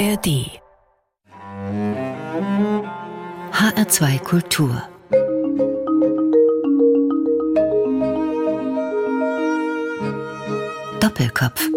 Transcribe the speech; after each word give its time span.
ARD 0.00 0.48
HR2 3.52 4.18
Kultur 4.20 4.82
Doppelkopf 11.00 11.68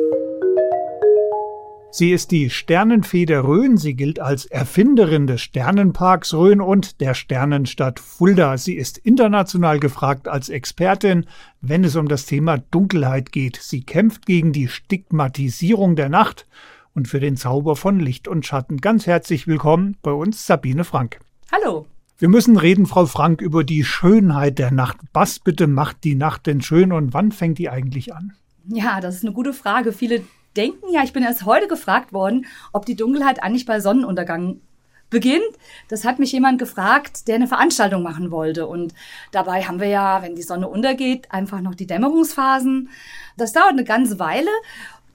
Sie 1.92 2.12
ist 2.12 2.32
die 2.32 2.50
Sternenfee 2.50 3.26
der 3.26 3.44
Rhön. 3.44 3.76
Sie 3.76 3.94
gilt 3.94 4.22
als 4.22 4.46
Erfinderin 4.46 5.28
des 5.28 5.42
Sternenparks 5.42 6.34
Rhön 6.34 6.62
und 6.62 7.02
der 7.02 7.16
Sternenstadt 7.16 8.00
Fulda. 8.00 8.58
Sie 8.58 8.76
ist 8.76 8.98
international 9.00 9.82
gefragt 9.82 10.30
als 10.30 10.48
Expertin, 10.48 11.26
wenn 11.60 11.84
es 11.84 11.98
um 11.98 12.08
das 12.08 12.26
Thema 12.26 12.58
Dunkelheit 12.58 13.34
geht. 13.34 13.58
Sie 13.58 13.84
kämpft 13.84 14.26
gegen 14.26 14.54
die 14.54 14.70
Stigmatisierung 14.70 15.98
der 15.98 16.08
Nacht 16.08 16.48
und 16.96 17.08
für 17.08 17.20
den 17.20 17.38
Zauber 17.38 17.76
von 17.76 18.00
Licht 18.00 18.28
und 18.28 18.46
Schatten. 18.46 18.78
Ganz 18.78 19.08
herzlich 19.08 19.48
willkommen 19.48 19.98
bei 20.02 20.12
uns 20.12 20.46
Sabine 20.46 20.84
Frank. 20.84 21.20
Hallo. 21.52 21.86
Wir 22.18 22.30
müssen 22.30 22.58
reden, 22.58 22.86
Frau 22.86 23.06
Frank, 23.06 23.42
über 23.42 23.64
die 23.64 23.84
Schönheit 23.84 24.60
der 24.60 24.72
Nacht. 24.72 24.98
Was 25.14 25.40
bitte 25.40 25.68
macht 25.68 26.04
die 26.04 26.16
Nacht 26.16 26.46
denn 26.46 26.62
schön 26.62 26.92
und 26.92 27.14
wann 27.14 27.32
fängt 27.32 27.58
die 27.58 27.70
eigentlich 27.70 28.14
an? 28.14 28.34
Ja, 28.68 29.02
das 29.02 29.16
ist 29.16 29.26
eine 29.26 29.34
gute 29.34 29.54
Frage. 29.54 29.92
Viele 29.92 30.24
denken 30.56 30.94
ja, 30.94 31.04
ich 31.04 31.14
bin 31.14 31.24
erst 31.24 31.46
heute 31.46 31.68
gefragt 31.68 32.14
worden, 32.14 32.46
ob 32.72 32.86
die 32.86 32.96
Dunkelheit 32.96 33.42
eigentlich 33.42 33.66
bei 33.66 33.80
Sonnenuntergang 33.80 34.62
beginnt. 35.10 35.44
Das 35.90 36.06
hat 36.06 36.20
mich 36.20 36.32
jemand 36.32 36.60
gefragt, 36.60 37.28
der 37.28 37.36
eine 37.36 37.48
Veranstaltung 37.48 38.04
machen 38.04 38.32
wollte. 38.32 38.68
Und 38.68 38.94
dabei 39.32 39.64
haben 39.64 39.80
wir 39.80 39.88
ja, 39.88 40.22
wenn 40.22 40.36
die 40.36 40.42
Sonne 40.42 40.68
untergeht, 40.68 41.32
einfach 41.32 41.62
noch 41.62 41.76
die 41.76 41.88
Dämmerungsphasen. 41.88 42.90
Das 43.38 43.54
dauert 43.54 43.72
eine 43.72 43.84
ganze 43.84 44.20
Weile. 44.20 44.50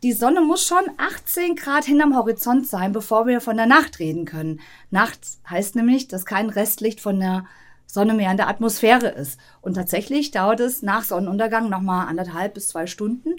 Die 0.04 0.12
Sonne 0.12 0.42
muss 0.42 0.64
schon 0.64 0.84
18 0.96 1.56
Grad 1.56 1.84
hinterm 1.84 2.16
Horizont 2.16 2.68
sein, 2.68 2.92
bevor 2.92 3.26
wir 3.26 3.40
von 3.40 3.56
der 3.56 3.66
Nacht 3.66 3.98
reden 3.98 4.26
können. 4.26 4.60
Nacht 4.90 5.18
heißt 5.50 5.74
nämlich, 5.74 6.06
dass 6.06 6.24
kein 6.24 6.50
Restlicht 6.50 7.00
von 7.00 7.18
der 7.18 7.46
Sonne 7.84 8.14
mehr 8.14 8.30
in 8.30 8.36
der 8.36 8.48
Atmosphäre 8.48 9.08
ist. 9.08 9.40
Und 9.60 9.74
tatsächlich 9.74 10.30
dauert 10.30 10.60
es 10.60 10.82
nach 10.82 11.02
Sonnenuntergang 11.02 11.68
nochmal 11.68 12.06
anderthalb 12.06 12.54
bis 12.54 12.68
zwei 12.68 12.86
Stunden. 12.86 13.36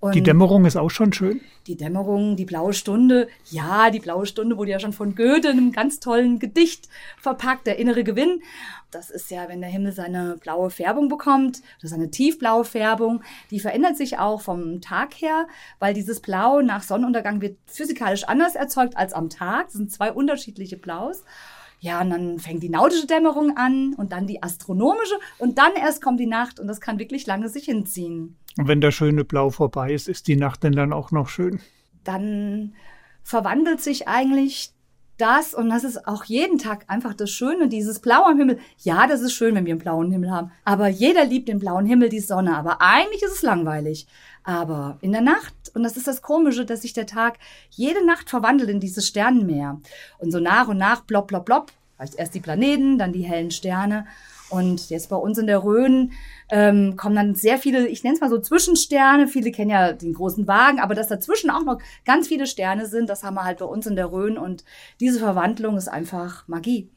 Und 0.00 0.14
die 0.14 0.22
Dämmerung 0.22 0.64
ist 0.64 0.76
auch 0.76 0.88
schon 0.88 1.12
schön. 1.12 1.42
Die 1.66 1.76
Dämmerung, 1.76 2.34
die 2.34 2.46
blaue 2.46 2.72
Stunde. 2.72 3.28
Ja, 3.50 3.90
die 3.90 4.00
blaue 4.00 4.24
Stunde 4.24 4.56
wurde 4.56 4.70
ja 4.70 4.80
schon 4.80 4.94
von 4.94 5.14
Goethe 5.14 5.48
in 5.48 5.58
einem 5.58 5.72
ganz 5.72 6.00
tollen 6.00 6.38
Gedicht 6.38 6.88
verpackt, 7.18 7.66
der 7.66 7.78
innere 7.78 8.02
Gewinn. 8.02 8.42
Das 8.90 9.10
ist 9.10 9.30
ja, 9.30 9.46
wenn 9.48 9.60
der 9.60 9.68
Himmel 9.68 9.92
seine 9.92 10.38
blaue 10.38 10.70
Färbung 10.70 11.08
bekommt, 11.10 11.60
das 11.82 11.90
ist 11.90 11.96
eine 11.96 12.10
tiefblaue 12.10 12.64
Färbung. 12.64 13.22
Die 13.50 13.60
verändert 13.60 13.98
sich 13.98 14.18
auch 14.18 14.40
vom 14.40 14.80
Tag 14.80 15.12
her, 15.20 15.46
weil 15.78 15.92
dieses 15.92 16.20
Blau 16.20 16.62
nach 16.62 16.82
Sonnenuntergang 16.82 17.42
wird 17.42 17.58
physikalisch 17.66 18.24
anders 18.24 18.54
erzeugt 18.54 18.96
als 18.96 19.12
am 19.12 19.28
Tag. 19.28 19.66
Das 19.66 19.74
sind 19.74 19.92
zwei 19.92 20.12
unterschiedliche 20.12 20.78
Blaus. 20.78 21.24
Ja, 21.80 22.02
und 22.02 22.10
dann 22.10 22.38
fängt 22.38 22.62
die 22.62 22.68
nautische 22.68 23.06
Dämmerung 23.06 23.56
an 23.56 23.94
und 23.94 24.12
dann 24.12 24.26
die 24.26 24.42
astronomische 24.42 25.14
und 25.38 25.58
dann 25.58 25.72
erst 25.74 26.02
kommt 26.02 26.20
die 26.20 26.26
Nacht 26.26 26.60
und 26.60 26.68
das 26.68 26.80
kann 26.80 26.98
wirklich 26.98 27.26
lange 27.26 27.48
sich 27.48 27.64
hinziehen. 27.64 28.36
Und 28.58 28.68
wenn 28.68 28.80
der 28.80 28.90
schöne 28.90 29.24
Blau 29.24 29.50
vorbei 29.50 29.92
ist, 29.92 30.08
ist 30.08 30.28
die 30.28 30.36
Nacht 30.36 30.62
denn 30.62 30.72
dann 30.72 30.92
auch 30.92 31.10
noch 31.10 31.28
schön? 31.28 31.60
Dann 32.04 32.74
verwandelt 33.22 33.80
sich 33.80 34.08
eigentlich 34.08 34.72
das, 35.20 35.54
und 35.54 35.68
das 35.68 35.84
ist 35.84 36.06
auch 36.06 36.24
jeden 36.24 36.58
Tag 36.58 36.84
einfach 36.88 37.14
das 37.14 37.30
Schöne, 37.30 37.68
dieses 37.68 38.00
Blau 38.00 38.24
am 38.24 38.38
Himmel. 38.38 38.58
Ja, 38.78 39.06
das 39.06 39.20
ist 39.20 39.34
schön, 39.34 39.54
wenn 39.54 39.66
wir 39.66 39.74
einen 39.74 39.82
blauen 39.82 40.10
Himmel 40.10 40.30
haben. 40.30 40.50
Aber 40.64 40.88
jeder 40.88 41.24
liebt 41.24 41.48
den 41.48 41.58
blauen 41.58 41.84
Himmel, 41.84 42.08
die 42.08 42.20
Sonne. 42.20 42.56
Aber 42.56 42.80
eigentlich 42.80 43.22
ist 43.22 43.34
es 43.34 43.42
langweilig. 43.42 44.06
Aber 44.42 44.98
in 45.00 45.12
der 45.12 45.20
Nacht, 45.20 45.54
und 45.74 45.82
das 45.82 45.96
ist 45.96 46.06
das 46.06 46.22
Komische, 46.22 46.64
dass 46.64 46.82
sich 46.82 46.92
der 46.92 47.06
Tag 47.06 47.38
jede 47.70 48.04
Nacht 48.06 48.30
verwandelt 48.30 48.70
in 48.70 48.80
dieses 48.80 49.06
Sternenmeer. 49.06 49.80
Und 50.18 50.30
so 50.30 50.40
nach 50.40 50.68
und 50.68 50.78
nach, 50.78 51.06
plopp, 51.06 51.28
plopp, 51.28 51.44
plopp, 51.46 51.72
erst 52.16 52.34
die 52.34 52.40
Planeten, 52.40 52.98
dann 52.98 53.12
die 53.12 53.22
hellen 53.22 53.50
Sterne. 53.50 54.06
Und 54.48 54.90
jetzt 54.90 55.10
bei 55.10 55.16
uns 55.16 55.38
in 55.38 55.46
der 55.46 55.62
Rhön 55.62 56.12
ähm, 56.50 56.96
kommen 56.96 57.14
dann 57.14 57.34
sehr 57.36 57.58
viele, 57.58 57.86
ich 57.86 58.02
nenne 58.02 58.16
es 58.16 58.20
mal 58.20 58.30
so 58.30 58.40
Zwischensterne. 58.40 59.28
Viele 59.28 59.52
kennen 59.52 59.70
ja 59.70 59.92
den 59.92 60.12
großen 60.12 60.48
Wagen, 60.48 60.80
aber 60.80 60.94
dass 60.94 61.06
dazwischen 61.06 61.50
auch 61.50 61.64
noch 61.64 61.78
ganz 62.04 62.26
viele 62.26 62.46
Sterne 62.46 62.86
sind, 62.86 63.08
das 63.08 63.22
haben 63.22 63.34
wir 63.34 63.44
halt 63.44 63.58
bei 63.58 63.64
uns 63.64 63.86
in 63.86 63.94
der 63.94 64.10
Rhön. 64.10 64.36
Und 64.36 64.64
diese 64.98 65.20
Verwandlung 65.20 65.76
ist 65.76 65.88
einfach 65.88 66.48
Magie. 66.48 66.90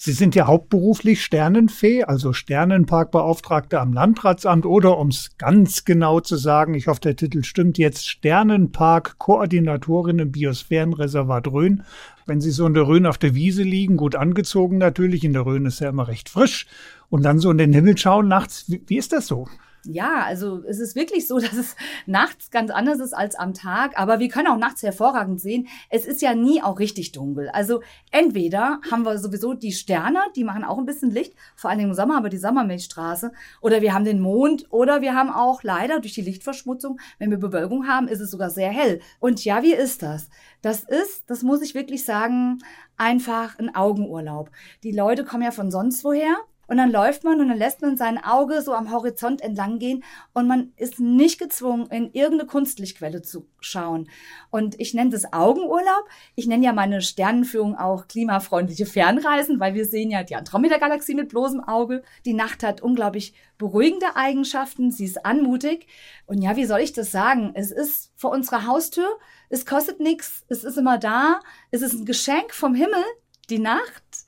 Sie 0.00 0.12
sind 0.12 0.36
ja 0.36 0.46
hauptberuflich 0.46 1.24
Sternenfee, 1.24 2.04
also 2.04 2.32
Sternenparkbeauftragte 2.32 3.80
am 3.80 3.92
Landratsamt 3.92 4.64
oder 4.64 4.96
um 4.96 5.08
es 5.08 5.36
ganz 5.38 5.84
genau 5.84 6.20
zu 6.20 6.36
sagen, 6.36 6.74
ich 6.74 6.86
hoffe, 6.86 7.00
der 7.00 7.16
Titel 7.16 7.42
stimmt 7.42 7.78
jetzt, 7.78 8.06
Sternenpark-Koordinatorin 8.06 10.20
im 10.20 10.30
Biosphärenreservat 10.30 11.48
Rhön. 11.48 11.82
Wenn 12.26 12.40
Sie 12.40 12.52
so 12.52 12.64
in 12.64 12.74
der 12.74 12.86
Rhön 12.86 13.06
auf 13.06 13.18
der 13.18 13.34
Wiese 13.34 13.64
liegen, 13.64 13.96
gut 13.96 14.14
angezogen 14.14 14.78
natürlich, 14.78 15.24
in 15.24 15.32
der 15.32 15.44
Rhön 15.44 15.66
ist 15.66 15.80
ja 15.80 15.88
immer 15.88 16.06
recht 16.06 16.28
frisch, 16.28 16.68
und 17.10 17.24
dann 17.24 17.40
so 17.40 17.50
in 17.50 17.58
den 17.58 17.72
Himmel 17.72 17.98
schauen 17.98 18.28
nachts, 18.28 18.70
wie, 18.70 18.80
wie 18.86 18.98
ist 18.98 19.12
das 19.12 19.26
so? 19.26 19.48
Ja, 19.90 20.22
also 20.24 20.62
es 20.64 20.80
ist 20.80 20.94
wirklich 20.96 21.26
so, 21.26 21.38
dass 21.40 21.54
es 21.54 21.74
nachts 22.04 22.50
ganz 22.50 22.70
anders 22.70 23.00
ist 23.00 23.14
als 23.14 23.36
am 23.36 23.54
Tag, 23.54 23.98
aber 23.98 24.18
wir 24.18 24.28
können 24.28 24.48
auch 24.48 24.58
nachts 24.58 24.82
hervorragend 24.82 25.40
sehen. 25.40 25.66
Es 25.88 26.04
ist 26.04 26.20
ja 26.20 26.34
nie 26.34 26.62
auch 26.62 26.78
richtig 26.78 27.12
dunkel. 27.12 27.48
Also 27.48 27.80
entweder 28.10 28.80
haben 28.90 29.04
wir 29.04 29.18
sowieso 29.18 29.54
die 29.54 29.72
Sterne, 29.72 30.18
die 30.36 30.44
machen 30.44 30.62
auch 30.62 30.76
ein 30.76 30.84
bisschen 30.84 31.10
Licht, 31.10 31.34
vor 31.56 31.70
allem 31.70 31.80
im 31.80 31.94
Sommer 31.94 32.18
aber 32.18 32.28
die 32.28 32.36
Sommermilchstraße, 32.36 33.32
oder 33.62 33.80
wir 33.80 33.94
haben 33.94 34.04
den 34.04 34.20
Mond, 34.20 34.66
oder 34.70 35.00
wir 35.00 35.14
haben 35.14 35.30
auch 35.30 35.62
leider 35.62 36.00
durch 36.00 36.12
die 36.12 36.20
Lichtverschmutzung, 36.20 37.00
wenn 37.18 37.30
wir 37.30 37.38
Bewölkung 37.38 37.88
haben, 37.88 38.08
ist 38.08 38.20
es 38.20 38.30
sogar 38.30 38.50
sehr 38.50 38.70
hell. 38.70 39.00
Und 39.20 39.42
ja, 39.44 39.62
wie 39.62 39.72
ist 39.72 40.02
das? 40.02 40.28
Das 40.60 40.84
ist, 40.84 41.30
das 41.30 41.42
muss 41.42 41.62
ich 41.62 41.74
wirklich 41.74 42.04
sagen, 42.04 42.58
einfach 42.98 43.58
ein 43.58 43.74
Augenurlaub. 43.74 44.50
Die 44.82 44.92
Leute 44.92 45.24
kommen 45.24 45.44
ja 45.44 45.50
von 45.50 45.70
sonst 45.70 46.04
woher 46.04 46.36
und 46.68 46.76
dann 46.76 46.92
läuft 46.92 47.24
man 47.24 47.40
und 47.40 47.48
dann 47.48 47.58
lässt 47.58 47.82
man 47.82 47.96
sein 47.96 48.22
Auge 48.22 48.62
so 48.62 48.74
am 48.74 48.92
Horizont 48.92 49.40
entlang 49.40 49.78
gehen 49.78 50.04
und 50.34 50.46
man 50.46 50.72
ist 50.76 51.00
nicht 51.00 51.38
gezwungen, 51.38 51.86
in 51.86 52.12
irgendeine 52.12 52.46
Kunstlichtquelle 52.46 53.22
zu 53.22 53.46
schauen. 53.58 54.08
Und 54.50 54.78
ich 54.78 54.92
nenne 54.94 55.10
das 55.10 55.32
Augenurlaub. 55.32 56.04
Ich 56.34 56.46
nenne 56.46 56.64
ja 56.64 56.72
meine 56.72 57.00
Sternenführung 57.00 57.74
auch 57.74 58.06
klimafreundliche 58.06 58.86
Fernreisen, 58.86 59.58
weil 59.60 59.74
wir 59.74 59.86
sehen 59.86 60.10
ja 60.10 60.22
die 60.22 60.36
Andromeda-Galaxie 60.36 61.14
mit 61.14 61.30
bloßem 61.30 61.64
Auge. 61.64 62.02
Die 62.26 62.34
Nacht 62.34 62.62
hat 62.62 62.82
unglaublich 62.82 63.34
beruhigende 63.56 64.14
Eigenschaften. 64.16 64.90
Sie 64.90 65.06
ist 65.06 65.24
anmutig. 65.24 65.86
Und 66.26 66.42
ja, 66.42 66.56
wie 66.56 66.66
soll 66.66 66.80
ich 66.80 66.92
das 66.92 67.10
sagen? 67.10 67.52
Es 67.54 67.70
ist 67.70 68.12
vor 68.14 68.30
unserer 68.30 68.66
Haustür. 68.66 69.08
Es 69.48 69.64
kostet 69.64 70.00
nichts. 70.00 70.44
Es 70.48 70.64
ist 70.64 70.76
immer 70.76 70.98
da. 70.98 71.40
Es 71.70 71.80
ist 71.80 71.94
ein 71.94 72.04
Geschenk 72.04 72.52
vom 72.52 72.74
Himmel. 72.74 73.02
Die 73.48 73.58
Nacht. 73.58 74.27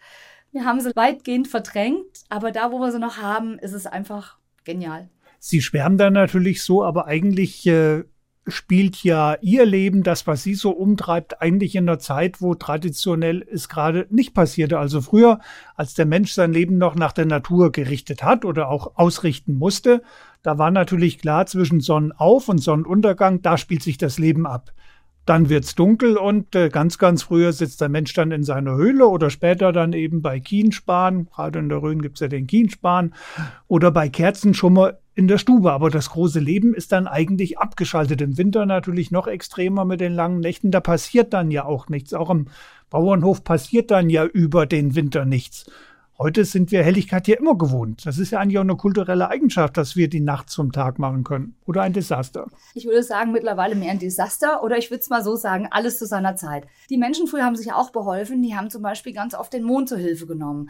Wir 0.53 0.65
haben 0.65 0.81
sie 0.81 0.95
weitgehend 0.97 1.49
verdrängt, 1.49 2.25
aber 2.29 2.51
da, 2.51 2.73
wo 2.73 2.81
wir 2.81 2.91
sie 2.91 2.99
noch 2.99 3.19
haben, 3.19 3.59
ist 3.59 3.73
es 3.73 3.87
einfach 3.87 4.37
genial. 4.65 5.09
Sie 5.39 5.63
schwärmen 5.63 5.97
da 5.97 6.11
natürlich 6.11 6.63
so, 6.63 6.85
aber 6.85 7.07
eigentlich 7.07 7.67
äh, 7.67 8.05
spielt 8.47 9.03
ja 9.05 9.37
Ihr 9.41 9.65
Leben, 9.65 10.03
das, 10.03 10.27
was 10.27 10.43
Sie 10.43 10.55
so 10.55 10.71
umtreibt, 10.71 11.41
eigentlich 11.41 11.77
in 11.77 11.89
einer 11.89 11.99
Zeit, 11.99 12.41
wo 12.41 12.55
traditionell 12.55 13.47
es 13.51 13.69
gerade 13.69 14.07
nicht 14.11 14.35
passierte. 14.35 14.79
Also 14.79 15.01
früher, 15.01 15.41
als 15.77 15.95
der 15.95 16.07
Mensch 16.07 16.33
sein 16.33 16.53
Leben 16.53 16.79
noch 16.79 16.95
nach 16.95 17.13
der 17.13 17.27
Natur 17.27 17.73
gerichtet 17.73 18.23
hat 18.23 18.45
oder 18.45 18.69
auch 18.69 18.97
ausrichten 18.97 19.55
musste, 19.55 20.03
da 20.43 20.59
war 20.59 20.71
natürlich 20.71 21.19
klar 21.19 21.47
zwischen 21.47 21.81
Sonnenauf- 21.81 22.49
und 22.49 22.59
Sonnenuntergang, 22.59 23.43
da 23.43 23.57
spielt 23.57 23.83
sich 23.83 23.99
das 23.99 24.19
Leben 24.19 24.47
ab. 24.47 24.73
Dann 25.27 25.49
wird's 25.49 25.75
dunkel 25.75 26.17
und 26.17 26.55
äh, 26.55 26.71
ganz, 26.71 26.99
ganz 26.99 27.23
früher 27.23 27.53
sitzt 27.53 27.81
der 27.81 27.89
Mensch 27.89 28.13
dann 28.15 28.33
in 28.33 28.43
seiner 28.43 28.75
Höhle 28.75 29.07
oder 29.07 29.31
später 29.31 29.73
dann 29.73 29.93
eben 29.93 30.23
bei 30.23 30.41
Kienspan. 30.41 31.27
Gerade 31.27 31.59
in 31.59 31.69
der 31.69 31.83
Rhön 31.83 32.03
gibt's 32.03 32.21
ja 32.21 32.29
den 32.29 32.47
Kienspan. 32.47 33.15
Oder 33.69 33.91
bei 33.91 34.09
Kerzenschummer 34.09 34.95
in 35.15 35.29
der 35.29 35.39
Stube. 35.39 35.73
Aber 35.73 35.91
das 35.91 36.11
große 36.11 36.41
Leben 36.41 36.75
ist 36.75 36.93
dann 36.93 37.07
eigentlich 37.07 37.59
abgeschaltet. 37.59 38.21
Im 38.23 38.39
Winter 38.39 38.67
natürlich 38.67 39.11
noch 39.11 39.27
extremer 39.27 39.85
mit 39.85 40.01
den 40.01 40.15
langen 40.15 40.41
Nächten. 40.41 40.71
Da 40.71 40.81
passiert 40.81 41.33
dann 41.33 41.51
ja 41.51 41.65
auch 41.65 41.89
nichts. 41.89 42.15
Auch 42.15 42.31
im 42.31 42.47
Bauernhof 42.89 43.45
passiert 43.45 43.91
dann 43.91 44.11
ja 44.11 44.25
über 44.25 44.67
den 44.67 44.95
Winter 44.95 45.25
nichts. 45.25 45.71
Heute 46.23 46.45
sind 46.45 46.71
wir 46.71 46.83
Helligkeit 46.83 47.27
ja 47.29 47.39
immer 47.39 47.57
gewohnt. 47.57 48.05
Das 48.05 48.19
ist 48.19 48.31
ja 48.31 48.41
eigentlich 48.41 48.59
auch 48.59 48.63
eine 48.63 48.77
kulturelle 48.77 49.31
Eigenschaft, 49.31 49.79
dass 49.79 49.97
wir 49.97 50.07
die 50.07 50.21
Nacht 50.21 50.51
zum 50.51 50.71
Tag 50.71 50.99
machen 50.99 51.25
können. 51.25 51.57
Oder 51.65 51.81
ein 51.81 51.95
Desaster. 51.95 52.49
Ich 52.75 52.85
würde 52.85 53.03
sagen, 53.03 53.33
mittlerweile 53.33 53.75
mehr 53.75 53.91
ein 53.91 53.99
Desaster 53.99 54.63
oder 54.63 54.77
ich 54.77 54.91
würde 54.91 55.01
es 55.01 55.09
mal 55.09 55.25
so 55.25 55.37
sagen, 55.37 55.69
alles 55.71 55.99
zu 55.99 56.05
seiner 56.05 56.37
Zeit. 56.37 56.67
Die 56.91 56.99
Menschen 56.99 57.27
früher 57.27 57.47
haben 57.47 57.57
sich 57.57 57.73
auch 57.73 57.91
beholfen. 57.91 58.43
Die 58.43 58.55
haben 58.55 58.69
zum 58.69 58.83
Beispiel 58.83 59.15
ganz 59.15 59.33
oft 59.33 59.51
den 59.55 59.63
Mond 59.63 59.89
zur 59.89 59.97
Hilfe 59.97 60.27
genommen 60.27 60.69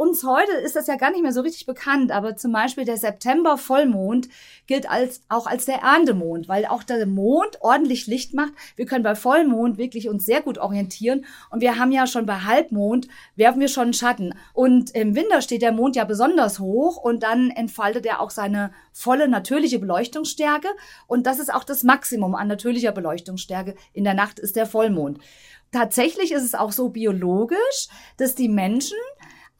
uns 0.00 0.24
heute 0.24 0.52
ist 0.52 0.76
das 0.76 0.86
ja 0.86 0.96
gar 0.96 1.10
nicht 1.10 1.20
mehr 1.20 1.34
so 1.34 1.42
richtig 1.42 1.66
bekannt, 1.66 2.10
aber 2.10 2.34
zum 2.34 2.52
Beispiel 2.52 2.86
der 2.86 2.96
September-Vollmond 2.96 4.30
gilt 4.66 4.90
als, 4.90 5.20
auch 5.28 5.46
als 5.46 5.66
der 5.66 5.82
Erndemond, 5.82 6.48
weil 6.48 6.64
auch 6.64 6.82
der 6.82 7.04
Mond 7.04 7.58
ordentlich 7.60 8.06
Licht 8.06 8.32
macht. 8.32 8.54
Wir 8.76 8.86
können 8.86 9.04
bei 9.04 9.14
Vollmond 9.14 9.76
wirklich 9.76 10.08
uns 10.08 10.24
sehr 10.24 10.40
gut 10.40 10.56
orientieren 10.56 11.26
und 11.50 11.60
wir 11.60 11.78
haben 11.78 11.92
ja 11.92 12.06
schon 12.06 12.24
bei 12.24 12.40
Halbmond, 12.40 13.08
werfen 13.36 13.60
wir 13.60 13.68
schon 13.68 13.84
einen 13.84 13.92
Schatten. 13.92 14.32
Und 14.54 14.92
im 14.92 15.14
Winter 15.14 15.42
steht 15.42 15.60
der 15.60 15.72
Mond 15.72 15.96
ja 15.96 16.04
besonders 16.04 16.60
hoch 16.60 16.96
und 16.96 17.22
dann 17.22 17.50
entfaltet 17.50 18.06
er 18.06 18.22
auch 18.22 18.30
seine 18.30 18.72
volle 18.94 19.28
natürliche 19.28 19.78
Beleuchtungsstärke 19.78 20.68
und 21.08 21.26
das 21.26 21.38
ist 21.38 21.52
auch 21.52 21.64
das 21.64 21.84
Maximum 21.84 22.34
an 22.34 22.48
natürlicher 22.48 22.92
Beleuchtungsstärke. 22.92 23.74
In 23.92 24.04
der 24.04 24.14
Nacht 24.14 24.38
ist 24.38 24.56
der 24.56 24.64
Vollmond. 24.64 25.18
Tatsächlich 25.72 26.32
ist 26.32 26.42
es 26.42 26.54
auch 26.54 26.72
so 26.72 26.88
biologisch, 26.88 27.88
dass 28.16 28.34
die 28.34 28.48
Menschen 28.48 28.96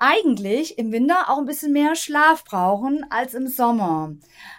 eigentlich 0.01 0.79
im 0.79 0.93
Winter 0.93 1.29
auch 1.29 1.39
ein 1.39 1.47
bisschen 1.47 1.73
mehr 1.73 1.95
Schlaf 1.95 2.43
brauchen 2.45 3.07
als 3.11 3.35
im 3.35 3.47
Sommer. 3.47 4.15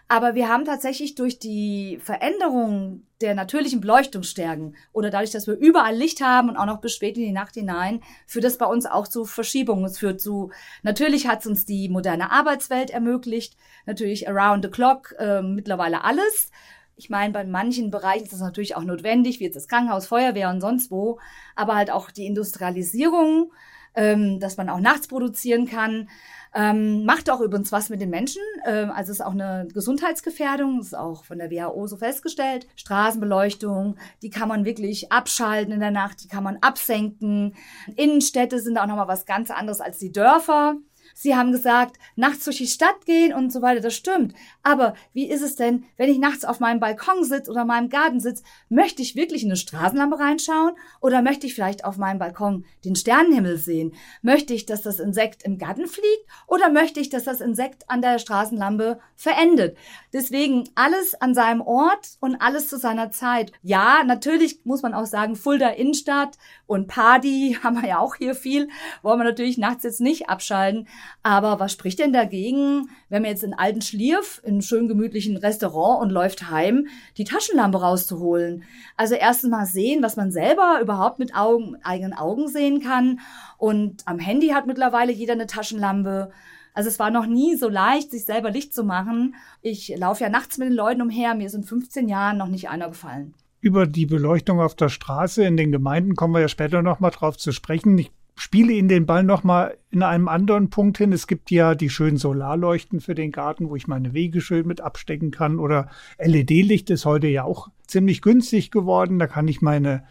Aber 0.07 0.35
wir 0.35 0.47
haben 0.47 0.65
tatsächlich 0.65 1.15
durch 1.15 1.39
die 1.39 1.99
Veränderung 2.01 3.07
der 3.21 3.33
natürlichen 3.33 3.81
Beleuchtungsstärken 3.81 4.75
oder 4.93 5.09
dadurch, 5.09 5.31
dass 5.31 5.47
wir 5.47 5.55
überall 5.55 5.95
Licht 5.95 6.21
haben 6.21 6.49
und 6.49 6.57
auch 6.57 6.67
noch 6.67 6.79
bis 6.79 6.93
spät 6.93 7.17
in 7.17 7.23
die 7.23 7.31
Nacht 7.31 7.55
hinein, 7.55 8.01
führt 8.27 8.45
das 8.45 8.59
bei 8.59 8.67
uns 8.67 8.85
auch 8.85 9.07
zu 9.07 9.25
Verschiebungen. 9.25 9.85
Es 9.85 9.97
führt 9.97 10.21
zu, 10.21 10.51
natürlich 10.83 11.27
hat 11.27 11.41
es 11.41 11.47
uns 11.47 11.65
die 11.65 11.89
moderne 11.89 12.31
Arbeitswelt 12.31 12.91
ermöglicht, 12.91 13.57
natürlich 13.87 14.29
around 14.29 14.63
the 14.63 14.71
clock, 14.71 15.15
äh, 15.17 15.41
mittlerweile 15.41 16.03
alles. 16.03 16.51
Ich 16.95 17.09
meine, 17.09 17.33
bei 17.33 17.43
manchen 17.45 17.89
Bereichen 17.89 18.25
ist 18.25 18.33
das 18.33 18.41
natürlich 18.41 18.75
auch 18.75 18.83
notwendig, 18.83 19.39
wie 19.39 19.45
jetzt 19.45 19.55
das 19.55 19.67
Krankenhaus, 19.67 20.05
Feuerwehr 20.05 20.51
und 20.51 20.61
sonst 20.61 20.91
wo, 20.91 21.19
aber 21.55 21.75
halt 21.75 21.89
auch 21.89 22.11
die 22.11 22.27
Industrialisierung 22.27 23.51
ähm, 23.95 24.39
dass 24.39 24.57
man 24.57 24.69
auch 24.69 24.79
nachts 24.79 25.07
produzieren 25.07 25.65
kann. 25.67 26.07
Ähm, 26.53 27.05
macht 27.05 27.29
auch 27.29 27.39
übrigens 27.39 27.71
was 27.71 27.89
mit 27.89 28.01
den 28.01 28.09
Menschen. 28.09 28.41
Ähm, 28.65 28.91
also 28.91 29.11
ist 29.11 29.21
auch 29.21 29.31
eine 29.31 29.67
Gesundheitsgefährdung, 29.73 30.81
ist 30.81 30.97
auch 30.97 31.23
von 31.23 31.37
der 31.39 31.49
WHO 31.49 31.87
so 31.87 31.97
festgestellt. 31.97 32.67
Straßenbeleuchtung, 32.75 33.95
die 34.21 34.29
kann 34.29 34.49
man 34.49 34.65
wirklich 34.65 35.11
abschalten 35.11 35.73
in 35.73 35.79
der 35.79 35.91
Nacht, 35.91 36.23
die 36.23 36.27
kann 36.27 36.43
man 36.43 36.57
absenken. 36.57 37.55
Innenstädte 37.95 38.59
sind 38.59 38.77
auch 38.77 38.87
nochmal 38.87 39.07
was 39.07 39.25
ganz 39.25 39.49
anderes 39.49 39.79
als 39.79 39.97
die 39.97 40.11
Dörfer. 40.11 40.75
Sie 41.13 41.35
haben 41.35 41.51
gesagt, 41.51 41.97
nachts 42.15 42.45
durch 42.45 42.57
die 42.57 42.67
Stadt 42.67 43.05
gehen 43.05 43.33
und 43.33 43.51
so 43.51 43.61
weiter, 43.61 43.81
das 43.81 43.95
stimmt. 43.95 44.33
Aber 44.63 44.93
wie 45.13 45.29
ist 45.29 45.41
es 45.41 45.55
denn, 45.55 45.85
wenn 45.97 46.09
ich 46.09 46.19
nachts 46.19 46.45
auf 46.45 46.59
meinem 46.59 46.79
Balkon 46.79 47.23
sitze 47.23 47.51
oder 47.51 47.65
meinem 47.65 47.89
Garten 47.89 48.19
sitze? 48.19 48.43
Möchte 48.69 49.01
ich 49.01 49.15
wirklich 49.15 49.43
in 49.43 49.49
eine 49.49 49.57
Straßenlampe 49.57 50.19
reinschauen? 50.19 50.73
Oder 51.01 51.21
möchte 51.21 51.47
ich 51.47 51.53
vielleicht 51.53 51.85
auf 51.85 51.97
meinem 51.97 52.19
Balkon 52.19 52.65
den 52.85 52.95
Sternenhimmel 52.95 53.57
sehen? 53.57 53.93
Möchte 54.21 54.53
ich, 54.53 54.65
dass 54.65 54.81
das 54.81 54.99
Insekt 54.99 55.43
im 55.43 55.57
Garten 55.57 55.87
fliegt? 55.87 56.25
Oder 56.47 56.69
möchte 56.69 56.99
ich, 56.99 57.09
dass 57.09 57.23
das 57.23 57.41
Insekt 57.41 57.89
an 57.89 58.01
der 58.01 58.19
Straßenlampe 58.19 58.99
verendet? 59.15 59.77
Deswegen 60.13 60.69
alles 60.75 61.19
an 61.19 61.33
seinem 61.33 61.61
Ort 61.61 62.17
und 62.19 62.35
alles 62.35 62.69
zu 62.69 62.77
seiner 62.77 63.11
Zeit. 63.11 63.51
Ja, 63.61 64.03
natürlich 64.05 64.65
muss 64.65 64.81
man 64.81 64.93
auch 64.93 65.05
sagen, 65.05 65.35
Fulda 65.35 65.69
Innenstadt 65.69 66.37
und 66.67 66.87
Party 66.87 67.57
haben 67.63 67.81
wir 67.81 67.89
ja 67.89 67.99
auch 67.99 68.15
hier 68.15 68.35
viel. 68.35 68.69
Wollen 69.01 69.19
wir 69.19 69.25
natürlich 69.25 69.57
nachts 69.57 69.83
jetzt 69.83 70.01
nicht 70.01 70.29
abschalten. 70.29 70.87
Aber 71.23 71.59
was 71.59 71.71
spricht 71.71 71.99
denn 71.99 72.13
dagegen, 72.13 72.89
wenn 73.09 73.21
man 73.21 73.31
jetzt 73.31 73.43
in 73.43 73.53
alten 73.53 73.81
Schlierf, 73.81 74.41
in 74.43 74.53
einem 74.53 74.61
schön 74.61 74.87
gemütlichen 74.87 75.37
Restaurant 75.37 76.01
und 76.01 76.09
läuft 76.09 76.49
heim, 76.49 76.87
die 77.17 77.23
Taschenlampe 77.23 77.79
rauszuholen? 77.79 78.63
Also 78.97 79.15
erstens 79.15 79.51
mal 79.51 79.65
sehen, 79.65 80.01
was 80.01 80.15
man 80.15 80.31
selber 80.31 80.79
überhaupt 80.81 81.19
mit 81.19 81.35
Augen, 81.35 81.77
eigenen 81.83 82.13
Augen 82.13 82.47
sehen 82.47 82.81
kann. 82.81 83.19
Und 83.57 84.07
am 84.07 84.19
Handy 84.19 84.49
hat 84.49 84.67
mittlerweile 84.67 85.11
jeder 85.11 85.33
eine 85.33 85.47
Taschenlampe. 85.47 86.31
Also 86.73 86.89
es 86.89 86.99
war 86.99 87.11
noch 87.11 87.25
nie 87.25 87.55
so 87.55 87.69
leicht, 87.69 88.11
sich 88.11 88.25
selber 88.25 88.49
Licht 88.49 88.73
zu 88.73 88.83
machen. 88.83 89.35
Ich 89.61 89.93
laufe 89.97 90.23
ja 90.23 90.29
nachts 90.29 90.57
mit 90.57 90.69
den 90.69 90.75
Leuten 90.75 91.01
umher. 91.01 91.35
Mir 91.35 91.47
ist 91.47 91.55
in 91.55 91.63
15 91.63 92.07
Jahren 92.07 92.37
noch 92.37 92.47
nicht 92.47 92.69
einer 92.69 92.87
gefallen. 92.87 93.33
Über 93.59 93.85
die 93.85 94.07
Beleuchtung 94.07 94.59
auf 94.59 94.73
der 94.73 94.89
Straße 94.89 95.43
in 95.43 95.55
den 95.55 95.71
Gemeinden 95.71 96.15
kommen 96.15 96.33
wir 96.33 96.41
ja 96.41 96.47
später 96.47 96.81
noch 96.81 96.99
mal 96.99 97.11
drauf 97.11 97.37
zu 97.37 97.51
sprechen. 97.51 97.97
Ich 97.97 98.11
spiele 98.35 98.73
Ihnen 98.73 98.87
den 98.87 99.05
Ball 99.05 99.23
noch 99.23 99.43
mal 99.43 99.77
in 99.91 100.03
einem 100.03 100.27
anderen 100.27 100.69
Punkt 100.69 100.97
hin. 100.97 101.13
Es 101.13 101.27
gibt 101.27 101.51
ja 101.51 101.75
die 101.75 101.89
schönen 101.89 102.17
Solarleuchten 102.17 102.99
für 102.99 103.15
den 103.15 103.31
Garten, 103.31 103.69
wo 103.69 103.75
ich 103.75 103.87
meine 103.87 104.13
Wege 104.13 104.41
schön 104.41 104.67
mit 104.67 104.81
abstecken 104.81 105.31
kann. 105.31 105.59
Oder 105.59 105.89
LED-Licht 106.17 106.89
ist 106.89 107.05
heute 107.05 107.27
ja 107.27 107.43
auch 107.43 107.69
ziemlich 107.87 108.21
günstig 108.21 108.71
geworden. 108.71 109.19
Da 109.19 109.27
kann 109.27 109.47
ich 109.47 109.61
meine 109.61 110.03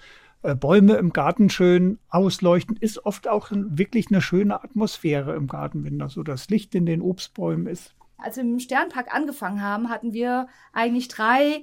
äh, 0.43 0.55
Bäume 0.55 0.94
im 0.94 1.12
Garten 1.12 1.50
schön 1.50 1.99
ausleuchten. 2.08 2.76
Ist 2.76 3.05
oft 3.05 3.28
auch 3.28 3.50
wirklich 3.52 4.08
eine 4.11 4.23
schöne 4.23 4.62
Atmosphäre 4.62 5.34
im 5.34 5.46
Garten, 5.46 5.84
wenn 5.84 5.99
da 5.99 6.08
so 6.08 6.23
das 6.23 6.49
Licht 6.49 6.75
in 6.75 6.87
den 6.87 7.02
Obstbäumen 7.02 7.66
ist. 7.66 7.94
Als 8.16 8.37
wir 8.37 8.44
im 8.44 8.58
Sternpark 8.58 9.14
angefangen 9.14 9.62
haben, 9.62 9.88
hatten 9.88 10.12
wir 10.12 10.49
eigentlich 10.73 11.08
drei 11.08 11.62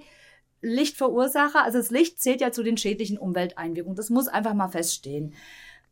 Lichtverursacher. 0.61 1.63
Also 1.63 1.77
das 1.77 1.91
Licht 1.91 2.19
zählt 2.19 2.41
ja 2.41 2.51
zu 2.51 2.63
den 2.63 2.77
schädlichen 2.77 3.17
Umwelteinwirkungen. 3.17 3.95
Das 3.95 4.09
muss 4.09 4.27
einfach 4.27 4.53
mal 4.53 4.69
feststehen. 4.69 5.33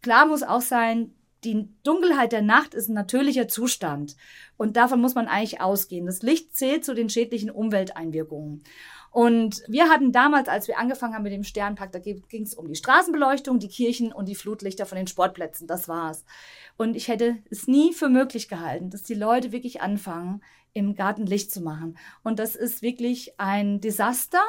Klar 0.05 0.27
muss 0.27 0.43
auch 0.43 0.61
sein, 0.61 1.15
die 1.43 1.67
Dunkelheit 1.81 2.31
der 2.31 2.43
Nacht 2.43 2.75
ist 2.75 2.89
ein 2.89 2.93
natürlicher 2.93 3.47
Zustand. 3.47 4.15
Und 4.55 4.77
davon 4.77 5.01
muss 5.01 5.15
man 5.15 5.27
eigentlich 5.27 5.61
ausgehen. 5.61 6.05
Das 6.05 6.21
Licht 6.21 6.55
zählt 6.55 6.85
zu 6.85 6.93
den 6.93 7.09
schädlichen 7.09 7.49
Umwelteinwirkungen. 7.49 8.63
Und 9.09 9.63
wir 9.67 9.89
hatten 9.89 10.11
damals, 10.11 10.47
als 10.47 10.67
wir 10.67 10.77
angefangen 10.77 11.15
haben 11.15 11.23
mit 11.23 11.33
dem 11.33 11.43
Sternpark, 11.43 11.91
da 11.91 11.97
ging 11.97 12.43
es 12.43 12.53
um 12.53 12.67
die 12.67 12.75
Straßenbeleuchtung, 12.75 13.57
die 13.57 13.67
Kirchen 13.67 14.13
und 14.13 14.29
die 14.29 14.35
Flutlichter 14.35 14.85
von 14.85 14.95
den 14.99 15.07
Sportplätzen. 15.07 15.65
Das 15.65 15.87
war's. 15.87 16.23
Und 16.77 16.95
ich 16.95 17.07
hätte 17.07 17.37
es 17.49 17.65
nie 17.67 17.91
für 17.91 18.07
möglich 18.07 18.47
gehalten, 18.47 18.91
dass 18.91 19.01
die 19.01 19.15
Leute 19.15 19.51
wirklich 19.51 19.81
anfangen, 19.81 20.43
im 20.73 20.93
Garten 20.93 21.25
Licht 21.25 21.51
zu 21.51 21.61
machen. 21.61 21.97
Und 22.23 22.37
das 22.37 22.55
ist 22.55 22.83
wirklich 22.83 23.39
ein 23.39 23.81
Desaster. 23.81 24.43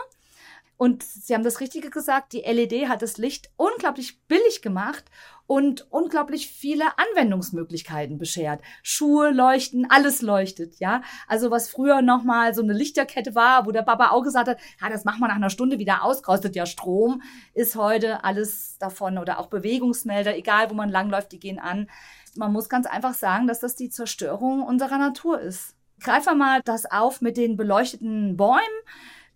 Und 0.77 1.03
Sie 1.03 1.35
haben 1.35 1.45
das 1.45 1.61
Richtige 1.61 1.91
gesagt, 1.91 2.33
die 2.33 2.43
LED 2.43 2.89
hat 2.89 3.01
das 3.03 3.17
Licht 3.17 3.51
unglaublich 3.57 4.21
billig 4.27 4.61
gemacht 4.61 5.05
und 5.47 5.87
unglaublich 5.91 6.49
viele 6.49 6.85
Anwendungsmöglichkeiten 6.99 8.19
beschert. 8.19 8.61
Schuhe 8.83 9.31
leuchten, 9.31 9.87
alles 9.89 10.23
leuchtet, 10.23 10.79
ja. 10.79 11.03
Also 11.29 11.51
was 11.51 11.69
früher 11.69 12.03
nochmal 12.03 12.55
so 12.55 12.63
eine 12.63 12.73
Lichterkette 12.73 13.35
war, 13.35 13.67
wo 13.67 13.71
der 13.71 13.83
Papa 13.83 14.11
auch 14.11 14.23
gesagt 14.23 14.49
hat, 14.49 14.59
ja, 14.81 14.89
das 14.91 15.05
machen 15.05 15.21
wir 15.21 15.29
nach 15.29 15.37
einer 15.37 15.51
Stunde 15.51 15.79
wieder 15.79 16.03
aus, 16.03 16.23
kostet 16.23 16.57
ja 16.57 16.67
Strom, 16.67 17.23
ist 17.55 17.77
heute 17.77 18.25
alles 18.25 18.77
davon 18.79 19.19
oder 19.19 19.39
auch 19.39 19.47
Bewegungsmelder, 19.47 20.37
egal 20.37 20.71
wo 20.71 20.75
man 20.75 20.91
langläuft, 20.91 21.33
die 21.33 21.41
gehen 21.41 21.59
an. 21.59 21.89
Man 22.35 22.53
muss 22.53 22.69
ganz 22.69 22.87
einfach 22.87 23.15
sagen, 23.15 23.47
dass 23.47 23.61
das 23.61 23.77
die 23.77 23.89
Zerstörung 23.89 24.63
unserer 24.63 24.99
Natur 24.99 25.41
ist. 25.41 25.75
Greifen 26.01 26.27
wir 26.27 26.35
mal 26.35 26.61
das 26.65 26.85
auf 26.91 27.23
mit 27.23 27.39
den 27.39 27.57
beleuchteten 27.57 28.37
Bäumen. 28.37 28.61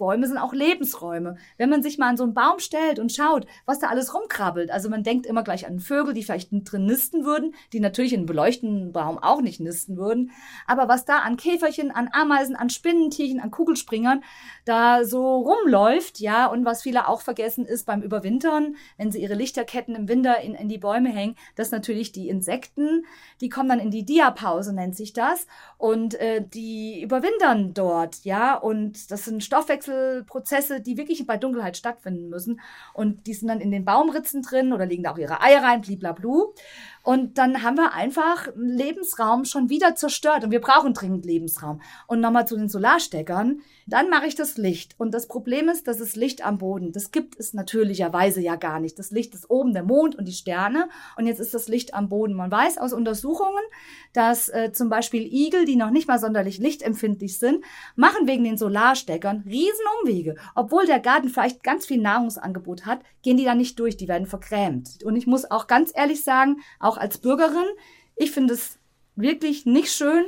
Bäume 0.00 0.26
sind 0.26 0.38
auch 0.38 0.54
Lebensräume. 0.54 1.36
Wenn 1.58 1.68
man 1.68 1.82
sich 1.82 1.98
mal 1.98 2.08
an 2.08 2.16
so 2.16 2.24
einen 2.24 2.32
Baum 2.32 2.58
stellt 2.58 2.98
und 2.98 3.12
schaut, 3.12 3.46
was 3.66 3.78
da 3.78 3.88
alles 3.88 4.14
rumkrabbelt, 4.14 4.70
also 4.70 4.88
man 4.88 5.02
denkt 5.02 5.26
immer 5.26 5.44
gleich 5.44 5.66
an 5.66 5.78
Vögel, 5.78 6.14
die 6.14 6.22
vielleicht 6.22 6.48
drin 6.50 6.86
nisten 6.86 7.26
würden, 7.26 7.54
die 7.74 7.80
natürlich 7.80 8.14
in 8.14 8.20
einem 8.20 8.26
beleuchteten 8.26 8.92
Baum 8.92 9.18
auch 9.18 9.42
nicht 9.42 9.60
nisten 9.60 9.98
würden, 9.98 10.30
aber 10.66 10.88
was 10.88 11.04
da 11.04 11.18
an 11.18 11.36
Käferchen, 11.36 11.90
an 11.90 12.08
Ameisen, 12.12 12.56
an 12.56 12.70
Spinnentierchen, 12.70 13.40
an 13.40 13.50
Kugelspringern 13.50 14.24
da 14.64 15.04
so 15.04 15.36
rumläuft, 15.36 16.18
ja, 16.18 16.46
und 16.46 16.64
was 16.64 16.82
viele 16.82 17.06
auch 17.06 17.20
vergessen 17.20 17.66
ist 17.66 17.84
beim 17.84 18.00
Überwintern, 18.00 18.76
wenn 18.96 19.12
sie 19.12 19.20
ihre 19.20 19.34
Lichterketten 19.34 19.94
im 19.94 20.08
Winter 20.08 20.40
in, 20.40 20.54
in 20.54 20.70
die 20.70 20.78
Bäume 20.78 21.10
hängen, 21.10 21.36
dass 21.56 21.72
natürlich 21.72 22.10
die 22.10 22.30
Insekten, 22.30 23.04
die 23.42 23.50
kommen 23.50 23.68
dann 23.68 23.80
in 23.80 23.90
die 23.90 24.06
Diapause, 24.06 24.72
nennt 24.72 24.96
sich 24.96 25.12
das, 25.12 25.46
und 25.76 26.14
äh, 26.14 26.42
die 26.42 27.02
überwintern 27.02 27.74
dort, 27.74 28.24
ja, 28.24 28.54
und 28.54 29.10
das 29.10 29.26
sind 29.26 29.44
Stoffwechsel 29.44 29.89
Stoffwechselprozesse, 29.90 30.80
die 30.80 30.96
wirklich 30.96 31.26
bei 31.26 31.36
Dunkelheit 31.36 31.76
stattfinden 31.76 32.28
müssen. 32.28 32.60
Und 32.94 33.26
die 33.26 33.34
sind 33.34 33.48
dann 33.48 33.60
in 33.60 33.70
den 33.70 33.84
Baumritzen 33.84 34.42
drin 34.42 34.72
oder 34.72 34.86
legen 34.86 35.02
da 35.02 35.12
auch 35.12 35.18
ihre 35.18 35.42
Eier 35.42 35.62
rein, 35.62 35.80
bliblablu. 35.80 36.54
Und 37.02 37.38
dann 37.38 37.62
haben 37.62 37.76
wir 37.76 37.94
einfach 37.94 38.48
Lebensraum 38.54 39.44
schon 39.44 39.70
wieder 39.70 39.94
zerstört 39.94 40.44
und 40.44 40.50
wir 40.50 40.60
brauchen 40.60 40.94
dringend 40.94 41.24
Lebensraum. 41.24 41.80
Und 42.06 42.20
nochmal 42.20 42.46
zu 42.46 42.56
den 42.56 42.68
Solarsteckern. 42.68 43.60
Dann 43.86 44.08
mache 44.08 44.26
ich 44.26 44.34
das 44.36 44.56
Licht. 44.56 44.94
Und 44.98 45.12
das 45.12 45.26
Problem 45.26 45.68
ist, 45.68 45.88
das 45.88 45.98
ist 45.98 46.14
Licht 46.14 46.46
am 46.46 46.58
Boden. 46.58 46.92
Das 46.92 47.10
gibt 47.10 47.38
es 47.38 47.54
natürlicherweise 47.54 48.40
ja 48.40 48.56
gar 48.56 48.78
nicht. 48.78 48.98
Das 48.98 49.10
Licht 49.10 49.34
ist 49.34 49.50
oben 49.50 49.72
der 49.72 49.82
Mond 49.82 50.16
und 50.16 50.26
die 50.28 50.32
Sterne. 50.32 50.88
Und 51.16 51.26
jetzt 51.26 51.40
ist 51.40 51.54
das 51.54 51.66
Licht 51.68 51.94
am 51.94 52.08
Boden. 52.08 52.34
Man 52.34 52.50
weiß 52.50 52.78
aus 52.78 52.92
Untersuchungen, 52.92 53.64
dass 54.12 54.48
äh, 54.48 54.72
zum 54.72 54.90
Beispiel 54.90 55.22
Igel, 55.22 55.64
die 55.64 55.76
noch 55.76 55.90
nicht 55.90 56.06
mal 56.06 56.18
sonderlich 56.18 56.58
lichtempfindlich 56.58 57.38
sind, 57.38 57.64
machen 57.96 58.28
wegen 58.28 58.44
den 58.44 58.58
Solarsteckern 58.58 59.44
Riesenumwege. 59.46 60.36
Obwohl 60.54 60.86
der 60.86 61.00
Garten 61.00 61.28
vielleicht 61.28 61.62
ganz 61.62 61.86
viel 61.86 62.00
Nahrungsangebot 62.00 62.86
hat, 62.86 63.00
gehen 63.22 63.36
die 63.36 63.44
da 63.44 63.54
nicht 63.54 63.78
durch. 63.80 63.96
Die 63.96 64.08
werden 64.08 64.26
vergrämt. 64.26 65.02
Und 65.04 65.16
ich 65.16 65.26
muss 65.26 65.50
auch 65.50 65.66
ganz 65.66 65.92
ehrlich 65.94 66.22
sagen, 66.22 66.60
auch 66.90 66.98
als 66.98 67.18
Bürgerin. 67.18 67.68
Ich 68.16 68.32
finde 68.32 68.54
es 68.54 68.78
wirklich 69.14 69.64
nicht 69.64 69.92
schön, 69.92 70.24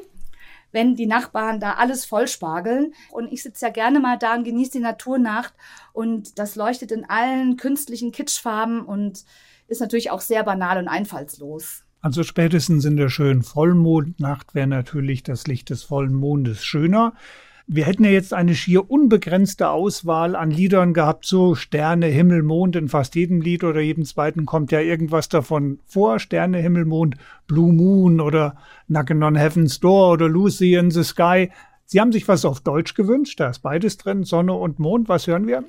wenn 0.70 0.94
die 0.94 1.06
Nachbarn 1.06 1.58
da 1.58 1.74
alles 1.74 2.04
vollspargeln. 2.04 2.94
Und 3.10 3.32
ich 3.32 3.42
sitze 3.42 3.66
ja 3.66 3.72
gerne 3.72 3.98
mal 3.98 4.16
da 4.16 4.34
und 4.34 4.44
genieße 4.44 4.72
die 4.72 4.80
Naturnacht. 4.80 5.54
Und 5.92 6.38
das 6.38 6.54
leuchtet 6.54 6.92
in 6.92 7.04
allen 7.04 7.56
künstlichen 7.56 8.12
Kitschfarben 8.12 8.84
und 8.84 9.24
ist 9.66 9.80
natürlich 9.80 10.10
auch 10.10 10.20
sehr 10.20 10.44
banal 10.44 10.78
und 10.78 10.88
einfallslos. 10.88 11.84
Also 12.00 12.22
spätestens 12.22 12.84
in 12.84 12.96
der 12.96 13.08
schönen 13.08 13.42
Vollmondnacht 13.42 14.54
wäre 14.54 14.66
natürlich 14.66 15.22
das 15.22 15.46
Licht 15.46 15.70
des 15.70 15.82
vollen 15.82 16.14
Mondes 16.14 16.64
schöner. 16.64 17.14
Wir 17.66 17.84
hätten 17.84 18.04
ja 18.04 18.10
jetzt 18.10 18.34
eine 18.34 18.54
schier 18.54 18.90
unbegrenzte 18.90 19.70
Auswahl 19.70 20.34
an 20.34 20.50
Liedern 20.50 20.94
gehabt, 20.94 21.24
so 21.24 21.54
Sterne, 21.54 22.06
Himmel, 22.06 22.42
Mond. 22.42 22.76
In 22.76 22.88
fast 22.88 23.14
jedem 23.14 23.40
Lied 23.40 23.64
oder 23.64 23.80
jedem 23.80 24.04
zweiten 24.04 24.46
kommt 24.46 24.72
ja 24.72 24.80
irgendwas 24.80 25.28
davon 25.28 25.78
vor. 25.86 26.18
Sterne, 26.18 26.58
Himmel, 26.58 26.84
Mond, 26.84 27.16
Blue 27.46 27.72
Moon 27.72 28.20
oder 28.20 28.56
Knockin' 28.88 29.22
on 29.22 29.36
Heaven's 29.36 29.80
Door 29.80 30.12
oder 30.12 30.28
Lucy 30.28 30.74
in 30.74 30.90
the 30.90 31.04
Sky. 31.04 31.50
Sie 31.84 32.00
haben 32.00 32.12
sich 32.12 32.26
was 32.26 32.44
auf 32.44 32.60
Deutsch 32.60 32.94
gewünscht, 32.94 33.38
da 33.38 33.50
ist 33.50 33.60
beides 33.60 33.98
drin, 33.98 34.24
Sonne 34.24 34.54
und 34.54 34.78
Mond. 34.78 35.08
Was 35.08 35.26
hören 35.26 35.46
wir? 35.46 35.64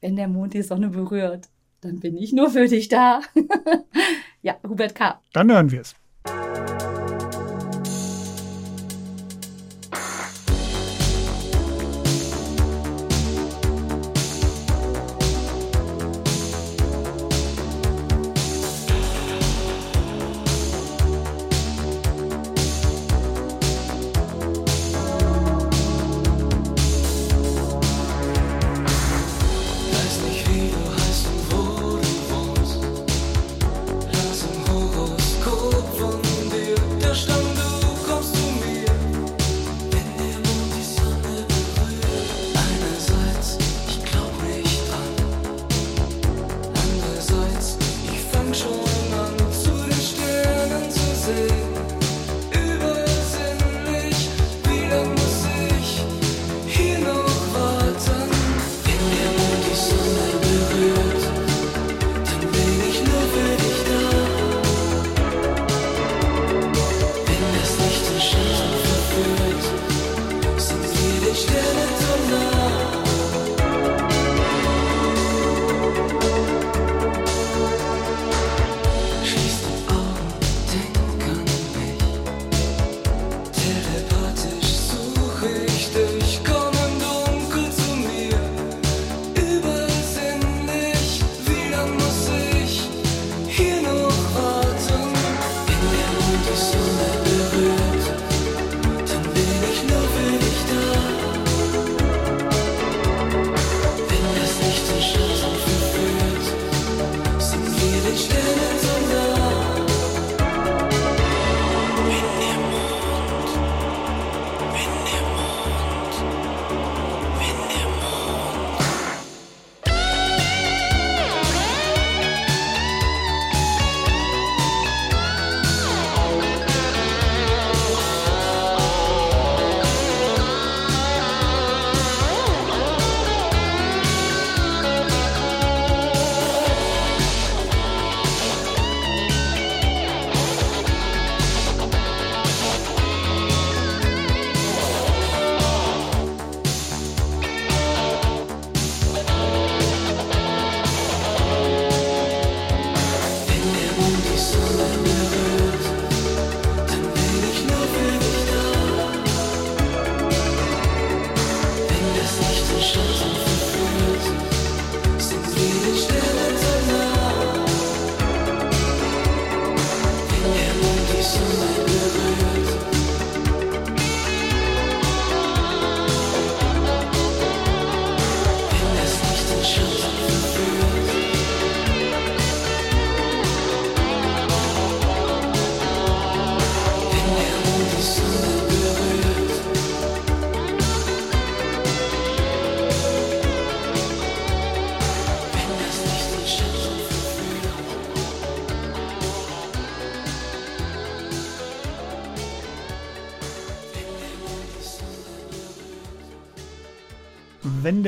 Wenn 0.00 0.16
der 0.16 0.28
Mond 0.28 0.54
die 0.54 0.62
Sonne 0.62 0.88
berührt, 0.88 1.48
dann 1.80 2.00
bin 2.00 2.16
ich 2.16 2.32
nur 2.32 2.50
für 2.50 2.66
dich 2.66 2.88
da. 2.88 3.20
ja, 4.42 4.56
Hubert 4.66 4.94
K. 4.94 5.20
Dann 5.32 5.50
hören 5.50 5.70
wir 5.70 5.80
es. 5.80 5.94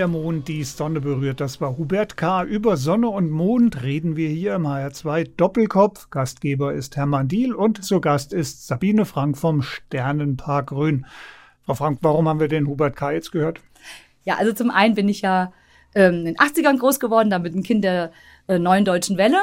Der 0.00 0.08
Mond 0.08 0.48
die 0.48 0.64
Sonne 0.64 1.02
berührt, 1.02 1.42
das 1.42 1.60
war 1.60 1.76
Hubert 1.76 2.16
K. 2.16 2.42
Über 2.42 2.78
Sonne 2.78 3.10
und 3.10 3.28
Mond 3.28 3.82
reden 3.82 4.16
wir 4.16 4.30
hier 4.30 4.54
im 4.54 4.66
HR2 4.66 5.32
Doppelkopf. 5.36 6.08
Gastgeber 6.08 6.72
ist 6.72 6.96
Hermann 6.96 7.28
Diel 7.28 7.52
und 7.52 7.84
zu 7.84 8.00
Gast 8.00 8.32
ist 8.32 8.66
Sabine 8.66 9.04
Frank 9.04 9.36
vom 9.36 9.60
Sternenpark 9.60 10.72
Rhön. 10.72 11.04
Frau 11.66 11.74
Frank, 11.74 11.98
warum 12.00 12.26
haben 12.30 12.40
wir 12.40 12.48
den 12.48 12.66
Hubert 12.66 12.96
K. 12.96 13.12
jetzt 13.12 13.30
gehört? 13.30 13.60
Ja, 14.24 14.36
also 14.36 14.54
zum 14.54 14.70
einen 14.70 14.94
bin 14.94 15.06
ich 15.06 15.20
ja 15.20 15.52
ähm, 15.94 16.20
in 16.20 16.24
den 16.24 16.36
80ern 16.38 16.78
groß 16.78 16.98
geworden, 16.98 17.28
damit 17.28 17.54
ein 17.54 17.62
Kind 17.62 17.84
der 17.84 18.10
äh, 18.48 18.58
neuen 18.58 18.86
deutschen 18.86 19.18
Welle. 19.18 19.36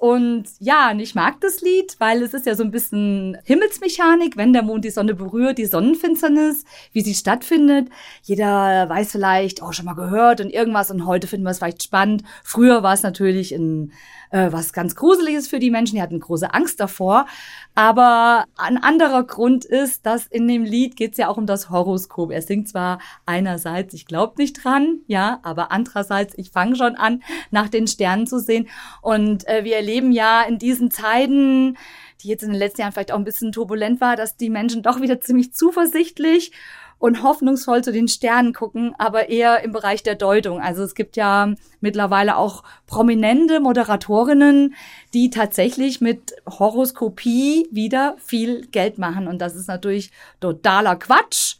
Und 0.00 0.44
ja, 0.60 0.94
ich 0.96 1.14
mag 1.14 1.42
das 1.42 1.60
Lied, 1.60 1.96
weil 1.98 2.22
es 2.22 2.32
ist 2.32 2.46
ja 2.46 2.54
so 2.54 2.64
ein 2.64 2.70
bisschen 2.70 3.36
Himmelsmechanik, 3.44 4.38
wenn 4.38 4.54
der 4.54 4.62
Mond 4.62 4.86
die 4.86 4.90
Sonne 4.90 5.12
berührt, 5.12 5.58
die 5.58 5.66
Sonnenfinsternis, 5.66 6.64
wie 6.94 7.02
sie 7.02 7.12
stattfindet. 7.12 7.90
Jeder 8.22 8.88
weiß 8.88 9.12
vielleicht, 9.12 9.62
oh, 9.62 9.72
schon 9.72 9.84
mal 9.84 9.92
gehört 9.92 10.40
und 10.40 10.48
irgendwas 10.48 10.90
und 10.90 11.04
heute 11.04 11.26
finden 11.26 11.44
wir 11.44 11.50
es 11.50 11.58
vielleicht 11.58 11.82
spannend. 11.82 12.22
Früher 12.42 12.82
war 12.82 12.94
es 12.94 13.02
natürlich 13.02 13.52
ein 13.52 13.92
äh, 14.30 14.52
was 14.52 14.72
ganz 14.72 14.94
Gruseliges 14.96 15.48
für 15.48 15.58
die 15.58 15.70
Menschen. 15.70 15.96
Die 15.96 16.02
hatten 16.02 16.20
große 16.20 16.52
Angst 16.52 16.80
davor. 16.80 17.26
Aber 17.74 18.44
ein 18.56 18.78
anderer 18.82 19.24
Grund 19.24 19.64
ist, 19.64 20.06
dass 20.06 20.26
in 20.26 20.48
dem 20.48 20.64
Lied 20.64 20.96
geht 20.96 21.12
es 21.12 21.18
ja 21.18 21.28
auch 21.28 21.36
um 21.36 21.46
das 21.46 21.70
Horoskop. 21.70 22.30
Er 22.30 22.42
singt 22.42 22.68
zwar 22.68 23.00
einerseits, 23.26 23.94
ich 23.94 24.06
glaube 24.06 24.34
nicht 24.38 24.64
dran, 24.64 25.00
ja, 25.06 25.40
aber 25.42 25.72
andererseits, 25.72 26.34
ich 26.36 26.50
fange 26.50 26.76
schon 26.76 26.96
an, 26.96 27.22
nach 27.50 27.68
den 27.68 27.86
Sternen 27.86 28.26
zu 28.26 28.38
sehen. 28.38 28.68
Und 29.02 29.46
äh, 29.48 29.64
wir 29.64 29.76
erleben 29.76 30.12
ja 30.12 30.42
in 30.42 30.58
diesen 30.58 30.90
Zeiten, 30.90 31.76
die 32.22 32.28
jetzt 32.28 32.42
in 32.42 32.50
den 32.50 32.58
letzten 32.58 32.82
Jahren 32.82 32.92
vielleicht 32.92 33.12
auch 33.12 33.18
ein 33.18 33.24
bisschen 33.24 33.52
turbulent 33.52 34.00
war, 34.00 34.16
dass 34.16 34.36
die 34.36 34.50
Menschen 34.50 34.82
doch 34.82 35.00
wieder 35.00 35.20
ziemlich 35.20 35.54
zuversichtlich 35.54 36.52
und 37.00 37.22
hoffnungsvoll 37.22 37.82
zu 37.82 37.92
den 37.92 38.08
Sternen 38.08 38.52
gucken, 38.52 38.94
aber 38.98 39.30
eher 39.30 39.64
im 39.64 39.72
Bereich 39.72 40.02
der 40.02 40.16
Deutung. 40.16 40.60
Also 40.60 40.82
es 40.82 40.94
gibt 40.94 41.16
ja 41.16 41.54
mittlerweile 41.80 42.36
auch 42.36 42.62
prominente 42.86 43.58
Moderatorinnen, 43.58 44.74
die 45.14 45.30
tatsächlich 45.30 46.02
mit 46.02 46.34
Horoskopie 46.46 47.66
wieder 47.72 48.16
viel 48.18 48.66
Geld 48.66 48.98
machen. 48.98 49.28
Und 49.28 49.38
das 49.38 49.56
ist 49.56 49.66
natürlich 49.66 50.12
totaler 50.40 50.94
Quatsch. 50.96 51.56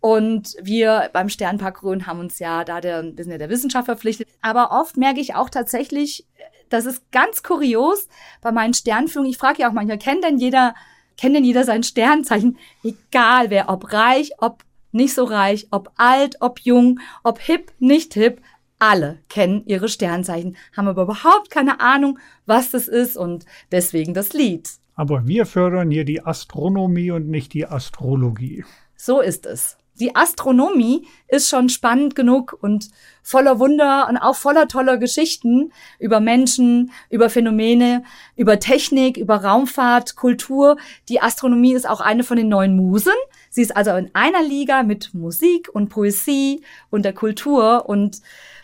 Und 0.00 0.56
wir 0.60 1.08
beim 1.12 1.28
Sternpark 1.28 1.78
Grün 1.78 2.08
haben 2.08 2.18
uns 2.18 2.40
ja 2.40 2.64
da 2.64 2.80
der, 2.80 3.04
wir 3.04 3.24
sind 3.24 3.30
ja 3.30 3.38
der 3.38 3.50
Wissenschaft 3.50 3.86
verpflichtet. 3.86 4.28
Aber 4.42 4.72
oft 4.72 4.96
merke 4.96 5.20
ich 5.20 5.36
auch 5.36 5.50
tatsächlich, 5.50 6.26
das 6.68 6.84
ist 6.84 7.12
ganz 7.12 7.44
kurios 7.44 8.08
bei 8.40 8.50
meinen 8.50 8.74
Sternführungen. 8.74 9.30
Ich 9.30 9.38
frage 9.38 9.62
ja 9.62 9.68
auch 9.68 9.72
manchmal, 9.72 9.98
kennt 9.98 10.24
denn 10.24 10.38
jeder 10.38 10.74
kennt 11.16 11.36
denn 11.36 11.44
jeder 11.44 11.64
sein 11.64 11.82
Sternzeichen, 11.82 12.58
egal 12.82 13.50
wer, 13.50 13.68
ob 13.68 13.92
reich, 13.92 14.32
ob 14.38 14.64
nicht 14.92 15.14
so 15.14 15.24
reich, 15.24 15.66
ob 15.70 15.90
alt, 15.96 16.36
ob 16.40 16.60
jung, 16.60 17.00
ob 17.22 17.40
hip, 17.40 17.72
nicht 17.78 18.14
hip, 18.14 18.40
alle 18.78 19.18
kennen 19.28 19.62
ihre 19.66 19.88
Sternzeichen, 19.88 20.56
haben 20.76 20.88
aber 20.88 21.02
überhaupt 21.02 21.50
keine 21.50 21.80
Ahnung, 21.80 22.18
was 22.46 22.70
das 22.70 22.88
ist 22.88 23.16
und 23.16 23.46
deswegen 23.72 24.14
das 24.14 24.32
Lied. 24.32 24.68
Aber 24.94 25.26
wir 25.26 25.46
fördern 25.46 25.90
hier 25.90 26.04
die 26.04 26.22
Astronomie 26.22 27.10
und 27.10 27.28
nicht 27.28 27.52
die 27.54 27.66
Astrologie. 27.66 28.64
So 28.96 29.20
ist 29.20 29.46
es 29.46 29.76
die 30.00 30.16
Astronomie 30.16 31.06
ist 31.28 31.48
schon 31.48 31.68
spannend 31.68 32.16
genug 32.16 32.56
und 32.60 32.88
voller 33.22 33.58
Wunder 33.58 34.08
und 34.08 34.16
auch 34.16 34.34
voller 34.34 34.66
toller 34.66 34.98
Geschichten 34.98 35.72
über 35.98 36.20
Menschen, 36.20 36.90
über 37.10 37.30
Phänomene, 37.30 38.02
über 38.36 38.58
Technik, 38.58 39.16
über 39.16 39.36
Raumfahrt, 39.36 40.16
Kultur. 40.16 40.76
Die 41.08 41.20
Astronomie 41.20 41.74
ist 41.74 41.88
auch 41.88 42.00
eine 42.00 42.24
von 42.24 42.36
den 42.36 42.48
neuen 42.48 42.76
Musen. 42.76 43.12
Sie 43.50 43.62
ist 43.62 43.76
also 43.76 43.92
in 43.92 44.10
einer 44.14 44.42
Liga 44.42 44.82
mit 44.82 45.14
Musik 45.14 45.68
und 45.72 45.88
Poesie 45.88 46.62
und 46.90 47.04
der 47.04 47.12
Kultur. 47.12 47.88
Und 47.88 48.20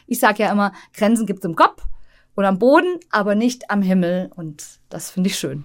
ich 0.06 0.18
sage 0.18 0.42
ja 0.42 0.50
immer, 0.50 0.72
Grenzen 0.94 1.26
gibt's 1.26 1.44
im 1.44 1.54
Kopf 1.54 1.84
und 2.34 2.44
am 2.44 2.58
Boden, 2.58 2.98
aber 3.10 3.36
nicht 3.36 3.70
am 3.70 3.82
Himmel. 3.82 4.30
Und 4.34 4.64
das 4.88 5.10
finde 5.10 5.30
ich 5.30 5.38
schön. 5.38 5.64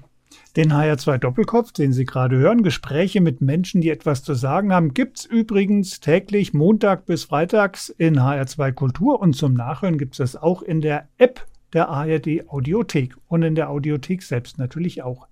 Den 0.55 0.71
HR2 0.71 1.17
Doppelkopf, 1.17 1.73
den 1.73 1.91
Sie 1.91 2.05
gerade 2.05 2.37
hören, 2.37 2.63
Gespräche 2.63 3.19
mit 3.19 3.41
Menschen, 3.41 3.81
die 3.81 3.89
etwas 3.89 4.23
zu 4.23 4.35
sagen 4.35 4.71
haben, 4.71 4.93
gibt's 4.93 5.25
übrigens 5.25 5.99
täglich 5.99 6.53
Montag 6.53 7.05
bis 7.05 7.25
Freitags 7.25 7.89
in 7.89 8.17
HR2 8.17 8.71
Kultur 8.71 9.19
und 9.19 9.35
zum 9.35 9.53
Nachhören 9.53 9.97
gibt's 9.97 10.19
das 10.19 10.37
auch 10.37 10.61
in 10.61 10.79
der 10.79 11.09
App 11.17 11.45
der 11.73 11.89
ARD 11.89 12.47
Audiothek 12.47 13.17
und 13.27 13.43
in 13.43 13.55
der 13.55 13.69
Audiothek 13.69 14.23
selbst 14.23 14.57
natürlich 14.57 15.03
auch. 15.03 15.27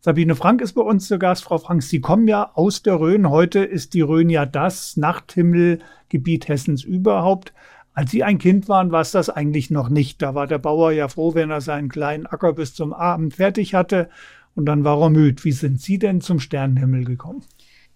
Sabine 0.00 0.34
Frank 0.34 0.60
ist 0.60 0.74
bei 0.74 0.82
uns 0.82 1.08
zu 1.08 1.18
Gast. 1.18 1.44
Frau 1.44 1.56
Frank, 1.56 1.82
Sie 1.82 2.02
kommen 2.02 2.28
ja 2.28 2.50
aus 2.52 2.82
der 2.82 3.00
Rhön. 3.00 3.30
Heute 3.30 3.60
ist 3.60 3.94
die 3.94 4.02
Rhön 4.02 4.28
ja 4.28 4.44
das 4.44 4.98
Nachthimmelgebiet 4.98 6.48
Hessens 6.48 6.84
überhaupt. 6.84 7.54
Als 7.94 8.10
Sie 8.10 8.22
ein 8.22 8.36
Kind 8.36 8.68
waren, 8.68 8.92
war 8.92 9.00
es 9.00 9.12
das 9.12 9.30
eigentlich 9.30 9.70
noch 9.70 9.88
nicht. 9.88 10.20
Da 10.20 10.34
war 10.34 10.46
der 10.46 10.58
Bauer 10.58 10.92
ja 10.92 11.08
froh, 11.08 11.34
wenn 11.34 11.50
er 11.50 11.62
seinen 11.62 11.88
kleinen 11.88 12.26
Acker 12.26 12.52
bis 12.52 12.74
zum 12.74 12.92
Abend 12.92 13.36
fertig 13.36 13.72
hatte 13.72 14.10
und 14.56 14.66
dann 14.66 14.82
war 14.82 15.00
er 15.00 15.10
müde. 15.10 15.44
Wie 15.44 15.52
sind 15.52 15.80
Sie 15.80 15.98
denn 15.98 16.20
zum 16.20 16.40
Sternenhimmel 16.40 17.04
gekommen? 17.04 17.44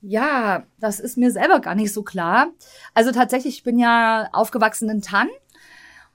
Ja, 0.02 0.64
das 0.78 1.00
ist 1.00 1.18
mir 1.18 1.30
selber 1.30 1.60
gar 1.60 1.74
nicht 1.74 1.92
so 1.92 2.02
klar. 2.02 2.52
Also 2.94 3.12
tatsächlich, 3.12 3.56
ich 3.56 3.62
bin 3.64 3.78
ja 3.78 4.28
aufgewachsen 4.32 4.88
in 4.88 5.02
Tann 5.02 5.28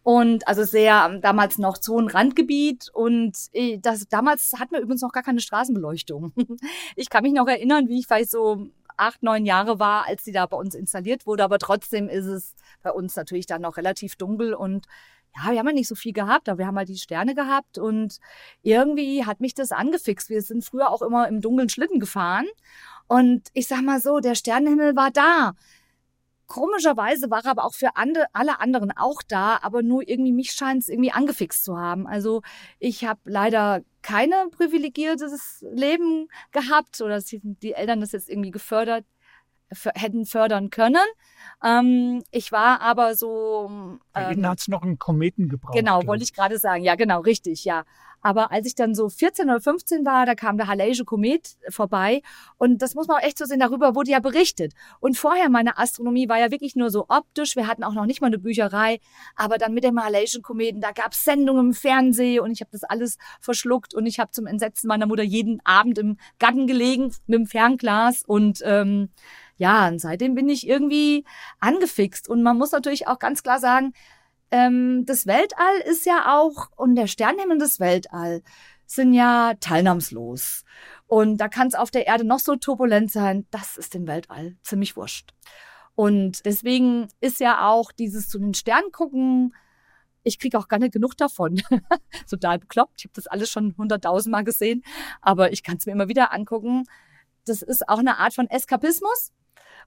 und 0.01 0.47
also 0.47 0.63
sehr 0.63 1.07
ähm, 1.09 1.21
damals 1.21 1.57
noch 1.57 1.77
Zonenrandgebiet 1.77 2.89
und 2.93 3.35
äh, 3.53 3.79
das 3.79 4.07
damals 4.07 4.53
hatten 4.59 4.73
wir 4.73 4.81
übrigens 4.81 5.01
noch 5.01 5.11
gar 5.11 5.23
keine 5.23 5.41
Straßenbeleuchtung. 5.41 6.31
Ich 6.95 7.09
kann 7.09 7.23
mich 7.23 7.33
noch 7.33 7.47
erinnern, 7.47 7.89
wie 7.89 7.99
ich 7.99 8.07
vielleicht 8.07 8.31
so 8.31 8.69
acht, 8.97 9.23
neun 9.23 9.45
Jahre 9.45 9.79
war, 9.79 10.07
als 10.07 10.23
sie 10.23 10.31
da 10.31 10.45
bei 10.45 10.57
uns 10.57 10.75
installiert 10.75 11.25
wurde, 11.25 11.43
aber 11.43 11.59
trotzdem 11.59 12.07
ist 12.07 12.25
es 12.25 12.55
bei 12.81 12.91
uns 12.91 13.15
natürlich 13.15 13.45
dann 13.45 13.61
noch 13.61 13.77
relativ 13.77 14.15
dunkel 14.15 14.53
und 14.53 14.85
ja, 15.36 15.51
wir 15.51 15.60
haben 15.60 15.68
ja 15.68 15.74
nicht 15.74 15.88
so 15.88 15.96
viel 15.96 16.13
gehabt, 16.13 16.48
aber 16.50 16.60
wir 16.60 16.68
haben 16.68 16.77
halt 16.77 16.89
die 16.89 16.98
Sterne 16.98 17.36
gehabt 17.36 17.77
und 17.77 18.20
irgendwie 18.62 19.25
hat 19.25 19.42
mich 19.42 19.54
das 19.54 19.72
angefixt. 19.72 20.30
Wir 20.30 20.42
sind 20.42 20.63
früher 20.63 20.89
auch 20.89 21.01
immer 21.01 21.27
im 21.27 21.42
dunklen 21.42 21.70
Schlitten 21.70 22.00
gefahren 22.00 22.46
und 23.08 23.50
ich 23.54 23.68
sag 23.68 23.82
mal 23.82 24.00
so, 24.00 24.20
der 24.20 24.36
Sternenhimmel 24.36 24.96
war 24.96 25.12
da. 25.12 25.54
Komischerweise 26.48 27.32
war 27.32 27.44
er 27.44 27.51
aber 27.51 27.65
auch 27.65 27.74
für 27.74 27.96
andere, 27.96 28.27
alle 28.32 28.60
anderen 28.60 28.92
auch 28.92 29.24
da, 29.27 29.58
aber 29.63 29.82
nur 29.82 30.08
irgendwie 30.08 30.32
mich 30.32 30.51
scheint 30.51 30.84
es 30.84 30.89
irgendwie 30.89 31.12
angefixt 31.12 31.63
zu 31.63 31.75
haben. 31.77 32.06
Also 32.06 32.44
ich 32.77 33.04
habe 33.04 33.20
leider 33.25 33.82
keine 34.04 34.48
privilegiertes 34.51 35.65
Leben 35.72 36.27
gehabt 36.51 37.01
oder 37.01 37.20
die 37.22 37.74
Eltern 37.74 38.00
das 38.00 38.12
jetzt 38.12 38.30
irgendwie 38.30 38.51
gefördert 38.51 39.06
hätten 39.95 40.25
fördern 40.25 40.69
können. 40.69 40.98
Ähm, 41.63 42.24
ich 42.31 42.51
war 42.51 42.81
aber 42.81 43.15
so. 43.15 43.69
Ähm, 44.13 44.45
hat 44.45 44.60
es 44.60 44.67
noch 44.67 44.84
einen 44.84 45.00
Kometen 45.00 45.50
gebraucht. 45.50 45.75
Genau, 45.75 46.05
wollte 46.05 46.24
ich 46.24 46.34
gerade 46.34 46.57
sagen. 46.60 46.84
Ja, 46.84 46.95
genau, 46.95 47.22
richtig, 47.22 47.65
ja. 47.65 47.84
Aber 48.25 48.51
als 48.51 48.65
ich 48.65 48.74
dann 48.74 48.95
so 48.95 49.07
14 49.07 49.51
oder 49.51 49.62
15 49.62 50.04
war, 50.04 50.25
da 50.25 50.34
kam 50.34 50.58
der 50.58 50.67
Halley'sche 50.67 51.06
Komet 51.06 51.58
vorbei. 51.69 52.23
Und 52.58 52.82
das 52.82 52.95
muss 52.95 53.08
man 53.08 53.17
auch 53.17 53.23
echt 53.23 53.38
so 53.38 53.45
sehen, 53.45 53.60
darüber 53.60 53.93
wurde 53.93 54.10
ja 54.10 54.19
berichtet. 54.19 54.73
Und 54.99 55.15
vorher 55.15 55.47
meine 55.47 55.78
Astronomie 55.78 56.28
war 56.28 56.39
ja 56.39 56.49
wirklich 56.49 56.75
nur 56.75 56.89
so 56.89 57.06
optisch. 57.08 57.56
Wir 57.56 57.67
hatten 57.67 57.84
auch 57.84 57.93
noch 57.93 58.08
nicht 58.08 58.21
mal 58.21 58.28
eine 58.28 58.39
Bücherei. 58.39 58.99
Aber 59.36 59.60
dann 59.60 59.75
mit 59.75 59.84
dem 59.84 59.99
Halley'schen 59.99 60.41
Kometen, 60.41 60.82
da 60.82 60.91
gab 60.91 61.12
es 61.12 61.23
Sendungen 61.23 61.67
im 61.67 61.73
Fernsehen 61.75 62.39
und 62.39 62.51
ich 62.51 62.62
habe 62.62 62.71
das 62.71 62.84
alles 62.84 63.19
verschluckt. 63.41 63.93
Und 63.93 64.08
ich 64.08 64.19
habe 64.19 64.32
zum 64.32 64.47
Entsetzen 64.47 64.88
meiner 64.88 65.06
Mutter 65.06 65.21
jeden 65.21 65.63
Abend 65.63 65.99
im 65.99 66.17
Garten 66.39 66.65
gelegen 66.65 67.13
mit 67.28 67.38
dem 67.38 67.45
Fernglas 67.45 68.23
und 68.25 68.60
ähm, 68.65 69.10
ja, 69.58 69.88
und 69.88 70.00
seitdem 70.00 70.36
bin 70.36 70.50
ich 70.50 70.68
irgendwie 70.68 71.26
angefixt. 71.60 72.30
Und 72.30 72.44
man 72.44 72.58
muss 72.58 72.72
natürlich 72.72 73.08
auch 73.08 73.20
ganz 73.20 73.44
klar 73.44 73.60
sagen, 73.60 73.94
ähm, 74.52 75.06
das 75.06 75.26
Weltall 75.28 75.78
ist 75.86 76.06
ja 76.06 76.38
auch, 76.38 76.70
und 76.76 76.96
der 76.96 77.08
Sternenhimmel 77.08 77.58
des 77.58 77.80
Weltall 77.80 78.41
sind 78.86 79.13
ja 79.13 79.54
teilnahmslos. 79.60 80.63
Und 81.08 81.38
da 81.38 81.48
kann 81.48 81.68
es 81.68 81.76
auf 81.76 81.91
der 81.91 82.08
Erde 82.08 82.26
noch 82.26 82.39
so 82.39 82.56
turbulent 82.56 83.12
sein, 83.12 83.46
das 83.52 83.78
ist 83.78 83.96
im 83.96 84.08
Weltall 84.08 84.56
ziemlich 84.63 84.96
wurscht. 84.96 85.32
Und 85.96 86.46
deswegen 86.46 87.08
ist 87.22 87.39
ja 87.39 87.68
auch 87.68 87.91
dieses 87.91 88.28
zu 88.28 88.38
den 88.38 88.54
Sternen 88.54 88.91
gucken, 88.91 89.56
ich 90.24 90.39
kriege 90.39 90.58
auch 90.58 90.68
gar 90.68 90.80
nicht 90.80 90.91
genug 90.91 91.15
davon. 91.15 91.62
Total 92.30 92.60
bekloppt. 92.60 92.96
Ich 92.98 93.06
habe 93.06 93.13
das 93.13 93.28
alles 93.28 93.50
schon 93.50 93.76
hunderttausendmal 93.78 94.44
gesehen, 94.44 94.84
aber 95.22 95.54
ich 95.54 95.63
kann 95.63 95.78
es 95.78 95.86
mir 95.86 95.91
immer 95.94 96.10
wieder 96.10 96.34
angucken. 96.34 96.84
Das 97.46 97.62
ist 97.62 97.88
auch 97.88 98.00
eine 98.00 98.18
Art 98.18 98.34
von 98.34 98.50
Eskapismus. 98.50 99.32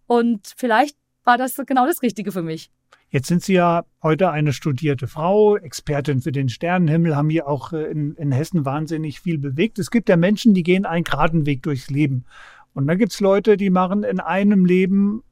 Und 0.09 0.55
vielleicht 0.57 0.97
war 1.25 1.38
das 1.38 1.55
genau 1.66 1.87
das 1.87 2.03
Richtige 2.03 2.33
für 2.33 2.42
mich. 2.42 2.71
Jetzt 3.11 3.29
sind 3.29 3.42
Sie 3.42 3.55
ja 3.55 3.85
heute 4.03 4.31
eine 4.31 4.53
studierte 4.53 5.07
Frau, 5.07 5.57
Expertin 5.57 6.21
für 6.21 6.33
den 6.33 6.49
Sternenhimmel, 6.49 7.14
haben 7.14 7.31
hier 7.31 7.47
auch 7.47 7.73
äh, 7.73 7.85
in, 7.85 8.14
in 8.16 8.33
Hessen 8.33 8.64
wahnsinnig 8.64 9.21
viel 9.21 9.38
bewegt. 9.38 9.79
Es 9.79 9.90
gibt 9.90 10.09
ja 10.09 10.16
Menschen, 10.16 10.55
die 10.55 10.62
gehen 10.62 10.85
einen 10.85 11.05
geraden 11.05 11.47
Weg 11.47 11.62
durchs 11.62 11.88
Leben. 11.88 12.25
Und 12.75 12.87
dann 12.87 12.99
gibt 12.99 13.12
es 13.12 13.21
Leute, 13.21 13.57
die 13.57 13.71
machen 13.71 14.03
in 14.03 14.18
einem 14.18 14.64
Leben, 14.64 15.23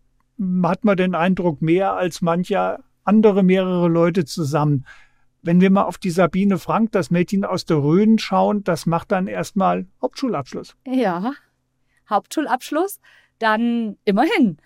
hat 0.63 0.85
man 0.85 0.97
den 0.97 1.15
Eindruck, 1.15 1.61
mehr 1.61 1.95
als 1.95 2.23
mancher 2.23 2.81
andere 3.05 3.43
mehrere 3.43 3.89
Leute 3.89 4.25
zusammen. 4.25 4.85
Wenn 5.43 5.61
wir 5.61 5.71
mal 5.71 5.85
auf 5.85 5.97
die 5.97 6.11
Sabine 6.11 6.59
Frank, 6.59 6.93
das 6.93 7.11
Mädchen 7.11 7.45
aus 7.45 7.65
der 7.65 7.77
Rhön, 7.77 8.19
schauen, 8.19 8.65
das 8.65 8.85
macht 8.85 9.13
dann 9.13 9.27
erstmal 9.27 9.87
Hauptschulabschluss. 10.03 10.77
Ja, 10.87 11.33
Hauptschulabschluss 12.09 13.01
dann 13.39 13.97
immerhin. 14.05 14.59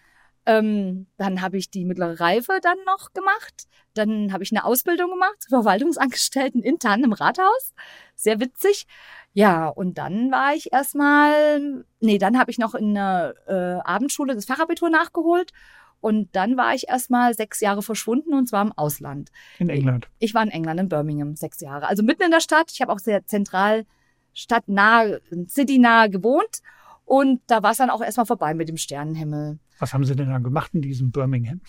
Ähm, 0.47 1.07
dann 1.17 1.43
habe 1.43 1.59
ich 1.59 1.71
die 1.71 1.85
mittlere 1.85 2.19
Reife 2.19 2.61
dann 2.63 2.79
noch 2.87 3.13
gemacht. 3.13 3.69
Dann 3.95 4.33
habe 4.33 4.43
ich 4.43 4.53
eine 4.53 4.65
Ausbildung 4.65 5.11
gemacht 5.11 5.43
zur 5.43 5.63
Verwaltungsangestellten 5.63 6.63
intern 6.63 7.05
im 7.05 7.13
Rathaus. 7.13 7.75
Sehr 8.15 8.41
witzig. 8.41 8.87
Ja, 9.33 9.69
und 9.69 9.99
dann 9.99 10.31
war 10.31 10.55
ich 10.55 10.73
erstmal, 10.73 11.85
nee, 12.01 12.19
dann 12.19 12.39
habe 12.39 12.51
ich 12.51 12.59
noch 12.59 12.75
in 12.75 12.95
der 12.95 13.35
äh, 13.47 13.89
Abendschule 13.89 14.35
das 14.35 14.47
Fachabitur 14.47 14.91
nachgeholt. 14.91 15.53
Und 16.01 16.35
dann 16.35 16.57
war 16.57 16.75
ich 16.75 16.89
erstmal 16.89 17.35
sechs 17.35 17.61
Jahre 17.61 17.83
verschwunden 17.83 18.33
und 18.33 18.49
zwar 18.49 18.63
im 18.63 18.73
Ausland. 18.73 19.31
In 19.59 19.69
England. 19.69 20.09
Ich, 20.19 20.31
ich 20.31 20.35
war 20.35 20.43
in 20.43 20.49
England, 20.49 20.81
in 20.81 20.89
Birmingham, 20.89 21.37
sechs 21.37 21.61
Jahre. 21.61 21.87
Also 21.89 22.03
mitten 22.03 22.23
in 22.23 22.31
der 22.31 22.41
Stadt. 22.41 22.71
Ich 22.73 22.81
habe 22.81 22.91
auch 22.93 22.99
sehr 22.99 23.27
zentral, 23.27 23.85
stadtnah, 24.33 25.19
citynah 25.47 26.07
gewohnt. 26.07 26.63
Und 27.11 27.40
da 27.49 27.61
war 27.64 27.73
es 27.73 27.79
dann 27.79 27.90
auch 27.90 28.03
erstmal 28.03 28.25
vorbei 28.25 28.55
mit 28.55 28.68
dem 28.68 28.77
Sternenhimmel. 28.77 29.59
Was 29.81 29.92
haben 29.92 30.05
Sie 30.05 30.14
denn 30.14 30.31
dann 30.31 30.44
gemacht 30.44 30.70
in 30.75 30.81
diesem 30.81 31.11
Birmingham? 31.11 31.61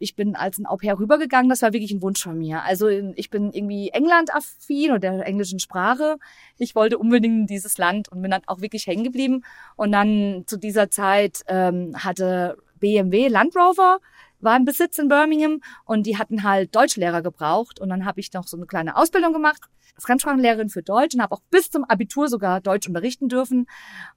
ich 0.00 0.14
bin 0.14 0.36
als 0.36 0.58
ein 0.58 0.66
Au 0.66 0.76
pair 0.76 0.98
rübergegangen, 0.98 1.48
das 1.48 1.62
war 1.62 1.72
wirklich 1.72 1.90
ein 1.90 2.02
Wunsch 2.02 2.22
von 2.22 2.38
mir. 2.38 2.62
Also 2.62 2.88
ich 2.88 3.30
bin 3.30 3.52
irgendwie 3.52 3.88
England-affin 3.88 4.90
oder 4.90 5.00
der 5.00 5.26
englischen 5.26 5.58
Sprache. 5.58 6.18
Ich 6.56 6.76
wollte 6.76 6.98
unbedingt 6.98 7.34
in 7.34 7.46
dieses 7.46 7.78
Land 7.78 8.08
und 8.08 8.22
bin 8.22 8.30
dann 8.30 8.42
auch 8.46 8.60
wirklich 8.60 8.86
hängen 8.86 9.02
geblieben. 9.02 9.42
Und 9.74 9.90
dann 9.90 10.44
zu 10.46 10.56
dieser 10.56 10.88
Zeit 10.88 11.42
ähm, 11.48 11.94
hatte 11.96 12.58
BMW 12.78 13.26
Land 13.26 13.56
Rover 13.56 13.98
war 14.40 14.56
im 14.56 14.64
Besitz 14.64 14.98
in 14.98 15.08
Birmingham 15.08 15.60
und 15.84 16.06
die 16.06 16.18
hatten 16.18 16.42
halt 16.42 16.74
Deutschlehrer 16.74 17.22
gebraucht. 17.22 17.80
Und 17.80 17.88
dann 17.88 18.04
habe 18.04 18.20
ich 18.20 18.32
noch 18.32 18.46
so 18.46 18.56
eine 18.56 18.66
kleine 18.66 18.96
Ausbildung 18.96 19.32
gemacht, 19.32 19.62
Fremdsprachenlehrerin 19.98 20.68
für 20.68 20.82
Deutsch 20.82 21.14
und 21.14 21.22
habe 21.22 21.34
auch 21.34 21.42
bis 21.50 21.70
zum 21.70 21.84
Abitur 21.84 22.28
sogar 22.28 22.60
Deutsch 22.60 22.88
unterrichten 22.88 23.28
dürfen. 23.28 23.66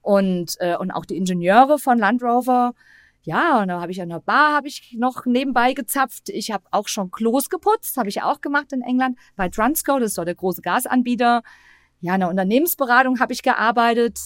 Und, 0.02 0.56
äh, 0.60 0.76
und 0.76 0.92
auch 0.92 1.06
die 1.06 1.18
Ingenieure 1.18 1.80
von 1.80 1.98
Land 1.98 2.22
Rover, 2.22 2.74
ja, 3.24 3.62
und 3.62 3.68
da 3.68 3.80
habe 3.80 3.92
ich 3.92 4.02
an 4.02 4.10
der 4.10 4.20
Bar 4.20 4.54
habe 4.54 4.68
ich 4.68 4.96
noch 4.98 5.26
nebenbei 5.26 5.74
gezapft. 5.74 6.30
Ich 6.30 6.50
habe 6.50 6.64
auch 6.72 6.88
schon 6.88 7.12
Klos 7.12 7.50
geputzt, 7.50 7.98
habe 7.98 8.10
ich 8.10 8.24
auch 8.24 8.42
gemacht 8.42 8.74
in 8.74 8.82
England 8.82 9.18
bei 9.36 9.48
Transco, 9.48 10.00
das 10.00 10.12
ist 10.12 10.18
doch 10.18 10.26
der 10.26 10.36
große 10.36 10.62
Gasanbieter. 10.62 11.44
Ja, 12.00 12.16
in 12.16 12.22
der 12.22 12.30
Unternehmensberatung 12.30 13.20
habe 13.20 13.34
ich 13.34 13.44
gearbeitet. 13.44 14.20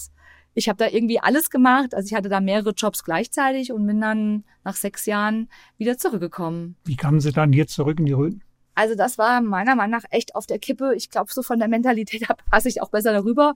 Ich 0.56 0.70
habe 0.70 0.78
da 0.78 0.88
irgendwie 0.88 1.20
alles 1.20 1.50
gemacht. 1.50 1.94
Also 1.94 2.06
ich 2.06 2.14
hatte 2.14 2.30
da 2.30 2.40
mehrere 2.40 2.70
Jobs 2.70 3.04
gleichzeitig 3.04 3.72
und 3.72 3.86
bin 3.86 4.00
dann 4.00 4.42
nach 4.64 4.74
sechs 4.74 5.04
Jahren 5.04 5.50
wieder 5.76 5.98
zurückgekommen. 5.98 6.76
Wie 6.86 6.96
kamen 6.96 7.20
Sie 7.20 7.30
dann 7.30 7.52
hier 7.52 7.66
zurück 7.66 7.98
in 7.98 8.06
die 8.06 8.14
Rhön? 8.14 8.42
Also 8.74 8.94
das 8.94 9.18
war 9.18 9.42
meiner 9.42 9.74
Meinung 9.74 9.90
nach 9.90 10.04
echt 10.08 10.34
auf 10.34 10.46
der 10.46 10.58
Kippe. 10.58 10.94
Ich 10.96 11.10
glaube, 11.10 11.30
so 11.30 11.42
von 11.42 11.58
der 11.58 11.68
Mentalität 11.68 12.22
her 12.28 12.36
passe 12.50 12.70
ich 12.70 12.80
auch 12.80 12.88
besser 12.88 13.12
darüber. 13.12 13.54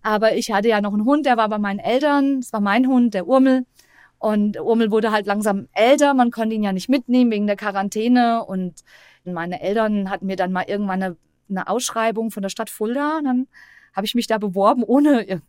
Aber 0.00 0.36
ich 0.36 0.50
hatte 0.50 0.68
ja 0.68 0.80
noch 0.80 0.94
einen 0.94 1.04
Hund, 1.04 1.26
der 1.26 1.36
war 1.36 1.50
bei 1.50 1.58
meinen 1.58 1.80
Eltern. 1.80 2.40
Das 2.40 2.50
war 2.54 2.60
mein 2.60 2.86
Hund, 2.86 3.12
der 3.12 3.26
Urmel. 3.26 3.66
Und 4.18 4.58
Urmel 4.58 4.90
wurde 4.90 5.12
halt 5.12 5.26
langsam 5.26 5.68
älter. 5.74 6.14
Man 6.14 6.30
konnte 6.30 6.54
ihn 6.54 6.62
ja 6.62 6.72
nicht 6.72 6.88
mitnehmen 6.88 7.30
wegen 7.30 7.46
der 7.46 7.56
Quarantäne. 7.56 8.42
Und 8.42 8.84
meine 9.24 9.60
Eltern 9.60 10.08
hatten 10.08 10.24
mir 10.24 10.36
dann 10.36 10.52
mal 10.52 10.64
irgendwann 10.66 11.02
eine, 11.02 11.16
eine 11.50 11.68
Ausschreibung 11.68 12.30
von 12.30 12.42
der 12.42 12.48
Stadt 12.48 12.70
Fulda. 12.70 13.18
Und 13.18 13.24
dann 13.24 13.48
habe 13.92 14.06
ich 14.06 14.14
mich 14.14 14.28
da 14.28 14.38
beworben, 14.38 14.82
ohne 14.82 15.42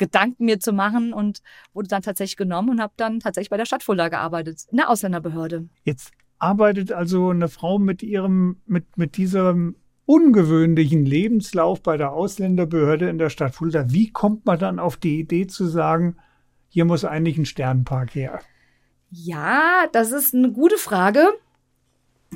Gedanken 0.00 0.46
mir 0.46 0.58
zu 0.58 0.72
machen 0.72 1.12
und 1.12 1.42
wurde 1.74 1.88
dann 1.88 2.00
tatsächlich 2.00 2.38
genommen 2.38 2.70
und 2.70 2.80
habe 2.80 2.94
dann 2.96 3.20
tatsächlich 3.20 3.50
bei 3.50 3.58
der 3.58 3.66
Stadt 3.66 3.82
Fulda 3.82 4.08
gearbeitet, 4.08 4.64
in 4.70 4.78
der 4.78 4.88
Ausländerbehörde. 4.88 5.68
Jetzt 5.84 6.12
arbeitet 6.38 6.90
also 6.90 7.28
eine 7.28 7.48
Frau 7.48 7.78
mit 7.78 8.02
ihrem, 8.02 8.56
mit, 8.66 8.96
mit 8.96 9.18
diesem 9.18 9.76
ungewöhnlichen 10.06 11.04
Lebenslauf 11.04 11.82
bei 11.82 11.98
der 11.98 12.12
Ausländerbehörde 12.12 13.10
in 13.10 13.18
der 13.18 13.28
Stadt 13.28 13.54
Fulda. 13.54 13.90
Wie 13.90 14.10
kommt 14.10 14.46
man 14.46 14.58
dann 14.58 14.78
auf 14.78 14.96
die 14.96 15.20
Idee 15.20 15.46
zu 15.46 15.66
sagen, 15.66 16.16
hier 16.68 16.86
muss 16.86 17.04
eigentlich 17.04 17.36
ein 17.36 17.44
Sternpark 17.44 18.14
her? 18.14 18.40
Ja, 19.10 19.84
das 19.92 20.12
ist 20.12 20.34
eine 20.34 20.50
gute 20.50 20.78
Frage. 20.78 21.28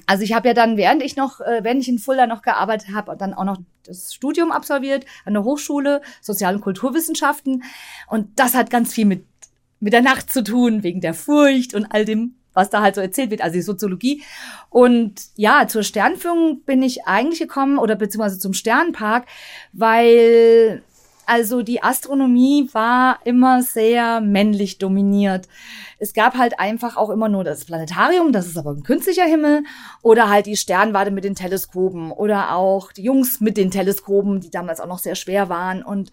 Also 0.07 0.25
ich 0.25 0.33
habe 0.33 0.49
ja 0.49 0.55
dann, 0.55 0.77
während 0.77 1.03
ich 1.03 1.17
noch, 1.17 1.41
äh, 1.41 1.61
während 1.63 1.81
ich 1.81 1.89
in 1.89 1.99
Fulda 1.99 2.27
noch 2.27 2.43
gearbeitet 2.43 2.95
habe, 2.95 3.17
dann 3.17 3.35
auch 3.35 3.45
noch 3.45 3.59
das 3.87 4.13
Studium 4.13 4.51
absolviert 4.51 5.07
an 5.25 5.35
der 5.35 5.45
Hochschule 5.45 6.03
Sozial- 6.21 6.57
und 6.57 6.61
Kulturwissenschaften. 6.61 7.63
Und 8.09 8.29
das 8.37 8.55
hat 8.55 8.71
ganz 8.71 8.93
viel 8.93 9.05
mit, 9.05 9.25
mit 9.81 9.93
der 9.93 10.03
Nacht 10.03 10.33
zu 10.33 10.43
tun, 10.43 10.83
wegen 10.83 11.01
der 11.01 11.15
Furcht 11.15 11.75
und 11.75 11.87
all 11.87 12.05
dem, 12.05 12.35
was 12.55 12.71
da 12.71 12.83
halt 12.83 12.95
so 12.95 13.01
erzählt 13.01 13.31
wird, 13.31 13.43
also 13.43 13.55
die 13.55 13.63
Soziologie. 13.63 14.23
Und 14.69 15.15
ja, 15.37 15.67
zur 15.69 15.83
Sternführung 15.83 16.63
bin 16.65 16.83
ich 16.83 17.07
eigentlich 17.07 17.41
gekommen 17.41 17.79
oder 17.79 17.95
beziehungsweise 17.95 18.39
zum 18.39 18.53
Sternpark, 18.53 19.27
weil 19.73 20.83
also 21.27 21.63
die 21.63 21.83
Astronomie 21.83 22.69
war 22.73 23.19
immer 23.25 23.63
sehr 23.63 24.21
männlich 24.21 24.79
dominiert. 24.79 25.49
Es 25.99 26.13
gab 26.13 26.37
halt 26.37 26.59
einfach 26.59 26.97
auch 26.97 27.11
immer 27.11 27.29
nur 27.29 27.45
das 27.45 27.65
Planetarium, 27.65 28.33
das 28.33 28.47
ist 28.47 28.57
aber 28.57 28.73
ein 28.73 28.83
künstlicher 28.83 29.25
Himmel, 29.25 29.65
oder 30.03 30.29
halt 30.29 30.47
die 30.47 30.57
Sternwarte 30.57 31.11
mit 31.11 31.25
den 31.25 31.35
Teleskopen 31.35 32.11
oder 32.13 32.55
auch 32.55 32.93
die 32.93 33.03
Jungs 33.03 33.41
mit 33.41 33.57
den 33.57 33.71
Teleskopen, 33.71 34.41
die 34.41 34.51
damals 34.51 34.81
auch 34.81 34.89
noch 34.89 34.99
sehr 34.99 35.15
schwer 35.15 35.49
waren. 35.49 35.83
Und 35.83 36.11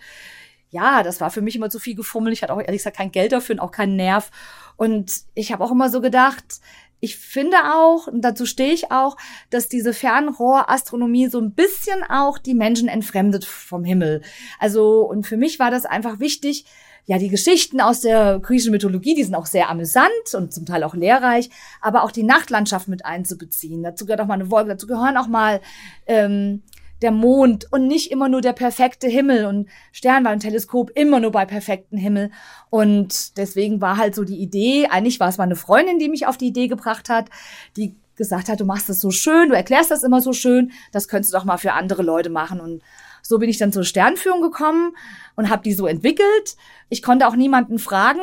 ja, 0.69 1.03
das 1.03 1.19
war 1.21 1.31
für 1.31 1.41
mich 1.41 1.55
immer 1.55 1.69
zu 1.69 1.79
viel 1.79 1.95
gefummelt. 1.95 2.33
Ich 2.33 2.43
hatte 2.43 2.53
auch 2.53 2.59
ehrlich 2.61 2.79
gesagt 2.79 2.97
kein 2.97 3.11
Geld 3.11 3.33
dafür 3.33 3.55
und 3.55 3.59
auch 3.59 3.71
keinen 3.71 3.95
Nerv. 3.97 4.31
Und 4.77 5.11
ich 5.35 5.51
habe 5.51 5.63
auch 5.63 5.71
immer 5.71 5.89
so 5.89 6.01
gedacht, 6.01 6.61
ich 7.01 7.17
finde 7.17 7.57
auch, 7.73 8.07
und 8.07 8.21
dazu 8.21 8.45
stehe 8.45 8.71
ich 8.71 8.91
auch, 8.91 9.17
dass 9.49 9.67
diese 9.67 9.91
Fernrohrastronomie 9.91 11.27
so 11.27 11.39
ein 11.39 11.51
bisschen 11.51 12.03
auch 12.07 12.37
die 12.37 12.53
Menschen 12.53 12.87
entfremdet 12.87 13.43
vom 13.43 13.83
Himmel. 13.83 14.21
Also, 14.59 15.01
und 15.01 15.25
für 15.25 15.35
mich 15.35 15.59
war 15.59 15.71
das 15.71 15.85
einfach 15.85 16.19
wichtig, 16.19 16.65
ja, 17.05 17.17
die 17.17 17.29
Geschichten 17.29 17.81
aus 17.81 18.01
der 18.01 18.39
griechischen 18.39 18.71
Mythologie, 18.71 19.15
die 19.15 19.23
sind 19.23 19.33
auch 19.33 19.47
sehr 19.47 19.69
amüsant 19.69 20.11
und 20.33 20.53
zum 20.53 20.67
Teil 20.67 20.83
auch 20.83 20.93
lehrreich, 20.93 21.49
aber 21.81 22.03
auch 22.03 22.11
die 22.11 22.23
Nachtlandschaft 22.23 22.87
mit 22.87 23.03
einzubeziehen. 23.03 23.81
Dazu 23.81 24.05
gehört 24.05 24.21
auch 24.21 24.27
mal 24.27 24.35
eine 24.35 24.51
Wolke, 24.51 24.69
dazu 24.69 24.85
gehören 24.85 25.17
auch 25.17 25.27
mal 25.27 25.59
ähm, 26.05 26.61
der 27.01 27.11
Mond 27.11 27.67
und 27.71 27.87
nicht 27.87 28.11
immer 28.11 28.29
nur 28.29 28.41
der 28.41 28.53
perfekte 28.53 29.07
Himmel 29.07 29.45
und 29.45 29.69
Sternwarte 29.91 30.35
und 30.35 30.39
Teleskop 30.41 30.91
immer 30.95 31.19
nur 31.19 31.31
bei 31.31 31.45
perfekten 31.45 31.97
Himmel. 31.97 32.31
Und 32.69 33.37
deswegen 33.37 33.81
war 33.81 33.97
halt 33.97 34.15
so 34.15 34.23
die 34.23 34.37
Idee, 34.37 34.87
eigentlich 34.87 35.19
war 35.19 35.29
es 35.29 35.37
mal 35.37 35.45
eine 35.45 35.55
Freundin, 35.55 35.99
die 35.99 36.09
mich 36.09 36.27
auf 36.27 36.37
die 36.37 36.47
Idee 36.47 36.67
gebracht 36.67 37.09
hat, 37.09 37.29
die 37.77 37.95
gesagt 38.15 38.49
hat, 38.49 38.59
du 38.59 38.65
machst 38.65 38.87
das 38.87 38.99
so 38.99 39.09
schön, 39.09 39.49
du 39.49 39.55
erklärst 39.55 39.89
das 39.89 40.03
immer 40.03 40.21
so 40.21 40.33
schön, 40.33 40.71
das 40.91 41.07
könntest 41.07 41.33
du 41.33 41.37
doch 41.37 41.45
mal 41.45 41.57
für 41.57 41.73
andere 41.73 42.03
Leute 42.03 42.29
machen. 42.29 42.59
Und 42.59 42.83
so 43.23 43.39
bin 43.39 43.49
ich 43.49 43.57
dann 43.57 43.71
zur 43.71 43.83
Sternführung 43.83 44.41
gekommen 44.41 44.95
und 45.35 45.49
habe 45.49 45.63
die 45.63 45.73
so 45.73 45.87
entwickelt. 45.87 46.55
Ich 46.89 47.01
konnte 47.01 47.27
auch 47.27 47.35
niemanden 47.35 47.79
fragen 47.79 48.21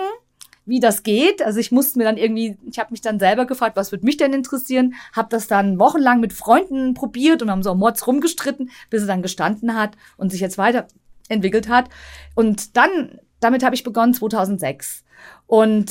wie 0.69 0.81
das 0.81 1.03
geht. 1.03 1.43
Also 1.43 1.59
ich 1.59 1.73
musste 1.73 1.99
mir 1.99 2.05
dann 2.05 2.19
irgendwie, 2.19 2.59
ich 2.71 2.79
habe 2.79 2.91
mich 2.91 3.01
dann 3.01 3.19
selber 3.19 3.47
gefragt, 3.47 3.77
was 3.77 3.91
würde 3.91 4.05
mich 4.05 4.19
denn 4.19 4.35
interessieren, 4.35 4.95
habe 5.15 5.29
das 5.31 5.49
dann 5.49 5.79
wochenlang 5.79 6.21
mit 6.21 6.33
Freunden 6.33 6.95
probiert 6.95 7.43
und 7.43 7.51
haben 7.51 7.63
so 7.63 7.75
Mods 7.75 8.07
rumgestritten, 8.07 8.71
bis 8.91 9.03
es 9.03 9.09
dann 9.09 9.23
gestanden 9.23 9.75
hat 9.75 9.97
und 10.19 10.31
sich 10.31 10.41
jetzt 10.41 10.59
weiterentwickelt 10.59 11.69
hat. 11.69 11.89
Und 12.35 12.77
dann, 12.77 13.19
damit 13.41 13.65
habe 13.65 13.75
ich 13.75 13.83
begonnen 13.83 14.13
2006. 14.13 15.05
Und 15.47 15.91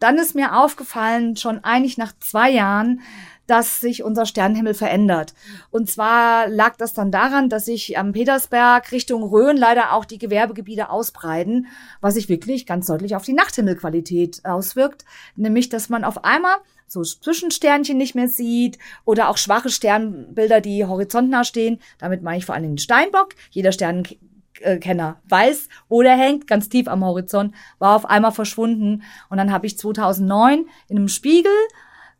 dann 0.00 0.18
ist 0.18 0.34
mir 0.34 0.56
aufgefallen, 0.56 1.36
schon 1.36 1.62
eigentlich 1.64 1.96
nach 1.96 2.12
zwei 2.20 2.50
Jahren, 2.50 3.00
dass 3.46 3.80
sich 3.80 4.02
unser 4.02 4.26
Sternenhimmel 4.26 4.74
verändert. 4.74 5.34
Und 5.70 5.90
zwar 5.90 6.48
lag 6.48 6.76
das 6.76 6.94
dann 6.94 7.10
daran, 7.10 7.48
dass 7.48 7.66
sich 7.66 7.98
am 7.98 8.12
Petersberg 8.12 8.92
Richtung 8.92 9.22
Rhön 9.22 9.56
leider 9.56 9.92
auch 9.92 10.04
die 10.04 10.18
Gewerbegebiete 10.18 10.90
ausbreiten, 10.90 11.66
was 12.00 12.14
sich 12.14 12.28
wirklich 12.28 12.66
ganz 12.66 12.86
deutlich 12.86 13.16
auf 13.16 13.24
die 13.24 13.32
Nachthimmelqualität 13.32 14.44
auswirkt. 14.44 15.04
Nämlich, 15.36 15.68
dass 15.68 15.88
man 15.88 16.04
auf 16.04 16.24
einmal 16.24 16.56
so 16.86 17.02
Zwischensternchen 17.02 17.96
nicht 17.96 18.14
mehr 18.14 18.28
sieht 18.28 18.78
oder 19.04 19.28
auch 19.28 19.38
schwache 19.38 19.70
Sternbilder, 19.70 20.60
die 20.60 20.84
horizontnah 20.84 21.44
stehen. 21.44 21.80
Damit 21.98 22.22
meine 22.22 22.38
ich 22.38 22.46
vor 22.46 22.54
allem 22.54 22.64
den 22.64 22.78
Steinbock. 22.78 23.30
Jeder 23.50 23.72
Sternenkenner 23.72 25.20
weiß, 25.28 25.68
wo 25.88 26.02
der 26.02 26.16
hängt, 26.16 26.46
ganz 26.46 26.68
tief 26.68 26.86
am 26.88 27.04
Horizont, 27.04 27.54
war 27.78 27.96
auf 27.96 28.06
einmal 28.06 28.32
verschwunden. 28.32 29.02
Und 29.28 29.38
dann 29.38 29.52
habe 29.52 29.66
ich 29.66 29.78
2009 29.78 30.66
in 30.88 30.96
einem 30.96 31.08
Spiegel 31.08 31.52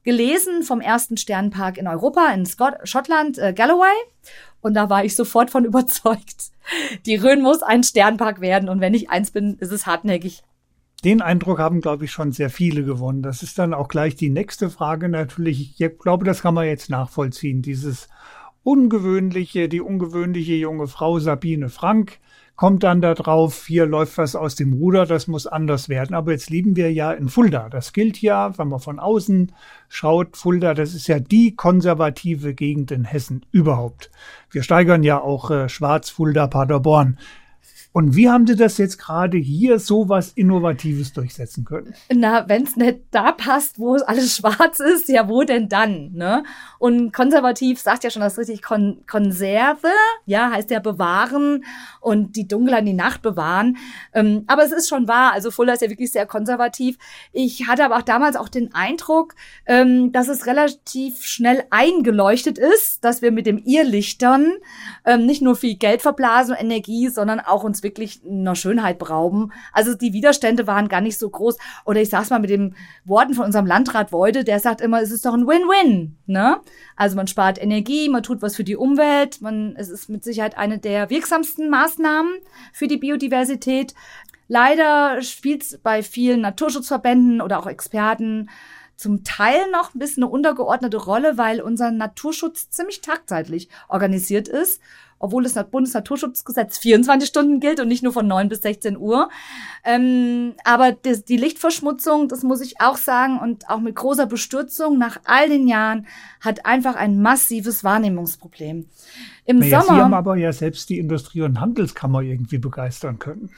gelesen 0.07 0.62
vom 0.62 0.81
ersten 0.81 1.16
Sternpark 1.19 1.77
in 1.77 1.88
Europa, 1.88 2.33
in 2.33 2.47
Scott 2.47 2.77
Schottland, 2.85 3.38
äh, 3.38 3.53
Galloway. 3.53 3.92
Und 4.62 4.75
da 4.75 4.88
war 4.88 5.05
ich 5.05 5.14
sofort 5.14 5.51
von 5.51 5.64
überzeugt, 5.66 6.53
die 7.05 7.16
Rhön 7.16 7.42
muss 7.42 7.62
ein 7.62 7.83
Sternpark 7.83 8.40
werden. 8.40 8.71
Und 8.71 8.81
wenn 8.81 8.95
ich 8.95 9.11
eins 9.11 9.33
bin, 9.33 9.59
ist 9.59 9.73
es 9.73 9.85
hartnäckig. 9.85 10.42
Den 11.05 11.21
Eindruck 11.21 11.59
haben, 11.59 11.81
glaube 11.81 12.07
ich, 12.07 12.12
schon 12.12 12.33
sehr 12.33 12.49
viele 12.49 12.85
gewonnen. 12.85 13.23
Das 13.23 13.42
ist 13.42 13.59
dann 13.59 13.75
auch 13.75 13.88
gleich 13.88 14.16
die 14.16 14.31
nächste 14.31 14.71
Frage 14.71 15.09
natürlich. 15.09 15.79
Ich 15.79 15.99
glaube, 15.99 16.25
das 16.25 16.40
kann 16.40 16.55
man 16.55 16.66
jetzt 16.66 16.88
nachvollziehen. 16.88 17.61
Dieses 17.61 18.09
ungewöhnliche, 18.62 19.69
die 19.69 19.81
ungewöhnliche 19.81 20.55
junge 20.55 20.87
Frau 20.87 21.19
Sabine 21.19 21.69
Frank, 21.69 22.19
kommt 22.57 22.83
dann 22.83 23.03
da 23.03 23.14
drauf, 23.14 23.66
hier 23.66 23.87
läuft 23.87 24.19
was 24.19 24.35
aus 24.35 24.55
dem 24.55 24.73
Ruder, 24.73 25.05
das 25.05 25.27
muss 25.27 25.47
anders 25.47 25.88
werden. 25.88 26.14
Aber 26.14 26.33
jetzt 26.33 26.51
lieben 26.51 26.75
wir 26.75 26.92
ja 26.92 27.12
in 27.12 27.29
Fulda. 27.29 27.69
Das 27.69 27.92
gilt 27.92 28.21
ja, 28.23 28.57
wenn 28.59 28.69
man 28.69 28.81
von 28.81 28.99
außen 28.99 29.53
schaut, 29.88 30.37
Fulda, 30.37 30.75
das 30.75 30.95
ist 30.95 31.07
ja 31.07 31.21
die 31.21 31.55
konservative 31.55 32.55
Gegend 32.55 32.90
in 32.90 33.05
Hessen 33.05 33.45
überhaupt. 33.53 34.11
Wir 34.51 34.62
steigern 34.62 35.03
ja 35.03 35.21
auch 35.21 35.51
äh, 35.51 35.69
Schwarz, 35.69 36.11
Fulda, 36.11 36.47
Paderborn. 36.47 37.19
Und 37.96 38.14
wie 38.14 38.28
haben 38.28 38.46
Sie 38.46 38.56
das 38.56 38.76
jetzt 38.76 38.98
gerade 38.98 39.38
hier 39.38 39.78
so 39.78 40.11
was 40.11 40.32
Innovatives 40.32 41.14
durchsetzen 41.14 41.64
können? 41.64 41.94
Na, 42.12 42.46
wenn 42.46 42.64
es 42.64 42.76
nicht 42.76 43.04
da 43.11 43.32
passt, 43.32 43.78
wo 43.78 43.94
alles 43.94 44.37
schwarz 44.37 44.80
ist, 44.80 45.09
ja, 45.09 45.30
wo 45.30 45.44
denn 45.44 45.70
dann? 45.70 46.12
Ne? 46.12 46.44
Und 46.78 47.14
konservativ 47.14 47.80
sagt 47.80 48.04
ja 48.04 48.11
schon 48.11 48.20
das 48.20 48.37
richtig 48.37 48.61
Kon 48.61 48.98
Konserve, 49.06 49.88
ja, 50.26 50.50
heißt 50.50 50.70
ja 50.70 50.80
bewahren 50.80 51.64
und 52.02 52.37
die 52.37 52.46
Dunkelheit 52.46 52.80
in 52.80 52.87
die 52.87 52.92
Nacht 52.92 53.22
bewahren. 53.22 53.78
Ähm, 54.12 54.44
aber 54.46 54.64
es 54.64 54.72
ist 54.72 54.90
schon 54.90 55.09
wahr, 55.09 55.32
also 55.32 55.50
Fuller 55.50 55.72
ist 55.72 55.80
ja 55.80 55.88
wirklich 55.88 56.12
sehr 56.12 56.26
konservativ. 56.26 56.98
Ich 57.32 57.66
hatte 57.66 57.82
aber 57.82 57.96
auch 57.96 58.02
damals 58.02 58.37
auch 58.37 58.50
den 58.50 58.74
Eindruck, 58.74 59.35
ähm, 59.64 60.12
dass 60.12 60.28
es 60.28 60.44
relativ 60.44 61.24
schnell 61.24 61.64
eingeleuchtet 61.70 62.59
ist, 62.59 63.06
dass 63.06 63.22
wir 63.22 63.32
mit 63.32 63.46
dem 63.46 63.56
Irrlichtern 63.56 64.52
ähm, 65.06 65.24
nicht 65.24 65.40
nur 65.40 65.56
viel 65.56 65.76
Geld 65.76 66.02
verblasen 66.02 66.52
und 66.52 66.61
Energie, 66.61 67.09
sondern 67.09 67.40
auch 67.40 67.64
uns 67.64 67.86
wirklich 67.87 68.20
einer 68.29 68.57
Schönheit 68.57 68.99
berauben. 68.99 69.53
Also 69.72 69.94
die 69.94 70.12
Widerstände 70.12 70.66
waren 70.66 70.88
gar 70.88 71.01
nicht 71.01 71.18
so 71.18 71.31
groß. 71.31 71.57
Oder 71.85 72.01
ich 72.01 72.11
sag's 72.11 72.31
mal 72.31 72.40
mit 72.40 72.51
den 72.51 72.75
Worten 73.05 73.35
von 73.35 73.46
unserem 73.46 73.66
Landrat 73.66 74.12
Weude, 74.12 74.42
der 74.42 74.59
sagt 74.59 74.81
immer, 74.81 75.01
es 75.01 75.12
ist 75.12 75.25
doch 75.25 75.35
ein 75.35 75.46
Win-Win. 75.46 76.16
Ne? 76.27 76.61
Also 76.96 77.16
man 77.16 77.29
spart 77.29 77.62
Energie, 77.62 78.09
man 78.09 78.25
tut 78.25 78.42
was 78.42 78.57
für 78.57 78.64
die 78.64 78.77
Umwelt, 78.77 79.40
man, 79.40 79.77
es 79.77 79.88
ist 79.88 80.09
mit 80.09 80.25
Sicherheit 80.25 80.59
eine 80.59 80.79
der 80.79 81.09
wirksamsten 81.09 81.70
Maßnahmen 81.70 82.35
für 82.72 82.88
die 82.88 82.99
Biodiversität. 82.99 83.94
Leider 84.49 85.22
spielt 85.22 85.62
es 85.62 85.79
bei 85.79 86.03
vielen 86.03 86.40
Naturschutzverbänden 86.40 87.40
oder 87.40 87.59
auch 87.59 87.66
Experten 87.66 88.49
zum 88.96 89.25
Teil 89.25 89.70
noch 89.70 89.94
ein 89.94 89.99
bisschen 89.99 90.22
eine 90.22 90.33
untergeordnete 90.33 90.96
Rolle, 90.96 91.37
weil 91.37 91.61
unser 91.61 91.90
Naturschutz 91.90 92.70
ziemlich 92.70 93.03
tagzeitlich 93.03 93.68
organisiert 93.88 94.49
ist 94.49 94.81
obwohl 95.18 95.42
das 95.42 95.55
Bundesnaturschutzgesetz 95.70 96.79
24 96.79 97.29
Stunden 97.29 97.61
gilt 97.61 97.81
und 97.81 97.88
nicht 97.88 98.02
nur 98.02 98.12
von 98.12 98.26
9 98.26 98.48
bis 98.48 98.62
16 98.62 98.96
Uhr. 98.96 99.29
Ähm, 99.85 100.55
aber 100.64 100.92
das, 100.92 101.24
die 101.24 101.37
Lichtverschmutzung, 101.37 102.29
das 102.29 102.42
muss 102.42 102.61
ich 102.61 102.81
auch 102.81 102.96
sagen, 102.96 103.38
und 103.38 103.68
auch 103.70 103.81
mit 103.81 103.94
großer 103.94 104.26
Bestürzung 104.26 104.98
nach 104.98 105.18
all 105.24 105.48
den 105.48 105.66
Jahren, 105.68 106.07
hat 106.40 106.66
einfach 106.66 106.96
ein 106.96 107.20
massives 107.20 107.83
Wahrnehmungsproblem. 107.85 108.87
Im 109.44 109.59
naja, 109.59 109.83
Sommer. 109.83 109.96
Sie 109.96 110.05
haben 110.05 110.14
aber 110.14 110.37
ja 110.37 110.52
selbst 110.52 110.88
die 110.90 110.98
Industrie- 110.98 111.42
und 111.42 111.61
Handelskammer 111.61 112.20
irgendwie 112.20 112.59
begeistern 112.59 113.18
können. 113.18 113.50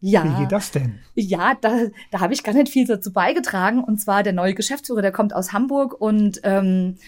Ja. 0.00 0.24
Wie 0.24 0.42
geht 0.42 0.52
das 0.52 0.70
denn? 0.70 0.98
Ja, 1.14 1.54
da, 1.60 1.86
da 2.10 2.20
habe 2.20 2.34
ich 2.34 2.42
gar 2.42 2.52
nicht 2.52 2.68
viel 2.68 2.86
dazu 2.86 3.12
beigetragen. 3.12 3.82
Und 3.82 3.98
zwar 3.98 4.22
der 4.22 4.34
neue 4.34 4.54
Geschäftsführer, 4.54 5.02
der 5.02 5.12
kommt 5.12 5.34
aus 5.34 5.52
Hamburg 5.52 5.98
und 5.98 6.40
ähm, 6.44 6.98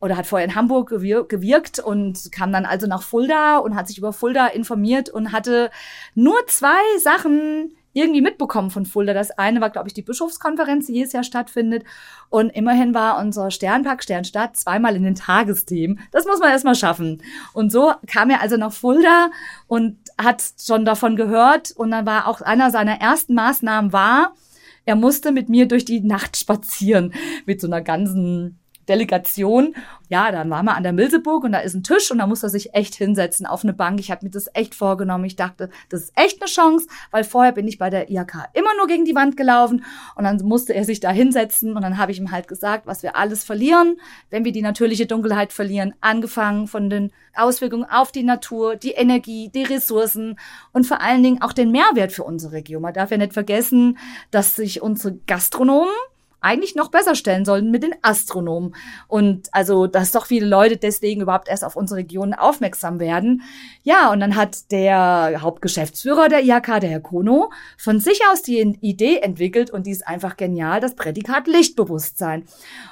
oder 0.00 0.16
hat 0.16 0.26
vorher 0.26 0.46
in 0.46 0.54
Hamburg 0.54 0.88
gewir 0.88 1.24
gewirkt 1.24 1.78
und 1.78 2.30
kam 2.32 2.52
dann 2.52 2.66
also 2.66 2.86
nach 2.86 3.02
Fulda 3.02 3.58
und 3.58 3.74
hat 3.74 3.88
sich 3.88 3.98
über 3.98 4.12
Fulda 4.12 4.46
informiert 4.48 5.08
und 5.08 5.32
hatte 5.32 5.70
nur 6.14 6.36
zwei 6.46 6.98
Sachen 6.98 7.72
irgendwie 7.96 8.20
mitbekommen 8.20 8.70
von 8.70 8.84
Fulda. 8.84 9.14
Das 9.14 9.30
eine 9.30 9.62
war, 9.62 9.70
glaube 9.70 9.88
ich, 9.88 9.94
die 9.94 10.02
Bischofskonferenz, 10.02 10.86
die 10.86 10.92
jedes 10.92 11.14
Jahr 11.14 11.24
stattfindet. 11.24 11.82
Und 12.28 12.50
immerhin 12.50 12.92
war 12.92 13.18
unser 13.18 13.50
Sternpark 13.50 14.02
Sternstadt 14.02 14.54
zweimal 14.54 14.96
in 14.96 15.02
den 15.02 15.14
Tagesthemen. 15.14 16.00
Das 16.12 16.26
muss 16.26 16.38
man 16.38 16.50
erstmal 16.50 16.74
schaffen. 16.74 17.22
Und 17.54 17.72
so 17.72 17.94
kam 18.06 18.28
er 18.28 18.42
also 18.42 18.58
nach 18.58 18.72
Fulda 18.72 19.30
und 19.66 19.96
hat 20.18 20.44
schon 20.60 20.84
davon 20.84 21.16
gehört. 21.16 21.70
Und 21.70 21.90
dann 21.90 22.04
war 22.04 22.28
auch 22.28 22.42
einer 22.42 22.70
seiner 22.70 23.00
ersten 23.00 23.34
Maßnahmen 23.34 23.94
war, 23.94 24.34
er 24.84 24.94
musste 24.94 25.32
mit 25.32 25.48
mir 25.48 25.66
durch 25.66 25.84
die 25.84 26.00
Nacht 26.00 26.36
spazieren 26.36 27.12
mit 27.44 27.60
so 27.60 27.66
einer 27.66 27.82
ganzen 27.82 28.60
Delegation. 28.88 29.74
Ja, 30.08 30.30
dann 30.30 30.48
waren 30.50 30.66
wir 30.66 30.76
an 30.76 30.82
der 30.82 30.92
Milseburg 30.92 31.44
und 31.44 31.52
da 31.52 31.58
ist 31.58 31.74
ein 31.74 31.82
Tisch 31.82 32.10
und 32.10 32.18
da 32.18 32.26
muss 32.26 32.42
er 32.42 32.48
sich 32.48 32.74
echt 32.74 32.94
hinsetzen 32.94 33.44
auf 33.46 33.64
eine 33.64 33.72
Bank. 33.72 33.98
Ich 33.98 34.10
habe 34.10 34.24
mir 34.24 34.30
das 34.30 34.48
echt 34.54 34.74
vorgenommen. 34.74 35.24
Ich 35.24 35.36
dachte, 35.36 35.68
das 35.88 36.02
ist 36.02 36.12
echt 36.14 36.40
eine 36.40 36.50
Chance, 36.50 36.86
weil 37.10 37.24
vorher 37.24 37.52
bin 37.52 37.66
ich 37.66 37.78
bei 37.78 37.90
der 37.90 38.10
IHK 38.10 38.48
immer 38.54 38.70
nur 38.76 38.86
gegen 38.86 39.04
die 39.04 39.14
Wand 39.14 39.36
gelaufen 39.36 39.84
und 40.14 40.24
dann 40.24 40.36
musste 40.44 40.74
er 40.74 40.84
sich 40.84 41.00
da 41.00 41.10
hinsetzen 41.10 41.74
und 41.76 41.82
dann 41.82 41.98
habe 41.98 42.12
ich 42.12 42.18
ihm 42.18 42.30
halt 42.30 42.46
gesagt, 42.48 42.86
was 42.86 43.02
wir 43.02 43.16
alles 43.16 43.42
verlieren, 43.42 43.96
wenn 44.30 44.44
wir 44.44 44.52
die 44.52 44.62
natürliche 44.62 45.06
Dunkelheit 45.06 45.52
verlieren, 45.52 45.94
angefangen 46.00 46.68
von 46.68 46.88
den 46.88 47.10
Auswirkungen 47.34 47.84
auf 47.84 48.12
die 48.12 48.22
Natur, 48.22 48.76
die 48.76 48.92
Energie, 48.92 49.50
die 49.54 49.64
Ressourcen 49.64 50.38
und 50.72 50.86
vor 50.86 51.00
allen 51.00 51.22
Dingen 51.22 51.42
auch 51.42 51.52
den 51.52 51.70
Mehrwert 51.70 52.12
für 52.12 52.24
unsere 52.24 52.52
Region. 52.52 52.82
Man 52.82 52.94
darf 52.94 53.10
ja 53.10 53.16
nicht 53.16 53.32
vergessen, 53.32 53.98
dass 54.30 54.56
sich 54.56 54.82
unsere 54.82 55.16
Gastronomen 55.26 55.92
eigentlich 56.46 56.76
noch 56.76 56.90
besser 56.90 57.16
stellen 57.16 57.44
sollten 57.44 57.70
mit 57.70 57.82
den 57.82 57.94
Astronomen. 58.02 58.74
Und 59.08 59.48
also, 59.52 59.86
dass 59.86 60.12
doch 60.12 60.26
viele 60.26 60.46
Leute 60.46 60.76
deswegen 60.76 61.22
überhaupt 61.22 61.48
erst 61.48 61.64
auf 61.64 61.76
unsere 61.76 61.98
Region 61.98 62.34
aufmerksam 62.34 63.00
werden. 63.00 63.42
Ja, 63.82 64.12
und 64.12 64.20
dann 64.20 64.36
hat 64.36 64.70
der 64.70 65.38
Hauptgeschäftsführer 65.40 66.28
der 66.28 66.44
IHK, 66.44 66.80
der 66.80 66.90
Herr 66.90 67.00
Kono, 67.00 67.50
von 67.76 67.98
sich 67.98 68.20
aus 68.30 68.42
die 68.42 68.60
Idee 68.80 69.18
entwickelt 69.18 69.70
und 69.70 69.86
die 69.86 69.90
ist 69.90 70.06
einfach 70.06 70.36
genial, 70.36 70.80
das 70.80 70.94
Prädikat 70.94 71.48
Lichtbewusstsein. 71.48 72.44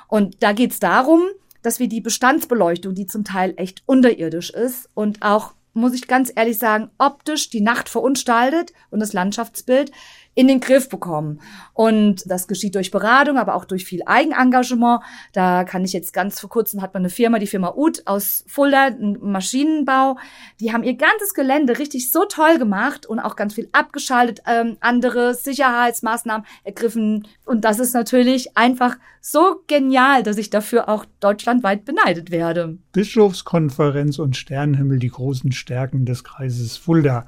Und 0.09 0.43
da 0.43 0.53
geht's 0.53 0.81
darum, 0.81 1.23
dass 1.63 1.79
wir 1.79 1.89
die 1.89 2.01
Bestandsbeleuchtung, 2.01 2.95
die 2.95 3.07
zum 3.07 3.25
Teil 3.25 3.55
echt 3.57 3.83
unterirdisch 3.87 4.51
ist 4.51 4.91
und 4.95 5.23
auch, 5.23 5.55
muss 5.73 5.95
ich 5.95 6.07
ganz 6.07 6.31
ehrlich 6.35 6.59
sagen, 6.59 6.91
optisch 6.99 7.51
die 7.51 7.61
Nacht 7.61 7.89
verunstaltet 7.89 8.73
und 8.91 9.01
das 9.01 9.13
Landschaftsbild, 9.13 9.91
in 10.35 10.49
den 10.49 10.61
Griff 10.61 10.89
bekommen. 10.89 11.41
Und 11.73 12.23
das 12.27 12.49
geschieht 12.49 12.75
durch 12.75 12.91
Beratung, 12.91 13.39
aber 13.39 13.55
auch 13.55 13.65
durch 13.65 13.85
viel 13.85 14.03
Eigenengagement. 14.07 15.01
Da 15.33 15.65
kann 15.65 15.85
ich 15.85 15.93
jetzt 15.93 16.13
ganz 16.13 16.41
vor 16.41 16.51
kurzem 16.51 16.83
hat 16.83 16.95
man 16.95 17.03
eine 17.03 17.11
Firma, 17.11 17.39
die 17.39 17.47
Firma 17.47 17.75
Ut 17.77 18.03
aus 18.07 18.45
Fulda, 18.47 18.91
Maschinenbau. 19.21 20.17
Die 20.61 20.73
haben 20.73 20.83
ihr 20.83 20.97
ganzes 20.97 21.35
Gelände 21.35 21.79
richtig 21.79 22.11
so 22.11 22.25
toll 22.25 22.59
gemacht 22.59 23.07
und 23.07 23.21
auch 23.21 23.37
ganz 23.37 23.55
viel 23.55 23.69
abgeschaltet, 23.73 24.43
ähm, 24.47 24.77
andere 24.81 25.35
Sicherheitsmaßnahmen 25.35 26.47
ergriffen. 26.65 27.27
Und 27.45 27.65
das 27.65 27.79
ist 27.79 27.95
natürlich 27.95 28.57
einfach 28.57 28.97
so 29.21 29.63
genial, 29.67 30.23
dass 30.23 30.37
ich 30.37 30.51
dafür 30.51 30.89
auch 30.89 31.07
deutschlandweit 31.21 31.85
beneidet 31.85 32.31
werde. 32.31 32.79
Bischofskonferenz 32.93 34.19
und 34.19 34.37
Sternenhimmel, 34.37 34.99
die 34.99 35.09
großen 35.09 35.53
Stärken 35.53 36.05
des 36.05 36.25
Kreises 36.25 36.77
Fulda. 36.77 37.27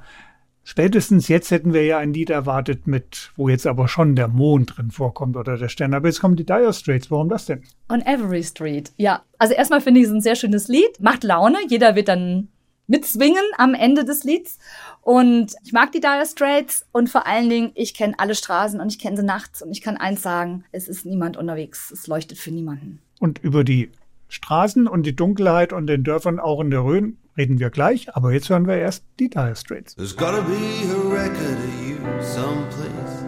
Spätestens 0.69 1.29
jetzt 1.29 1.49
hätten 1.49 1.71
wir 1.71 1.85
ja 1.85 1.97
ein 1.97 2.11
Lied 2.11 2.29
erwartet 2.29 2.87
mit, 2.87 3.31
wo 3.37 3.47
jetzt 3.47 3.65
aber 3.65 3.87
schon 3.87 4.17
der 4.17 4.27
Mond 4.27 4.75
drin 4.75 4.91
vorkommt 4.91 5.37
oder 5.37 5.57
der 5.57 5.69
Stern. 5.69 5.93
Aber 5.93 6.09
jetzt 6.09 6.19
kommen 6.19 6.35
die 6.35 6.45
Dire 6.45 6.73
Straits. 6.73 7.09
Warum 7.09 7.29
das 7.29 7.45
denn? 7.45 7.63
On 7.87 8.01
Every 8.01 8.43
Street. 8.43 8.91
Ja, 8.97 9.23
also 9.37 9.53
erstmal 9.53 9.79
finde 9.79 10.01
ich 10.01 10.07
es 10.07 10.11
ein 10.11 10.19
sehr 10.19 10.35
schönes 10.35 10.67
Lied. 10.67 10.99
Macht 10.99 11.23
Laune. 11.23 11.57
Jeder 11.69 11.95
wird 11.95 12.09
dann 12.09 12.49
mitzwingen 12.85 13.45
am 13.57 13.75
Ende 13.75 14.03
des 14.03 14.25
Lieds. 14.25 14.59
Und 14.99 15.55
ich 15.63 15.71
mag 15.71 15.93
die 15.93 16.01
Dire 16.01 16.25
Straits 16.25 16.85
und 16.91 17.09
vor 17.09 17.25
allen 17.25 17.49
Dingen, 17.49 17.71
ich 17.73 17.93
kenne 17.93 18.15
alle 18.17 18.35
Straßen 18.35 18.81
und 18.81 18.91
ich 18.91 18.99
kenne 18.99 19.15
sie 19.15 19.23
nachts 19.23 19.61
und 19.61 19.71
ich 19.71 19.81
kann 19.81 19.95
eins 19.95 20.21
sagen, 20.21 20.65
es 20.73 20.89
ist 20.89 21.05
niemand 21.05 21.37
unterwegs. 21.37 21.91
Es 21.91 22.07
leuchtet 22.07 22.39
für 22.39 22.51
niemanden. 22.51 22.99
Und 23.21 23.39
über 23.41 23.63
die 23.63 23.89
Straßen 24.27 24.85
und 24.85 25.03
die 25.03 25.15
Dunkelheit 25.15 25.71
und 25.71 25.87
den 25.87 26.03
Dörfern 26.03 26.41
auch 26.41 26.59
in 26.59 26.71
der 26.71 26.83
Rhön 26.83 27.15
reden 27.37 27.59
wir 27.59 27.69
gleich, 27.69 28.15
aber 28.15 28.31
jetzt 28.31 28.49
hören 28.49 28.67
wir 28.67 28.77
erst 28.77 29.03
die 29.19 29.29
Dire 29.29 29.55
Straits. 29.55 29.95
There's 29.95 30.15
gotta 30.15 30.41
be 30.41 30.55
a 30.89 31.09
record 31.09 31.57
of 31.57 31.87
you 31.87 31.97
someplace. 32.21 33.23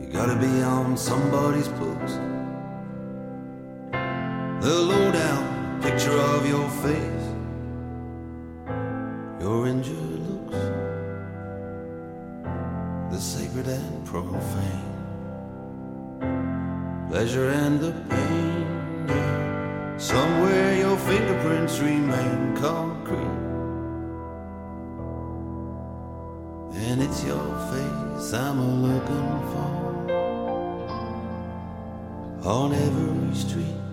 You 0.00 0.08
gotta 0.12 0.36
be 0.36 0.64
on 0.64 0.96
somebody's 0.96 1.68
books. 1.68 2.20
The 4.60 4.74
lowdown 4.74 5.80
picture 5.80 6.18
of 6.18 6.46
your 6.48 6.68
face. 6.82 7.24
Your 9.40 9.66
injured 9.66 10.20
looks. 10.28 10.58
The 13.10 13.20
sacred 13.20 13.68
and 13.68 14.04
profane. 14.04 14.84
Pleasure 17.08 17.48
and 17.48 17.80
the 17.80 17.92
pain. 18.10 19.37
Somewhere 19.98 20.78
your 20.78 20.96
fingerprints 20.96 21.80
remain 21.80 22.56
concrete. 22.56 23.18
And 26.86 27.02
it's 27.02 27.24
your 27.24 27.44
face 27.72 28.32
I'm 28.32 28.60
looking 28.80 29.28
for 29.50 29.68
on 32.48 32.72
every 32.72 33.34
street. 33.34 33.87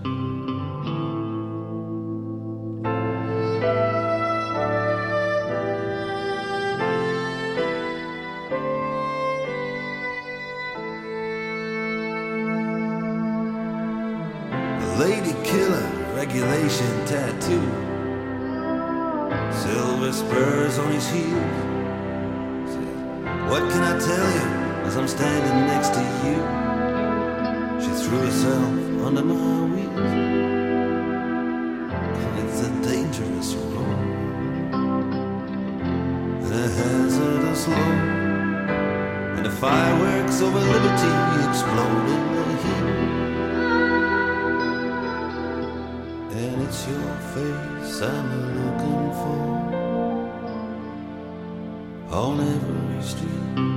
His. 21.06 21.76
What 23.50 23.62
can 23.70 23.82
I 23.82 23.98
tell 23.98 24.28
you 24.36 24.46
as 24.86 24.96
I'm 24.96 25.08
standing 25.08 25.66
next 25.66 25.90
to 25.94 26.00
you? 26.24 26.36
She 27.80 27.90
threw 28.02 28.18
herself 28.18 28.72
under 29.06 29.22
my 29.22 29.64
wheels. 29.72 30.12
It's 32.40 32.60
a 32.66 32.70
dangerous 32.82 33.54
road 33.54 34.00
and 36.42 36.52
a 36.52 36.68
hazardous 36.78 37.68
load. 37.68 38.00
And 39.36 39.44
the 39.46 39.50
fireworks 39.50 40.40
over 40.42 40.58
liberty 40.58 41.14
explode 41.48 42.08
in 42.16 42.22
the 42.36 42.44
heat. 42.64 42.86
And 46.36 46.62
it's 46.62 46.80
your 46.88 47.14
face 47.34 48.02
I'm 48.02 48.28
looking 48.58 49.12
for 49.20 49.75
on 52.16 52.40
every 52.40 53.02
street. 53.02 53.75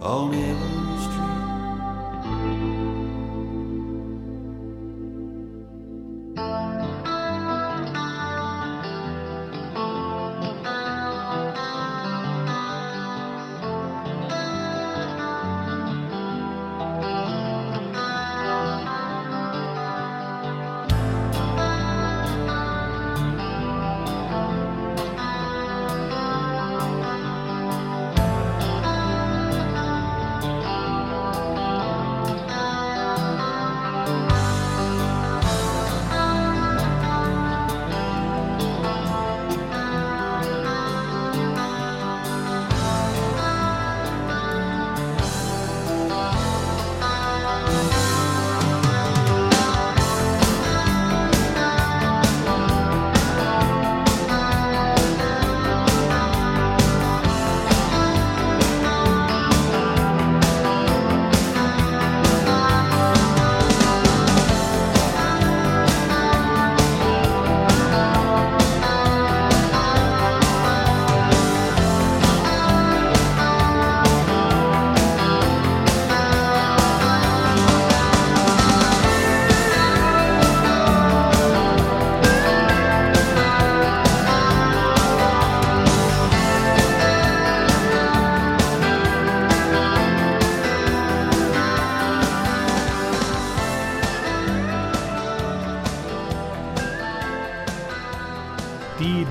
For 0.00 0.08
on 0.08 0.69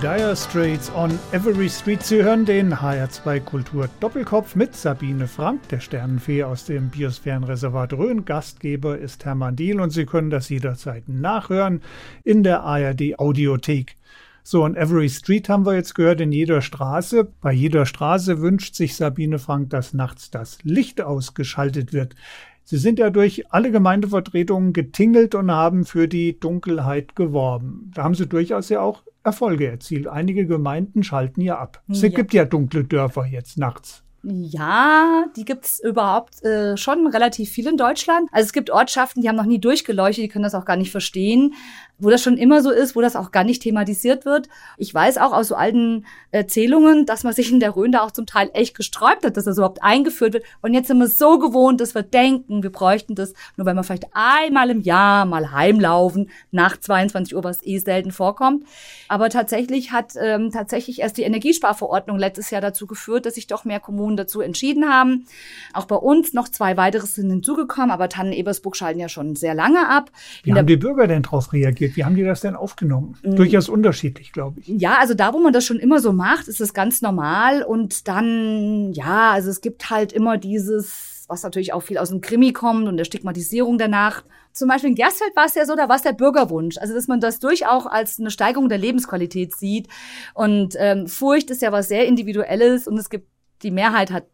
Dire 0.10 0.36
Straits 0.36 0.92
on 0.96 1.12
Every 1.34 1.70
Street. 1.70 2.02
Sie 2.02 2.24
hören 2.24 2.44
den 2.44 2.74
HR2 2.74 3.42
Kultur 3.42 3.90
Doppelkopf 4.00 4.56
mit 4.56 4.76
Sabine 4.76 5.28
Frank, 5.28 5.70
der 5.70 5.82
Sternenfee 5.82 6.42
aus 6.42 6.66
dem 6.66 6.90
Biosphärenreservat 6.90 7.94
Rhön. 7.94 8.26
Gastgeber 8.26 8.98
ist 8.98 9.24
Hermann 9.24 9.56
Diel 9.56 9.80
und 9.80 9.92
Sie 9.92 10.08
können 10.08 10.32
das 10.32 10.50
jederzeit 10.50 11.08
nachhören 11.08 11.84
in 12.24 12.42
der 12.42 12.64
ARD 12.64 13.20
Audiothek. 13.20 13.98
So, 14.42 14.64
on 14.64 14.76
Every 14.76 15.10
Street 15.10 15.48
haben 15.48 15.68
wir 15.68 15.76
jetzt 15.76 15.94
gehört, 15.94 16.22
in 16.22 16.32
jeder 16.32 16.64
Straße. 16.64 17.28
Bei 17.40 17.52
jeder 17.52 17.86
Straße 17.86 18.42
wünscht 18.42 18.74
sich 18.74 18.96
Sabine 18.96 19.38
Frank, 19.38 19.70
dass 19.70 19.94
nachts 19.94 20.32
das 20.32 20.58
Licht 20.64 21.02
ausgeschaltet 21.02 21.94
wird. 21.94 22.16
Sie 22.64 22.78
sind 22.78 22.98
ja 22.98 23.12
durch 23.12 23.52
alle 23.52 23.70
Gemeindevertretungen 23.70 24.74
getingelt 24.74 25.36
und 25.36 25.52
haben 25.52 25.86
für 25.86 26.08
die 26.08 26.40
Dunkelheit 26.40 27.16
geworben. 27.16 27.92
Da 27.94 28.04
haben 28.04 28.16
Sie 28.16 28.26
durchaus 28.26 28.70
ja 28.70 28.82
auch 28.82 29.04
Erfolge 29.30 29.68
erzielt. 29.70 30.08
Einige 30.08 30.46
Gemeinden 30.46 31.04
schalten 31.04 31.42
ja 31.42 31.58
ab. 31.60 31.82
Es 31.90 32.02
Ja. 32.02 32.10
gibt 32.10 32.34
ja 32.34 32.46
dunkle 32.46 32.84
Dörfer 32.84 33.26
jetzt 33.26 33.58
nachts. 33.58 34.04
Ja, 34.24 35.26
die 35.38 35.46
gibt's 35.46 35.80
überhaupt 35.82 36.44
äh, 36.44 36.76
schon 36.76 37.08
relativ 37.08 37.52
viel 37.52 37.68
in 37.68 37.78
Deutschland. 37.78 38.28
Also 38.34 38.48
es 38.48 38.54
gibt 38.54 38.70
Ortschaften, 38.70 39.22
die 39.22 39.30
haben 39.30 39.38
noch 39.38 39.46
nie 39.46 39.60
durchgeleuchtet, 39.62 40.24
die 40.26 40.28
können 40.28 40.44
das 40.44 40.56
auch 40.56 40.66
gar 40.66 40.76
nicht 40.76 40.92
verstehen, 40.92 41.54
wo 42.00 42.10
das 42.10 42.22
schon 42.22 42.38
immer 42.38 42.62
so 42.62 42.72
ist, 42.72 42.96
wo 42.96 43.02
das 43.02 43.16
auch 43.16 43.32
gar 43.32 43.44
nicht 43.44 43.62
thematisiert 43.62 44.26
wird. 44.26 44.48
Ich 44.78 44.94
weiß 44.94 45.18
auch 45.18 45.34
aus 45.34 45.50
so 45.50 45.56
alten 45.56 46.06
Erzählungen, 46.32 47.06
dass 47.06 47.24
man 47.24 47.34
sich 47.34 47.52
in 47.52 47.60
der 47.60 47.76
Rhön 47.76 47.92
da 47.92 48.02
auch 48.02 48.12
zum 48.12 48.26
Teil 48.26 48.50
echt 48.54 48.76
gesträubt 48.76 49.26
hat, 49.26 49.38
dass 49.38 49.46
das 49.46 49.58
überhaupt 49.58 49.84
eingeführt 49.84 50.34
wird. 50.34 50.46
Und 50.62 50.74
jetzt 50.74 50.88
sind 50.88 51.00
wir 51.00 51.08
so 51.08 51.40
gewohnt, 51.40 51.82
dass 51.82 51.96
wir 51.96 52.04
denken, 52.04 52.64
wir 52.64 52.72
bräuchten 52.72 53.16
das, 53.16 53.34
nur 53.58 53.66
weil 53.66 53.76
wir 53.76 53.84
vielleicht 53.84 54.08
einmal 54.14 54.70
im 54.70 54.82
Jahr 54.82 55.26
mal 55.26 55.52
heimlaufen, 55.52 56.30
nach 56.52 56.78
22 56.78 57.36
Uhr, 57.36 57.44
was 57.44 57.66
eh 57.66 57.80
selten 57.80 58.12
vorkommt. 58.12 58.66
Aber 59.08 59.30
tatsächlich 59.30 59.92
hat 59.92 60.14
ähm, 60.20 60.52
tatsächlich 60.52 61.02
erst 61.02 61.18
die 61.18 61.24
Energiesparverordnung 61.24 62.18
letztes 62.18 62.50
Jahr 62.52 62.62
dazu 62.62 62.88
geführt, 62.88 63.26
dass 63.26 63.36
sich 63.36 63.48
doch 63.48 63.66
mehr 63.66 63.80
Kommunen 63.80 64.18
dazu 64.18 64.42
entschieden 64.42 64.90
haben. 64.90 65.26
Auch 65.74 65.86
bei 65.86 65.96
uns 65.96 66.34
noch 66.34 66.48
zwei 66.48 66.78
weitere 66.78 67.06
sind 67.06 67.30
hinzugekommen, 67.30 67.92
aber 67.92 68.10
Tannen-Ebersburg 68.10 68.76
schalten 68.76 69.00
ja 69.00 69.10
schon 69.10 69.36
sehr 69.36 69.54
lange 69.54 69.90
ab. 69.90 70.12
Wie 70.44 70.52
In 70.52 70.58
haben 70.58 70.68
die 70.68 70.78
Bürger 70.78 71.08
denn 71.08 71.24
darauf 71.24 71.52
reagiert? 71.54 71.89
Wie 71.96 72.06
haben 72.06 72.16
die 72.16 72.24
das 72.24 72.42
denn 72.42 72.56
aufgenommen? 72.56 73.18
Mm. 73.24 73.36
Durchaus 73.36 73.70
unterschiedlich, 73.70 74.32
glaube 74.32 74.60
ich. 74.60 74.68
Ja, 74.68 74.98
also 75.00 75.14
da, 75.14 75.34
wo 75.34 75.40
man 75.40 75.54
das 75.54 75.66
schon 75.66 75.80
immer 75.80 76.00
so 76.00 76.14
macht, 76.14 76.48
ist 76.48 76.62
es 76.62 76.74
ganz 76.74 77.02
normal. 77.02 77.64
Und 77.64 78.08
dann, 78.08 78.94
ja, 78.94 79.32
also 79.32 79.50
es 79.50 79.62
gibt 79.62 79.90
halt 79.90 80.14
immer 80.14 80.38
dieses, 80.38 81.26
was 81.28 81.44
natürlich 81.44 81.74
auch 81.74 81.82
viel 81.82 81.98
aus 81.98 82.10
dem 82.10 82.22
Krimi 82.22 82.54
kommt 82.54 82.88
und 82.88 82.98
der 82.98 83.06
Stigmatisierung 83.06 83.78
danach. 83.78 84.24
Zum 84.52 84.68
Beispiel 84.68 84.90
in 84.90 84.96
Gersfeld 84.96 85.36
war 85.36 85.46
es 85.46 85.56
ja 85.56 85.66
so, 85.66 85.76
da 85.76 85.88
war 85.88 85.96
es 85.96 86.02
der 86.02 86.14
Bürgerwunsch. 86.14 86.78
Also, 86.78 86.94
dass 86.94 87.08
man 87.08 87.20
das 87.20 87.40
durchaus 87.40 87.86
als 87.86 88.20
eine 88.20 88.32
Steigerung 88.32 88.68
der 88.68 88.78
Lebensqualität 88.78 89.56
sieht. 89.56 89.88
Und 90.34 90.76
ähm, 90.78 91.08
Furcht 91.08 91.50
ist 91.52 91.62
ja 91.62 91.72
was 91.72 91.88
sehr 91.88 92.08
Individuelles 92.08 92.88
und 92.88 92.98
es 92.98 93.10
gibt, 93.10 93.28
die 93.62 93.72
Mehrheit 93.72 94.12
hat 94.12 94.26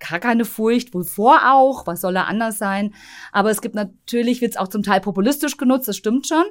gar 0.00 0.18
keine 0.18 0.44
Furcht, 0.44 0.92
wohl 0.94 1.04
vor 1.04 1.40
auch, 1.52 1.86
was 1.86 2.00
soll 2.00 2.14
da 2.14 2.24
anders 2.24 2.58
sein. 2.58 2.94
Aber 3.32 3.50
es 3.50 3.60
gibt 3.60 3.74
natürlich, 3.74 4.40
wird 4.40 4.52
es 4.52 4.56
auch 4.56 4.68
zum 4.68 4.82
Teil 4.82 5.00
populistisch 5.00 5.56
genutzt, 5.56 5.86
das 5.86 5.96
stimmt 5.96 6.26
schon. 6.26 6.44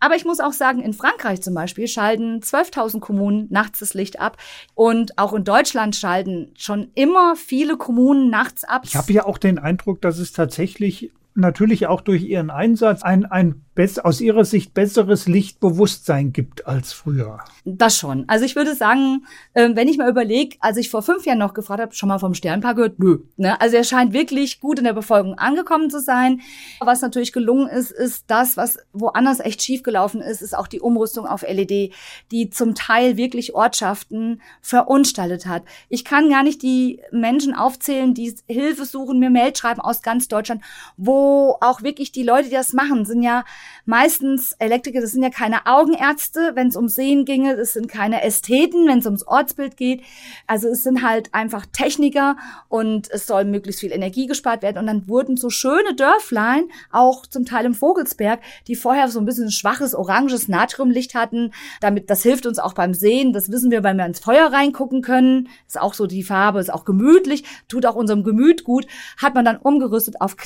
Aber 0.00 0.14
ich 0.16 0.24
muss 0.24 0.40
auch 0.40 0.52
sagen, 0.52 0.80
in 0.80 0.92
Frankreich 0.92 1.42
zum 1.42 1.54
Beispiel 1.54 1.88
schalten 1.88 2.40
12.000 2.40 3.00
Kommunen 3.00 3.46
nachts 3.50 3.80
das 3.80 3.94
Licht 3.94 4.20
ab. 4.20 4.36
Und 4.74 5.18
auch 5.18 5.32
in 5.32 5.44
Deutschland 5.44 5.96
schalten 5.96 6.52
schon 6.56 6.90
immer 6.94 7.36
viele 7.36 7.76
Kommunen 7.76 8.30
nachts 8.30 8.64
ab. 8.64 8.82
Ich 8.84 8.96
habe 8.96 9.12
ja 9.12 9.24
auch 9.24 9.38
den 9.38 9.58
Eindruck, 9.58 10.00
dass 10.00 10.18
es 10.18 10.32
tatsächlich 10.32 11.10
natürlich 11.38 11.86
auch 11.86 12.00
durch 12.00 12.24
ihren 12.24 12.50
Einsatz 12.50 13.02
ein, 13.02 13.24
ein 13.26 13.62
aus 14.02 14.20
ihrer 14.20 14.44
Sicht 14.44 14.74
besseres 14.74 15.28
Lichtbewusstsein 15.28 16.32
gibt 16.32 16.66
als 16.66 16.92
früher. 16.92 17.38
Das 17.64 17.96
schon. 17.96 18.24
Also 18.26 18.44
ich 18.44 18.56
würde 18.56 18.74
sagen, 18.74 19.24
ähm, 19.54 19.76
wenn 19.76 19.86
ich 19.86 19.98
mal 19.98 20.10
überlege, 20.10 20.56
als 20.58 20.78
ich 20.78 20.90
vor 20.90 21.00
fünf 21.00 21.26
Jahren 21.26 21.38
noch 21.38 21.54
gefragt 21.54 21.80
habe, 21.80 21.94
schon 21.94 22.08
mal 22.08 22.18
vom 22.18 22.34
Sternpark 22.34 22.74
gehört? 22.74 22.98
Nö. 22.98 23.20
Ne? 23.36 23.60
Also 23.60 23.76
er 23.76 23.84
scheint 23.84 24.12
wirklich 24.12 24.58
gut 24.58 24.78
in 24.78 24.84
der 24.84 24.94
Bevölkerung 24.94 25.38
angekommen 25.38 25.90
zu 25.90 26.00
sein. 26.00 26.40
Was 26.80 27.02
natürlich 27.02 27.32
gelungen 27.32 27.68
ist, 27.68 27.92
ist 27.92 28.24
das, 28.26 28.56
was 28.56 28.78
woanders 28.92 29.38
echt 29.38 29.62
schiefgelaufen 29.62 30.22
ist, 30.22 30.42
ist 30.42 30.58
auch 30.58 30.66
die 30.66 30.80
Umrüstung 30.80 31.24
auf 31.26 31.42
LED, 31.42 31.92
die 32.32 32.50
zum 32.50 32.74
Teil 32.74 33.16
wirklich 33.16 33.54
Ortschaften 33.54 34.42
verunstaltet 34.60 35.46
hat. 35.46 35.62
Ich 35.88 36.04
kann 36.04 36.30
gar 36.30 36.42
nicht 36.42 36.62
die 36.62 37.00
Menschen 37.12 37.54
aufzählen, 37.54 38.12
die 38.12 38.34
Hilfe 38.48 38.84
suchen, 38.86 39.20
mir 39.20 39.30
Mail 39.30 39.54
schreiben 39.54 39.80
aus 39.80 40.02
ganz 40.02 40.26
Deutschland, 40.26 40.62
wo 40.96 41.27
wo 41.28 41.58
auch 41.60 41.82
wirklich 41.82 42.10
die 42.10 42.22
Leute, 42.22 42.48
die 42.48 42.54
das 42.54 42.72
machen, 42.72 43.04
sind 43.04 43.22
ja 43.22 43.44
meistens 43.84 44.52
Elektriker, 44.58 45.00
das 45.00 45.12
sind 45.12 45.22
ja 45.22 45.30
keine 45.30 45.66
Augenärzte, 45.66 46.52
wenn 46.54 46.68
es 46.68 46.76
ums 46.76 46.94
Sehen 46.94 47.24
ginge, 47.24 47.56
das 47.56 47.74
sind 47.74 47.88
keine 47.88 48.22
Ästheten, 48.22 48.86
wenn 48.86 48.98
es 48.98 49.06
ums 49.06 49.26
Ortsbild 49.26 49.76
geht. 49.76 50.02
Also 50.46 50.68
es 50.68 50.82
sind 50.82 51.02
halt 51.02 51.34
einfach 51.34 51.66
Techniker 51.66 52.36
und 52.68 53.10
es 53.10 53.26
soll 53.26 53.44
möglichst 53.44 53.80
viel 53.80 53.92
Energie 53.92 54.26
gespart 54.26 54.62
werden. 54.62 54.78
Und 54.78 54.86
dann 54.86 55.08
wurden 55.08 55.36
so 55.36 55.50
schöne 55.50 55.94
Dörflein, 55.94 56.68
auch 56.90 57.26
zum 57.26 57.44
Teil 57.44 57.66
im 57.66 57.74
Vogelsberg, 57.74 58.40
die 58.66 58.76
vorher 58.76 59.08
so 59.08 59.18
ein 59.18 59.26
bisschen 59.26 59.50
schwaches 59.50 59.94
oranges 59.94 60.48
Natriumlicht 60.48 61.14
hatten. 61.14 61.52
Damit, 61.80 62.08
das 62.10 62.22
hilft 62.22 62.46
uns 62.46 62.58
auch 62.58 62.72
beim 62.72 62.94
Sehen. 62.94 63.32
Das 63.32 63.50
wissen 63.50 63.70
wir, 63.70 63.84
weil 63.84 63.94
wir 63.94 64.06
ins 64.06 64.20
Feuer 64.20 64.52
reingucken 64.52 65.02
können. 65.02 65.48
Ist 65.66 65.80
auch 65.80 65.94
so 65.94 66.06
die 66.06 66.22
Farbe, 66.22 66.60
ist 66.60 66.72
auch 66.72 66.84
gemütlich, 66.84 67.44
tut 67.68 67.84
auch 67.84 67.96
unserem 67.96 68.24
Gemüt 68.24 68.64
gut. 68.64 68.86
Hat 69.16 69.34
man 69.34 69.44
dann 69.44 69.58
umgerüstet 69.58 70.20
auf 70.20 70.36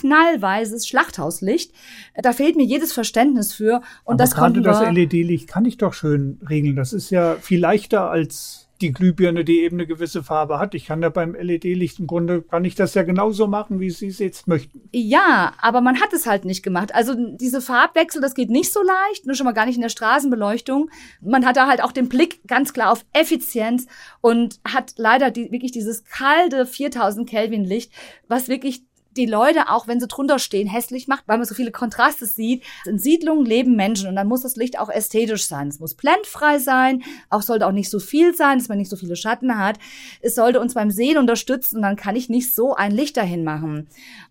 knallweises 0.62 0.86
Schlachthauslicht. 0.86 1.72
Da 2.22 2.32
fehlt 2.32 2.56
mir 2.56 2.64
jedes 2.64 2.92
Verständnis 2.92 3.52
für. 3.52 3.82
Und 4.04 4.14
Aber 4.14 4.16
das 4.16 4.34
gerade 4.34 4.62
das 4.62 4.80
LED-Licht 4.80 5.48
kann 5.48 5.64
ich 5.64 5.76
doch 5.76 5.94
schön 5.94 6.40
regeln. 6.48 6.76
Das 6.76 6.92
ist 6.92 7.10
ja 7.10 7.36
viel 7.36 7.60
leichter 7.60 8.10
als 8.10 8.68
die 8.80 8.92
Glühbirne, 8.92 9.44
die 9.44 9.60
eben 9.60 9.76
eine 9.76 9.86
gewisse 9.86 10.24
Farbe 10.24 10.58
hat. 10.58 10.74
Ich 10.74 10.86
kann 10.86 11.00
da 11.00 11.08
beim 11.08 11.36
LED-Licht 11.36 12.00
im 12.00 12.08
Grunde, 12.08 12.42
kann 12.42 12.64
ich 12.64 12.74
das 12.74 12.94
ja 12.94 13.04
genauso 13.04 13.46
machen, 13.46 13.78
wie 13.78 13.90
Sie 13.90 14.08
es 14.08 14.18
jetzt 14.18 14.48
möchten. 14.48 14.88
Ja, 14.92 15.52
aber 15.60 15.80
man 15.80 16.00
hat 16.00 16.12
es 16.12 16.26
halt 16.26 16.44
nicht 16.44 16.64
gemacht. 16.64 16.92
Also 16.92 17.14
diese 17.36 17.60
Farbwechsel, 17.60 18.20
das 18.20 18.34
geht 18.34 18.50
nicht 18.50 18.72
so 18.72 18.80
leicht, 18.82 19.24
nur 19.24 19.36
schon 19.36 19.44
mal 19.44 19.52
gar 19.52 19.66
nicht 19.66 19.76
in 19.76 19.82
der 19.82 19.88
Straßenbeleuchtung. 19.88 20.90
Man 21.20 21.46
hat 21.46 21.56
da 21.56 21.68
halt 21.68 21.80
auch 21.80 21.92
den 21.92 22.08
Blick 22.08 22.40
ganz 22.48 22.72
klar 22.72 22.90
auf 22.90 23.04
Effizienz 23.12 23.86
und 24.20 24.58
hat 24.66 24.94
leider 24.96 25.30
die, 25.30 25.52
wirklich 25.52 25.70
dieses 25.70 26.02
kalte 26.04 26.66
4000 26.66 27.30
Kelvin 27.30 27.64
Licht, 27.64 27.92
was 28.26 28.48
wirklich 28.48 28.82
die 29.16 29.26
Leute, 29.26 29.68
auch 29.68 29.86
wenn 29.86 30.00
sie 30.00 30.06
drunter 30.06 30.38
stehen, 30.38 30.68
hässlich 30.68 31.08
macht, 31.08 31.24
weil 31.26 31.38
man 31.38 31.46
so 31.46 31.54
viele 31.54 31.70
Kontraste 31.70 32.26
sieht. 32.26 32.64
In 32.86 32.98
Siedlungen 32.98 33.44
leben 33.44 33.76
Menschen 33.76 34.08
und 34.08 34.16
dann 34.16 34.28
muss 34.28 34.42
das 34.42 34.56
Licht 34.56 34.78
auch 34.78 34.88
ästhetisch 34.88 35.46
sein. 35.46 35.68
Es 35.68 35.80
muss 35.80 35.94
blendfrei 35.94 36.58
sein, 36.58 37.02
auch 37.30 37.42
sollte 37.42 37.66
auch 37.66 37.72
nicht 37.72 37.90
so 37.90 37.98
viel 37.98 38.34
sein, 38.34 38.58
dass 38.58 38.68
man 38.68 38.78
nicht 38.78 38.90
so 38.90 38.96
viele 38.96 39.16
Schatten 39.16 39.58
hat. 39.58 39.78
Es 40.20 40.34
sollte 40.34 40.60
uns 40.60 40.74
beim 40.74 40.90
Sehen 40.90 41.18
unterstützen 41.18 41.76
und 41.76 41.82
dann 41.82 41.96
kann 41.96 42.16
ich 42.16 42.28
nicht 42.28 42.54
so 42.54 42.74
ein 42.74 42.92
Licht 42.92 43.16
dahin 43.16 43.44
machen. 43.44 43.88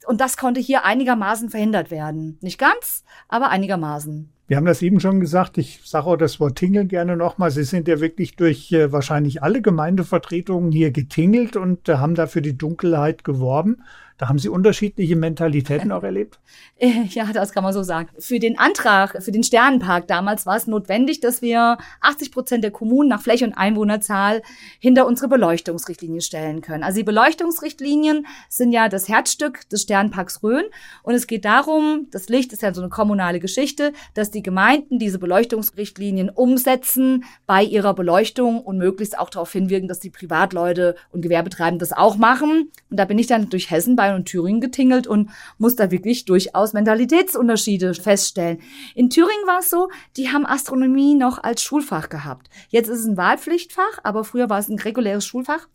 Und 0.07 0.21
das 0.21 0.38
konnte 0.38 0.59
hier 0.59 0.84
einigermaßen 0.86 1.49
verhindert 1.49 1.91
werden. 1.91 2.38
Nicht 2.41 2.57
ganz, 2.57 3.03
aber 3.27 3.49
einigermaßen. 3.49 4.32
Wir 4.51 4.57
haben 4.57 4.65
das 4.65 4.82
eben 4.82 4.99
schon 4.99 5.21
gesagt. 5.21 5.57
Ich 5.57 5.79
sage 5.86 6.07
auch 6.07 6.17
das 6.17 6.41
Wort 6.41 6.57
Tingeln 6.57 6.89
gerne 6.89 7.15
nochmal. 7.15 7.51
Sie 7.51 7.63
sind 7.63 7.88
ja 7.88 8.01
wirklich 8.01 8.36
durch 8.36 8.69
äh, 8.73 8.91
wahrscheinlich 8.91 9.41
alle 9.41 9.61
Gemeindevertretungen 9.61 10.73
hier 10.73 10.91
getingelt 10.91 11.55
und 11.55 11.88
äh, 11.88 11.95
haben 11.95 12.15
dafür 12.15 12.41
die 12.41 12.57
Dunkelheit 12.57 13.23
geworben. 13.23 13.82
Da 14.22 14.30
haben 14.30 14.38
Sie 14.38 14.49
unterschiedliche 14.49 15.15
Mentalitäten 15.15 15.91
auch 15.91 16.03
erlebt? 16.03 16.39
Ja, 16.80 17.34
das 17.34 17.53
kann 17.53 17.63
man 17.63 17.74
so 17.74 17.82
sagen. 17.82 18.09
Für 18.19 18.38
den 18.38 18.59
Antrag, 18.59 19.24
für 19.24 19.32
den 19.32 19.41
Sternenpark 19.41 20.07
damals 20.07 20.45
war 20.45 20.55
es 20.55 20.67
notwendig, 20.67 21.22
dass 21.22 21.41
wir 21.41 21.80
80 22.01 22.32
Prozent 22.32 22.63
der 22.63 22.69
Kommunen 22.69 23.09
nach 23.09 23.24
Fläche 23.24 23.45
und 23.45 23.53
Einwohnerzahl 23.53 24.43
hinter 24.78 25.07
unsere 25.07 25.28
Beleuchtungsrichtlinie 25.28 26.22
stellen 26.22 26.61
können. 26.61 26.84
Also 26.84 26.97
die 26.97 27.03
Beleuchtungsrichtlinien 27.03 28.28
sind 28.47 28.74
ja 28.74 28.89
das 28.89 29.09
Herzstück 29.09 29.67
des 29.69 29.82
Sternenparks 29.82 30.43
Rhön. 30.43 30.65
Und 31.01 31.15
es 31.15 31.26
geht 31.26 31.43
darum, 31.43 32.05
das 32.11 32.30
Licht 32.30 32.53
ist 32.53 32.61
ja 32.61 32.76
so 32.76 32.82
eine 32.82 32.91
kommunale 32.91 33.39
Geschichte, 33.39 33.91
dass 34.13 34.30
die 34.30 34.43
Gemeinden 34.43 34.99
diese 34.99 35.17
Beleuchtungsrichtlinien 35.17 36.30
umsetzen 36.30 37.24
bei 37.47 37.63
ihrer 37.63 37.95
Beleuchtung 37.95 38.61
und 38.61 38.78
möglichst 38.78 39.17
auch 39.17 39.32
darauf 39.32 39.51
hinwirken, 39.51 39.88
dass 39.88 39.99
die 39.99 40.11
Privatleute 40.11 40.95
und 41.09 41.22
Gewerbetreibenden 41.22 41.80
das 41.80 41.91
auch 41.91 42.17
machen. 42.17 42.72
Und 42.91 42.97
da 42.97 43.05
bin 43.05 43.17
ich 43.17 43.26
dann 43.26 43.49
durch 43.49 43.72
Hessen, 43.72 43.95
Bayern 44.12 44.16
und 44.16 44.26
Thüringen 44.26 44.62
getingelt 44.62 45.07
und 45.07 45.30
muss 45.57 45.76
da 45.76 45.91
wirklich 45.91 46.26
durchaus 46.26 46.74
Mentalitätsunterschiede 46.74 47.93
feststellen. 47.93 48.59
In 48.95 49.09
Thüringen 49.09 49.47
war 49.47 49.59
es 49.59 49.70
so, 49.70 49.89
die 50.18 50.30
haben 50.30 50.45
Astronomie 50.45 51.16
noch 51.16 51.43
als 51.43 51.64
Schulfach 51.64 52.09
gehabt. 52.09 52.49
Jetzt 52.70 52.89
ist 52.89 52.99
es 52.99 53.05
ein 53.05 53.18
Wahlpflichtfach, 53.18 53.99
aber 54.03 54.24
früher 54.24 54.49
war 54.49 54.59
es 54.59 54.70
ein 54.70 54.80
reguläres 54.80 55.26
Schulfach. 55.26 55.68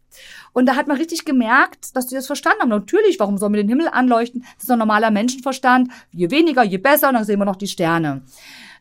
Und 0.52 0.66
da 0.66 0.76
hat 0.76 0.86
man 0.86 0.96
richtig 0.96 1.24
gemerkt, 1.24 1.94
dass 1.94 2.06
die 2.06 2.14
das 2.14 2.26
verstanden 2.26 2.62
haben. 2.62 2.68
Natürlich, 2.70 3.20
warum 3.20 3.36
sollen 3.36 3.52
wir 3.52 3.62
den 3.62 3.68
Himmel 3.68 3.88
anleuchten? 3.88 4.44
Das 4.54 4.64
ist 4.64 4.70
ein 4.70 4.78
normaler 4.78 5.10
Menschenverstand. 5.10 5.90
Je 6.12 6.30
weniger, 6.30 6.62
je 6.62 6.78
besser, 6.78 7.08
und 7.08 7.14
dann 7.14 7.24
sehen 7.24 7.38
wir 7.38 7.44
noch 7.44 7.56
die 7.56 7.66
Sterne. 7.66 8.22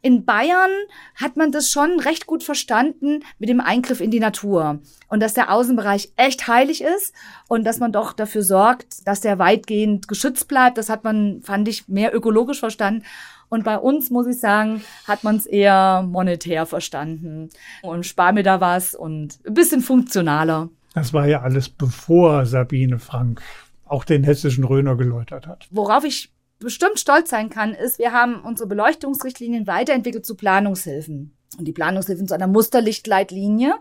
In 0.05 0.23
Bayern 0.23 0.69
hat 1.15 1.35
man 1.35 1.51
das 1.51 1.71
schon 1.71 1.99
recht 1.99 2.27
gut 2.27 2.43
verstanden 2.43 3.23
mit 3.39 3.49
dem 3.49 3.59
Eingriff 3.59 4.01
in 4.01 4.11
die 4.11 4.19
Natur 4.19 4.77
und 5.07 5.19
dass 5.19 5.33
der 5.33 5.51
Außenbereich 5.51 6.11
echt 6.15 6.47
heilig 6.47 6.83
ist 6.83 7.11
und 7.47 7.63
dass 7.63 7.79
man 7.79 7.91
doch 7.91 8.13
dafür 8.13 8.43
sorgt, 8.43 9.07
dass 9.07 9.21
der 9.21 9.39
weitgehend 9.39 10.07
geschützt 10.07 10.47
bleibt. 10.47 10.77
Das 10.77 10.89
hat 10.89 11.03
man, 11.03 11.41
fand 11.41 11.67
ich, 11.67 11.87
mehr 11.87 12.15
ökologisch 12.15 12.59
verstanden. 12.59 13.03
Und 13.49 13.63
bei 13.63 13.79
uns, 13.79 14.11
muss 14.11 14.27
ich 14.27 14.39
sagen, 14.39 14.83
hat 15.07 15.23
man 15.23 15.37
es 15.37 15.47
eher 15.47 16.03
monetär 16.03 16.67
verstanden. 16.67 17.49
Und 17.81 18.05
spar 18.05 18.31
mir 18.31 18.43
da 18.43 18.61
was 18.61 18.93
und 18.93 19.39
ein 19.43 19.55
bisschen 19.55 19.81
funktionaler. 19.81 20.69
Das 20.93 21.13
war 21.13 21.25
ja 21.25 21.41
alles 21.41 21.67
bevor 21.67 22.45
Sabine 22.45 22.99
Frank 22.99 23.41
auch 23.85 24.03
den 24.03 24.23
hessischen 24.23 24.65
Röner 24.65 24.97
geläutert 24.97 25.47
hat. 25.47 25.67
Worauf 25.71 26.03
ich 26.03 26.29
bestimmt 26.65 26.99
stolz 26.99 27.29
sein 27.29 27.49
kann, 27.49 27.73
ist, 27.73 27.99
wir 27.99 28.11
haben 28.11 28.41
unsere 28.43 28.67
Beleuchtungsrichtlinien 28.67 29.67
weiterentwickelt 29.67 30.25
zu 30.25 30.35
Planungshilfen. 30.35 31.37
Und 31.57 31.65
die 31.65 31.73
Planungshilfen 31.73 32.27
zu 32.27 32.33
einer 32.33 32.47
Musterlichtleitlinie, 32.47 33.75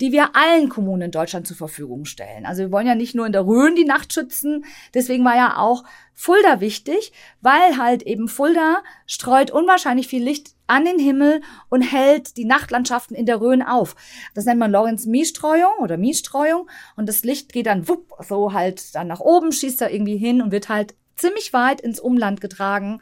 die 0.00 0.12
wir 0.12 0.36
allen 0.36 0.68
Kommunen 0.68 1.02
in 1.02 1.10
Deutschland 1.10 1.48
zur 1.48 1.56
Verfügung 1.56 2.04
stellen. 2.04 2.46
Also 2.46 2.62
wir 2.62 2.70
wollen 2.70 2.86
ja 2.86 2.94
nicht 2.94 3.16
nur 3.16 3.26
in 3.26 3.32
der 3.32 3.44
Rhön 3.44 3.74
die 3.74 3.86
Nacht 3.86 4.12
schützen. 4.12 4.64
Deswegen 4.94 5.24
war 5.24 5.34
ja 5.34 5.56
auch 5.56 5.82
Fulda 6.14 6.60
wichtig, 6.60 7.12
weil 7.40 7.76
halt 7.76 8.02
eben 8.02 8.28
Fulda 8.28 8.84
streut 9.06 9.50
unwahrscheinlich 9.50 10.06
viel 10.06 10.22
Licht 10.22 10.50
an 10.68 10.84
den 10.84 11.00
Himmel 11.00 11.40
und 11.70 11.80
hält 11.80 12.36
die 12.36 12.44
Nachtlandschaften 12.44 13.16
in 13.16 13.26
der 13.26 13.40
Rhön 13.40 13.62
auf. 13.62 13.96
Das 14.34 14.44
nennt 14.44 14.60
man 14.60 14.70
Lorenz-Mies-Streuung 14.70 15.78
oder 15.80 15.96
Mies-Streuung. 15.96 16.68
Und 16.94 17.08
das 17.08 17.24
Licht 17.24 17.52
geht 17.52 17.66
dann 17.66 17.88
wupp, 17.88 18.12
so 18.28 18.52
halt 18.52 18.94
dann 18.94 19.08
nach 19.08 19.20
oben, 19.20 19.50
schießt 19.50 19.80
da 19.80 19.88
irgendwie 19.88 20.18
hin 20.18 20.40
und 20.40 20.52
wird 20.52 20.68
halt 20.68 20.94
ziemlich 21.18 21.52
weit 21.52 21.80
ins 21.80 22.00
Umland 22.00 22.40
getragen. 22.40 23.00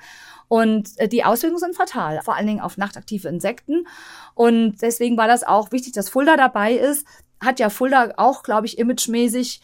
Und 0.49 0.91
äh, 0.99 1.09
die 1.09 1.25
Auswirkungen 1.25 1.61
sind 1.61 1.77
fatal, 1.77 2.21
vor 2.23 2.37
allen 2.37 2.47
Dingen 2.47 2.61
auf 2.61 2.77
nachtaktive 2.77 3.29
Insekten. 3.29 3.87
Und 4.35 4.77
deswegen 4.83 5.17
war 5.17 5.29
das 5.29 5.45
auch 5.45 5.73
wichtig, 5.73 5.93
dass 5.93 6.09
Fulda 6.09 6.37
dabei 6.37 6.75
ist. 6.75 7.07
Hat 7.41 7.61
ja 7.61 7.71
Fulda 7.71 8.15
auch, 8.17 8.43
glaube 8.43 8.67
ich, 8.67 8.79
imagemäßig 8.79 9.61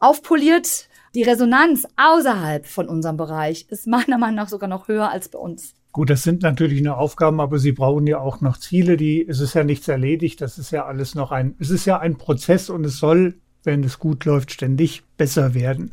aufpoliert. 0.00 0.88
Die 1.14 1.22
Resonanz 1.22 1.86
außerhalb 1.96 2.66
von 2.66 2.88
unserem 2.88 3.16
Bereich 3.16 3.66
ist 3.68 3.86
meiner 3.86 4.18
Meinung 4.18 4.36
nach 4.36 4.48
sogar 4.48 4.68
noch 4.68 4.88
höher 4.88 5.10
als 5.10 5.28
bei 5.28 5.38
uns. 5.38 5.74
Gut, 5.92 6.10
das 6.10 6.24
sind 6.24 6.42
natürlich 6.42 6.82
nur 6.82 6.98
Aufgaben, 6.98 7.40
aber 7.40 7.60
Sie 7.60 7.70
brauchen 7.70 8.08
ja 8.08 8.18
auch 8.18 8.40
noch 8.40 8.58
Ziele, 8.58 8.96
die, 8.96 9.24
es 9.24 9.38
ist 9.38 9.54
ja 9.54 9.62
nichts 9.62 9.86
erledigt, 9.86 10.40
das 10.40 10.58
ist 10.58 10.72
ja 10.72 10.86
alles 10.86 11.14
noch 11.14 11.30
ein, 11.30 11.54
es 11.60 11.70
ist 11.70 11.84
ja 11.84 12.00
ein 12.00 12.18
Prozess 12.18 12.68
und 12.68 12.84
es 12.84 12.98
soll, 12.98 13.36
wenn 13.62 13.84
es 13.84 14.00
gut 14.00 14.24
läuft, 14.24 14.50
ständig 14.50 15.04
besser 15.16 15.54
werden. 15.54 15.92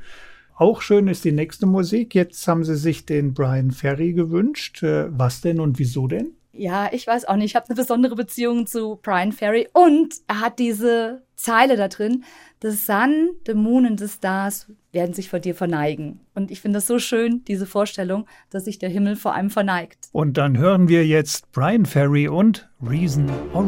Auch 0.62 0.84
schön 0.84 1.07
ist 1.07 1.26
die 1.26 1.32
nächste 1.32 1.66
Musik. 1.66 2.14
Jetzt 2.14 2.47
haben 2.47 2.64
Sie 2.64 2.76
sich 2.76 3.07
den 3.07 3.34
Brian 3.34 3.72
Ferry 3.72 4.14
gewünscht. 4.14 4.84
Äh, 4.84 5.07
Was 5.09 5.41
denn 5.41 5.59
und 5.59 5.80
wieso 5.80 6.05
denn? 6.05 6.34
Ja, 6.53 6.88
ich 6.93 7.07
weiß 7.07 7.26
auch 7.26 7.36
nicht. 7.36 7.45
Ich 7.45 7.55
habe 7.55 7.66
eine 7.68 7.76
besondere 7.76 8.16
Beziehung 8.16 8.68
zu 8.68 8.99
Brian 9.01 9.32
Ferry 9.32 9.68
und 9.74 10.14
er 10.28 10.39
hat 10.39 10.59
diese 10.59 11.24
Zeile 11.36 11.78
da 11.78 11.88
drin: 11.88 12.24
The 12.62 12.70
sun, 12.70 13.32
the 13.47 13.55
moon 13.55 13.88
and 13.88 13.99
the 13.99 14.07
stars 14.07 14.68
werden 14.91 15.16
sich 15.16 15.30
vor 15.30 15.39
dir 15.39 15.55
verneigen. 15.55 16.20
Und 16.36 16.51
ich 16.51 16.62
finde 16.62 16.78
das 16.78 16.86
so 16.86 16.99
schön, 16.99 17.43
diese 17.45 17.66
Vorstellung, 17.66 18.28
dass 18.51 18.66
sich 18.66 18.78
der 18.78 18.89
Himmel 18.89 19.16
vor 19.16 19.34
einem 19.34 19.49
verneigt. 19.49 20.09
Und 20.12 20.38
dann 20.38 20.59
hören 20.59 20.88
wir 20.88 21.07
jetzt 21.07 21.51
Brian 21.53 21.88
Ferry 21.88 22.28
und 22.28 22.70
Reason 22.84 23.28
or 23.55 23.64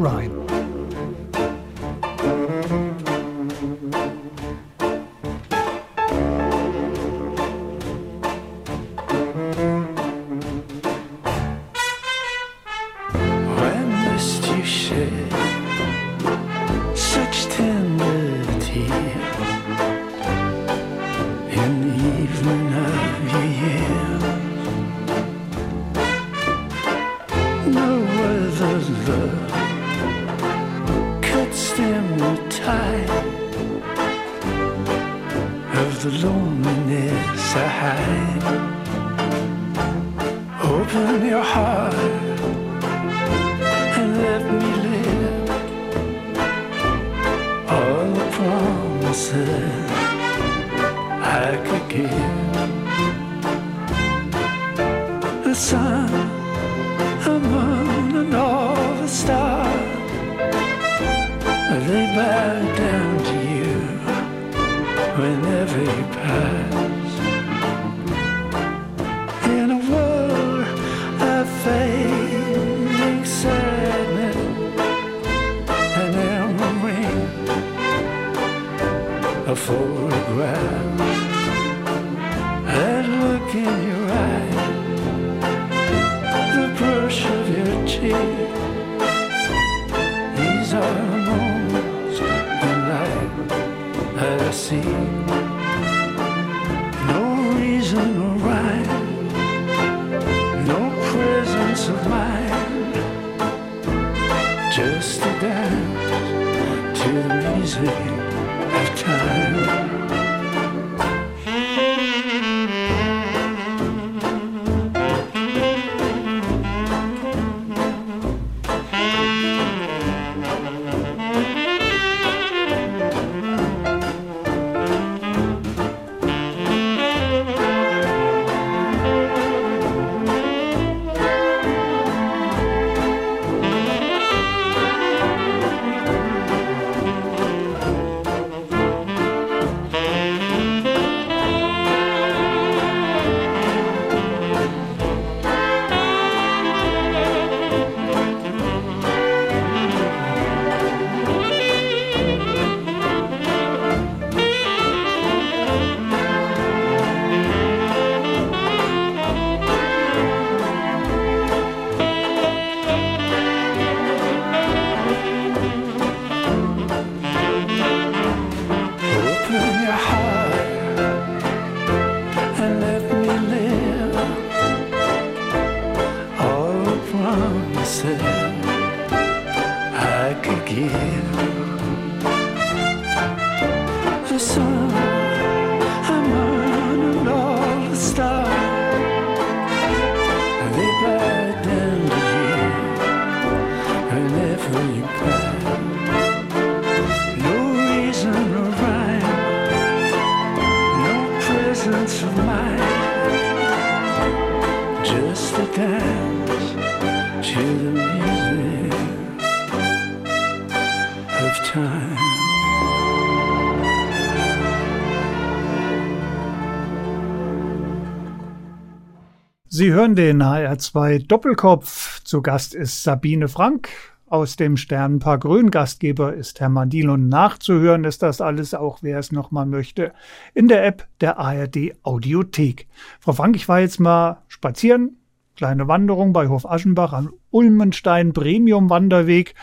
hören 219.94 220.16
den 220.16 220.42
HR2 220.42 221.28
Doppelkopf. 221.28 222.20
Zu 222.24 222.42
Gast 222.42 222.74
ist 222.74 223.04
Sabine 223.04 223.46
Frank 223.46 223.88
aus 224.26 224.56
dem 224.56 224.76
Sternenpark 224.76 225.42
Grün. 225.42 225.70
Gastgeber 225.70 226.34
ist 226.34 226.58
Herr 226.58 226.68
Mandilon. 226.68 227.28
Nachzuhören 227.28 228.02
ist 228.02 228.20
das 228.22 228.40
alles 228.40 228.74
auch, 228.74 228.98
wer 229.02 229.20
es 229.20 229.30
nochmal 229.30 229.66
möchte, 229.66 230.12
in 230.52 230.66
der 230.66 230.84
App 230.84 231.06
der 231.20 231.38
ARD 231.38 231.94
Audiothek. 232.02 232.88
Frau 233.20 233.34
Frank, 233.34 233.54
ich 233.54 233.68
war 233.68 233.78
jetzt 233.78 234.00
mal 234.00 234.42
spazieren. 234.48 235.18
Kleine 235.54 235.86
Wanderung 235.86 236.32
bei 236.32 236.48
Hof 236.48 236.68
Aschenbach 236.68 237.12
am 237.12 237.32
Ulmenstein 237.50 238.32
Premium 238.32 238.90
Wanderweg. 238.90 239.54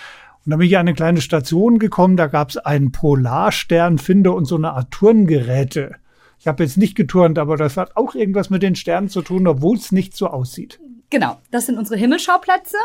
Und 0.45 0.51
da 0.51 0.55
bin 0.55 0.67
ich 0.67 0.77
an 0.77 0.87
eine 0.87 0.93
kleine 0.93 1.19
Station 1.19 1.77
gekommen, 1.77 2.15
da 2.15 2.27
gab 2.27 2.51
es 2.51 2.57
einen 2.57 2.93
Polarsternfinder 2.93 4.33
und 4.33 4.45
so 4.45 4.55
eine 4.55 4.71
Art 4.71 4.91
Turngeräte. 4.91 5.95
Ich 6.41 6.47
habe 6.47 6.63
jetzt 6.63 6.75
nicht 6.75 6.95
geturnt, 6.95 7.37
aber 7.37 7.55
das 7.55 7.77
hat 7.77 7.95
auch 7.95 8.15
irgendwas 8.15 8.49
mit 8.49 8.63
den 8.63 8.73
Sternen 8.73 9.09
zu 9.09 9.21
tun, 9.21 9.45
obwohl 9.45 9.77
es 9.77 9.91
nicht 9.91 10.17
so 10.17 10.25
aussieht. 10.25 10.79
Genau, 11.11 11.37
das 11.51 11.67
sind 11.67 11.77
unsere 11.77 11.99
Himmelschauplätze. 11.99 12.77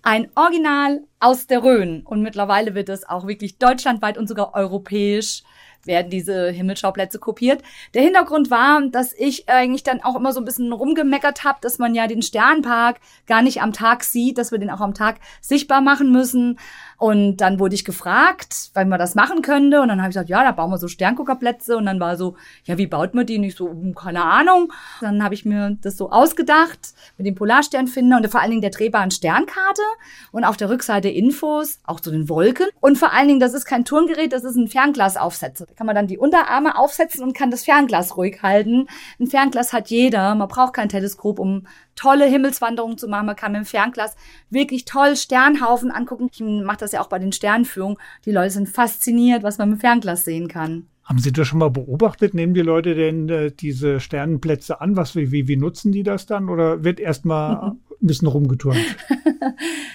Ein 0.00 0.28
Original 0.36 1.00
aus 1.18 1.48
der 1.48 1.64
Rhön. 1.64 2.02
Und 2.06 2.22
mittlerweile 2.22 2.76
wird 2.76 2.88
es 2.88 3.08
auch 3.08 3.26
wirklich 3.26 3.58
deutschlandweit 3.58 4.16
und 4.16 4.28
sogar 4.28 4.54
europäisch 4.54 5.42
werden 5.84 6.10
diese 6.10 6.50
Himmelschauplätze 6.50 7.18
kopiert. 7.18 7.62
Der 7.94 8.02
Hintergrund 8.02 8.50
war, 8.50 8.82
dass 8.90 9.12
ich 9.12 9.48
eigentlich 9.48 9.82
dann 9.82 10.02
auch 10.02 10.16
immer 10.16 10.32
so 10.32 10.40
ein 10.40 10.44
bisschen 10.44 10.72
rumgemeckert 10.72 11.44
habe, 11.44 11.58
dass 11.62 11.78
man 11.78 11.94
ja 11.94 12.06
den 12.06 12.22
Sternpark 12.22 13.00
gar 13.26 13.42
nicht 13.42 13.62
am 13.62 13.72
Tag 13.72 14.04
sieht, 14.04 14.38
dass 14.38 14.52
wir 14.52 14.58
den 14.58 14.70
auch 14.70 14.80
am 14.80 14.94
Tag 14.94 15.16
sichtbar 15.40 15.80
machen 15.80 16.12
müssen. 16.12 16.58
Und 16.98 17.38
dann 17.38 17.58
wurde 17.58 17.74
ich 17.74 17.84
gefragt, 17.84 18.70
weil 18.74 18.84
man 18.84 18.98
das 18.98 19.14
machen 19.14 19.40
könnte. 19.40 19.80
Und 19.80 19.88
dann 19.88 20.00
habe 20.00 20.10
ich 20.10 20.14
gesagt, 20.14 20.28
ja, 20.28 20.44
da 20.44 20.52
bauen 20.52 20.70
wir 20.70 20.78
so 20.78 20.86
Sternguckerplätze. 20.86 21.76
Und 21.76 21.86
dann 21.86 21.98
war 21.98 22.16
so, 22.16 22.36
ja, 22.64 22.76
wie 22.76 22.86
baut 22.86 23.14
man 23.14 23.24
die? 23.24 23.38
Nicht 23.38 23.56
so, 23.56 23.70
hm, 23.70 23.94
keine 23.94 24.22
Ahnung. 24.22 24.72
Dann 25.00 25.24
habe 25.24 25.34
ich 25.34 25.44
mir 25.44 25.78
das 25.80 25.96
so 25.96 26.10
ausgedacht 26.10 26.94
mit 27.16 27.26
dem 27.26 27.34
Polarsternfinder 27.34 28.18
und 28.18 28.28
vor 28.28 28.40
allen 28.40 28.50
Dingen 28.50 28.62
der 28.62 28.70
drehbaren 28.70 29.10
Sternkarte 29.10 29.82
und 30.30 30.44
auf 30.44 30.56
der 30.58 30.68
Rückseite 30.68 31.08
Infos, 31.08 31.78
auch 31.84 32.00
zu 32.00 32.10
den 32.10 32.28
Wolken. 32.28 32.66
Und 32.80 32.98
vor 32.98 33.12
allen 33.12 33.28
Dingen, 33.28 33.40
das 33.40 33.54
ist 33.54 33.64
kein 33.64 33.84
Turngerät, 33.84 34.32
das 34.32 34.44
ist 34.44 34.56
ein 34.56 34.68
Fernglasaufsetzer. 34.68 35.66
Kann 35.76 35.86
man 35.86 35.94
dann 35.94 36.06
die 36.06 36.18
Unterarme 36.18 36.76
aufsetzen 36.76 37.22
und 37.22 37.34
kann 37.34 37.50
das 37.50 37.64
Fernglas 37.64 38.16
ruhig 38.16 38.42
halten. 38.42 38.86
Ein 39.18 39.26
Fernglas 39.26 39.72
hat 39.72 39.88
jeder. 39.88 40.34
Man 40.34 40.48
braucht 40.48 40.74
kein 40.74 40.88
Teleskop, 40.88 41.38
um 41.38 41.66
tolle 41.94 42.26
Himmelswanderungen 42.26 42.98
zu 42.98 43.08
machen. 43.08 43.26
Man 43.26 43.36
kann 43.36 43.52
mit 43.52 43.60
dem 43.60 43.66
Fernglas 43.66 44.16
wirklich 44.50 44.84
toll 44.84 45.16
Sternhaufen 45.16 45.90
angucken. 45.90 46.28
Ich 46.32 46.40
mache 46.40 46.78
das 46.78 46.92
ja 46.92 47.00
auch 47.00 47.08
bei 47.08 47.18
den 47.18 47.32
Sternführungen. 47.32 47.98
Die 48.24 48.32
Leute 48.32 48.50
sind 48.50 48.68
fasziniert, 48.68 49.42
was 49.42 49.58
man 49.58 49.70
mit 49.70 49.78
dem 49.78 49.80
Fernglas 49.80 50.24
sehen 50.24 50.48
kann. 50.48 50.86
Haben 51.10 51.18
Sie 51.18 51.32
das 51.32 51.48
schon 51.48 51.58
mal 51.58 51.70
beobachtet? 51.70 52.34
Nehmen 52.34 52.54
die 52.54 52.60
Leute 52.60 52.94
denn 52.94 53.28
äh, 53.28 53.50
diese 53.50 53.98
Sternenplätze 53.98 54.80
an? 54.80 54.96
Was, 54.96 55.16
wie, 55.16 55.48
wie 55.48 55.56
nutzen 55.56 55.90
die 55.90 56.04
das 56.04 56.26
dann? 56.26 56.48
Oder 56.48 56.84
wird 56.84 57.00
erst 57.00 57.24
mal 57.24 57.72
ein 58.00 58.06
bisschen 58.06 58.28
rumgeturnt? 58.28 58.78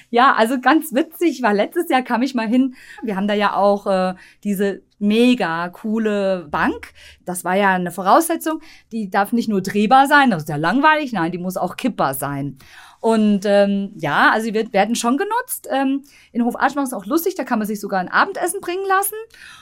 ja, 0.10 0.34
also 0.34 0.60
ganz 0.60 0.94
witzig, 0.94 1.42
weil 1.42 1.56
letztes 1.56 1.90
Jahr 1.90 2.02
kam 2.02 2.22
ich 2.22 2.36
mal 2.36 2.50
hin. 2.50 2.76
Wir 3.02 3.16
haben 3.16 3.30
da 3.30 3.34
ja 3.34 3.56
auch 3.56 3.88
äh, 3.88 4.16
diese 4.44 4.82
mega 5.00 5.70
coole 5.70 6.48
Bank. 6.50 6.94
Das 7.26 7.44
war 7.44 7.56
ja 7.56 7.74
eine 7.74 7.92
Voraussetzung. 7.92 8.62
Die 8.92 9.10
darf 9.10 9.34
nicht 9.34 9.50
nur 9.50 9.62
drehbar 9.62 10.08
sein, 10.08 10.32
das 10.32 10.44
ist 10.44 10.50
ja 10.50 10.56
langweilig, 10.56 11.14
nein, 11.14 11.32
die 11.32 11.38
muss 11.38 11.58
auch 11.58 11.76
kippbar 11.76 12.14
sein. 12.14 12.58
Und 13.06 13.42
ähm, 13.46 13.92
ja, 13.98 14.32
also 14.32 14.50
die 14.50 14.74
werden 14.74 14.96
schon 14.96 15.18
genutzt. 15.18 15.68
Ähm, 15.72 16.02
in 16.32 16.44
Hof 16.44 16.56
Aschbach 16.60 16.82
ist 16.82 16.94
auch 16.94 17.06
lustig, 17.06 17.36
da 17.36 17.44
kann 17.44 17.60
man 17.60 17.68
sich 17.68 17.80
sogar 17.80 18.00
ein 18.00 18.10
Abendessen 18.10 18.62
bringen 18.62 18.86
lassen. 18.88 19.14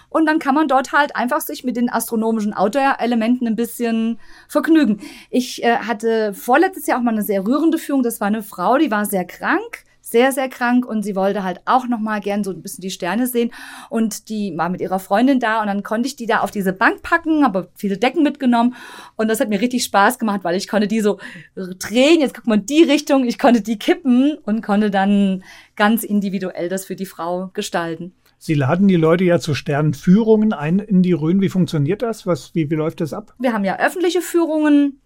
Und 0.07 0.25
dann 0.27 0.39
kann 0.39 0.55
man 0.55 0.69
dort 0.69 0.93
halt 0.93 1.15
einfach 1.17 1.41
sich 1.41 1.65
mit 1.65 1.75
den 1.75 1.89
astronomischen 1.89 2.53
Outdoor-Elementen 2.53 3.45
ein 3.45 3.57
bisschen 3.57 4.17
vergnügen. 4.47 5.01
Ich 5.29 5.61
äh, 5.61 5.75
hatte 5.79 6.33
vorletztes 6.33 6.87
Jahr 6.87 6.99
auch 6.99 7.03
mal 7.03 7.11
eine 7.11 7.23
sehr 7.23 7.45
rührende 7.45 7.79
Führung. 7.79 8.01
Das 8.01 8.21
war 8.21 8.27
eine 8.27 8.43
Frau, 8.43 8.77
die 8.77 8.91
war 8.91 9.05
sehr 9.05 9.25
krank, 9.25 9.83
sehr, 10.05 10.33
sehr 10.33 10.49
krank 10.49 10.85
und 10.85 11.01
sie 11.01 11.15
wollte 11.15 11.43
halt 11.43 11.61
auch 11.63 11.87
noch 11.87 11.99
mal 11.99 12.19
gern 12.19 12.43
so 12.43 12.51
ein 12.51 12.61
bisschen 12.61 12.81
die 12.81 12.91
Sterne 12.91 13.25
sehen 13.25 13.51
und 13.89 14.27
die 14.27 14.53
war 14.57 14.67
mit 14.67 14.81
ihrer 14.81 14.99
Freundin 14.99 15.39
da 15.39 15.61
und 15.61 15.67
dann 15.67 15.81
konnte 15.81 16.07
ich 16.07 16.17
die 16.17 16.25
da 16.25 16.41
auf 16.41 16.51
diese 16.51 16.73
Bank 16.73 17.01
packen, 17.01 17.45
habe 17.45 17.69
viele 17.73 17.97
Decken 17.97 18.21
mitgenommen 18.21 18.75
und 19.15 19.29
das 19.29 19.39
hat 19.39 19.47
mir 19.47 19.61
richtig 19.61 19.85
Spaß 19.85 20.19
gemacht, 20.19 20.41
weil 20.43 20.57
ich 20.57 20.67
konnte 20.67 20.89
die 20.89 20.99
so 20.99 21.19
drehen, 21.55 22.19
jetzt 22.19 22.35
guckt 22.35 22.47
man 22.47 22.59
in 22.59 22.65
die 22.65 22.83
Richtung, 22.83 23.25
ich 23.25 23.39
konnte 23.39 23.61
die 23.61 23.79
kippen 23.79 24.37
und 24.43 24.61
konnte 24.61 24.91
dann 24.91 25.43
ganz 25.77 26.03
individuell 26.03 26.67
das 26.67 26.83
für 26.83 26.97
die 26.97 27.05
Frau 27.05 27.49
gestalten. 27.53 28.13
Sie 28.37 28.55
laden 28.55 28.89
die 28.89 28.97
Leute 28.97 29.23
ja 29.23 29.39
zu 29.39 29.53
Sternenführungen 29.53 30.51
ein 30.51 30.79
in 30.79 31.01
die 31.01 31.13
Rhön. 31.13 31.39
Wie 31.39 31.47
funktioniert 31.47 32.01
das? 32.01 32.27
Was, 32.27 32.53
wie, 32.53 32.69
wie 32.69 32.75
läuft 32.75 32.99
das 32.99 33.13
ab? 33.13 33.33
Wir 33.39 33.53
haben 33.53 33.63
ja 33.63 33.79
öffentliche 33.79 34.19
Führungen, 34.19 34.99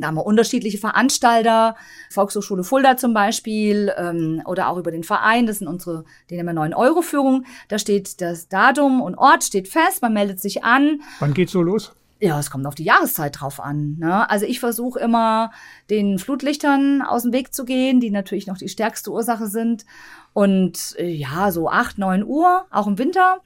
da 0.00 0.08
haben 0.08 0.16
wir 0.16 0.26
unterschiedliche 0.26 0.78
Veranstalter, 0.78 1.76
Volkshochschule 2.10 2.64
Fulda 2.64 2.96
zum 2.96 3.14
Beispiel 3.14 3.92
ähm, 3.96 4.42
oder 4.44 4.68
auch 4.68 4.76
über 4.76 4.90
den 4.90 5.04
Verein, 5.04 5.46
das 5.46 5.58
sind 5.60 5.68
unsere, 5.68 6.04
den 6.30 6.40
haben 6.40 6.46
wir 6.46 6.54
9-Euro-Führung. 6.54 7.44
Da 7.68 7.78
steht 7.78 8.20
das 8.20 8.48
Datum 8.48 9.00
und 9.00 9.14
Ort 9.14 9.44
steht 9.44 9.68
fest, 9.68 10.02
man 10.02 10.12
meldet 10.12 10.40
sich 10.40 10.64
an. 10.64 11.00
Wann 11.20 11.32
geht's 11.32 11.52
so 11.52 11.62
los? 11.62 11.92
Ja, 12.20 12.40
es 12.40 12.50
kommt 12.50 12.66
auf 12.66 12.74
die 12.74 12.84
Jahreszeit 12.84 13.40
drauf 13.40 13.60
an. 13.60 13.96
Ne? 13.98 14.28
Also 14.28 14.46
ich 14.46 14.58
versuche 14.58 14.98
immer, 14.98 15.52
den 15.90 16.18
Flutlichtern 16.18 17.02
aus 17.02 17.22
dem 17.22 17.32
Weg 17.32 17.54
zu 17.54 17.64
gehen, 17.64 18.00
die 18.00 18.10
natürlich 18.10 18.46
noch 18.46 18.58
die 18.58 18.68
stärkste 18.68 19.12
Ursache 19.12 19.46
sind. 19.46 19.84
Und 20.32 20.96
äh, 20.98 21.08
ja, 21.08 21.52
so 21.52 21.68
8, 21.68 21.98
9 21.98 22.24
Uhr, 22.24 22.66
auch 22.70 22.86
im 22.86 22.98
Winter. 22.98 23.40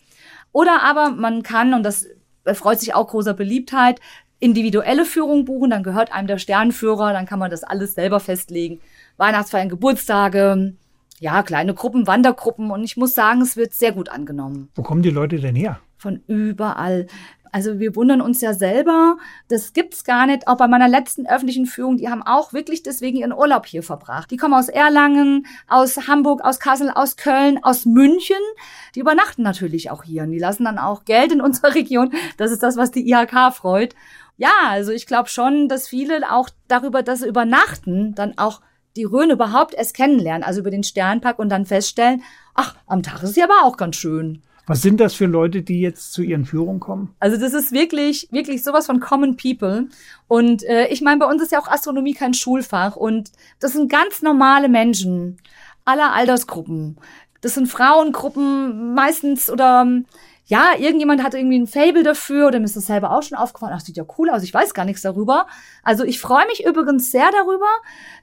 Oder 0.53 0.83
aber 0.83 1.11
man 1.11 1.43
kann, 1.43 1.75
und 1.75 1.83
das 1.83 2.07
erfreut 2.45 2.81
sich 2.81 2.95
auch 2.95 3.09
großer 3.09 3.35
Beliebtheit, 3.35 4.01
individuelle 4.41 5.05
Führung 5.05 5.45
buchen, 5.45 5.71
dann 5.71 5.83
gehört 5.83 6.13
einem 6.13 6.29
der 6.29 6.39
Sternführer, 6.39 7.13
dann 7.13 7.27
kann 7.27 7.39
man 7.39 7.51
das 7.51 7.65
alles 7.65 7.95
selber 7.95 8.21
festlegen. 8.21 8.81
Weihnachtsfeiern, 9.17 9.69
Geburtstage, 9.69 10.75
ja, 11.21 11.43
kleine 11.43 11.75
Gruppen, 11.75 12.07
Wandergruppen 12.07 12.71
und 12.71 12.85
ich 12.85 12.97
muss 12.97 13.15
sagen, 13.15 13.41
es 13.41 13.57
wird 13.57 13.75
sehr 13.75 13.93
gut 13.93 14.09
angenommen. 14.09 14.69
Wo 14.75 14.83
kommen 14.83 15.03
die 15.03 15.11
Leute 15.11 15.41
denn 15.41 15.57
her? 15.57 15.81
Von 15.97 16.23
überall. 16.29 17.07
Also 17.53 17.79
wir 17.79 17.97
wundern 17.97 18.21
uns 18.21 18.41
ja 18.41 18.55
selber, 18.55 19.17
das 19.49 19.73
gibt's 19.73 20.05
gar 20.05 20.27
nicht. 20.27 20.49
Auch 20.49 20.57
bei 20.57 20.69
meiner 20.69 20.89
letzten 20.89 21.27
öffentlichen 21.27 21.67
Führung, 21.67 21.97
die 21.97 22.09
haben 22.09 22.23
auch 22.23 22.53
wirklich 22.53 22.83
deswegen 22.83 23.19
ihren 23.19 23.33
Urlaub 23.33 23.67
hier 23.67 23.83
verbracht. 23.83 24.31
Die 24.31 24.37
kommen 24.37 24.55
aus 24.55 24.69
Erlangen, 24.69 25.47
aus 25.67 26.09
Hamburg, 26.09 26.45
aus 26.45 26.61
Kassel, 26.61 26.91
aus 26.91 27.17
Köln, 27.17 27.59
aus 27.63 27.87
München. 27.87 28.37
Die 28.95 29.01
übernachten 29.01 29.43
natürlich 29.43 29.91
auch 29.91 30.05
hier 30.05 30.25
und 30.25 30.31
die 30.31 30.39
lassen 30.39 30.65
dann 30.65 30.79
auch 30.79 31.05
Geld 31.05 31.33
in 31.33 31.41
unserer 31.41 31.75
Region. 31.75 32.13
Das 32.37 32.51
ist 32.51 32.63
das, 32.63 32.77
was 32.77 32.91
die 32.91 33.11
IHK 33.11 33.53
freut. 33.55 33.95
Ja, 34.39 34.53
also 34.69 34.93
ich 34.93 35.07
glaube 35.07 35.29
schon, 35.29 35.69
dass 35.69 35.89
viele 35.89 36.33
auch 36.33 36.49
darüber, 36.69 37.03
dass 37.03 37.21
sie 37.21 37.29
übernachten, 37.29 38.15
dann 38.15 38.39
auch 38.39 38.61
die 38.97 39.05
Rhön 39.05 39.31
überhaupt 39.31 39.75
erst 39.75 39.95
kennenlernen, 39.95 40.45
also 40.45 40.61
über 40.61 40.71
den 40.71 40.85
Sternpark 40.85 41.39
und 41.39 41.51
dann 41.51 41.67
feststellen, 41.67 42.23
ach, 42.55 42.77
am 42.87 43.03
Tag 43.03 43.23
ist 43.23 43.35
sie 43.35 43.43
aber 43.43 43.65
auch 43.65 43.77
ganz 43.77 43.97
schön. 43.97 44.43
Was 44.67 44.83
sind 44.83 45.01
das 45.01 45.15
für 45.15 45.27
Leute, 45.27 45.63
die 45.63 45.81
jetzt 45.81 46.13
zu 46.13 46.23
ihren 46.23 46.45
Führungen 46.45 46.79
kommen? 46.79 47.15
Also 47.21 47.39
das 47.39 47.53
ist 47.53 47.73
wirklich, 47.73 48.29
wirklich 48.31 48.63
sowas 48.63 48.87
von 48.87 49.01
Common 49.01 49.37
People. 49.37 49.89
Und 50.29 50.63
äh, 50.65 50.89
ich 50.89 51.01
meine, 51.01 51.19
bei 51.19 51.27
uns 51.27 51.43
ist 51.43 51.53
ja 51.53 51.59
auch 51.59 51.69
Astronomie 51.69 52.13
kein 52.13 52.35
Schulfach 52.35 52.95
und 52.95 53.33
das 53.61 53.73
sind 53.73 53.91
ganz 53.91 54.23
normale 54.23 54.69
Menschen 54.69 55.39
aller 55.85 56.13
Altersgruppen. 56.13 56.99
Das 57.41 57.55
sind 57.55 57.67
Frauengruppen 57.67 58.95
meistens 58.95 59.51
oder 59.51 59.87
ja, 60.49 60.73
irgendjemand 60.79 61.23
hat 61.23 61.35
irgendwie 61.35 61.59
ein 61.59 61.67
Fable 61.67 62.03
dafür 62.03 62.49
oder 62.49 62.59
mir 62.59 62.65
ist 62.65 62.77
das 62.77 62.87
selber 62.87 63.11
auch 63.11 63.23
schon 63.23 63.37
aufgefallen. 63.37 63.75
Ach, 63.77 63.81
sieht 63.81 63.99
ja 63.99 64.05
cool 64.17 64.31
aus, 64.31 64.43
ich 64.43 64.55
weiß 64.55 64.73
gar 64.73 64.87
nichts 64.87 65.03
darüber. 65.03 65.47
Also 65.83 66.05
ich 66.05 66.21
freue 66.21 66.47
mich 66.47 66.65
übrigens 66.65 67.11
sehr 67.11 67.31
darüber, 67.31 67.69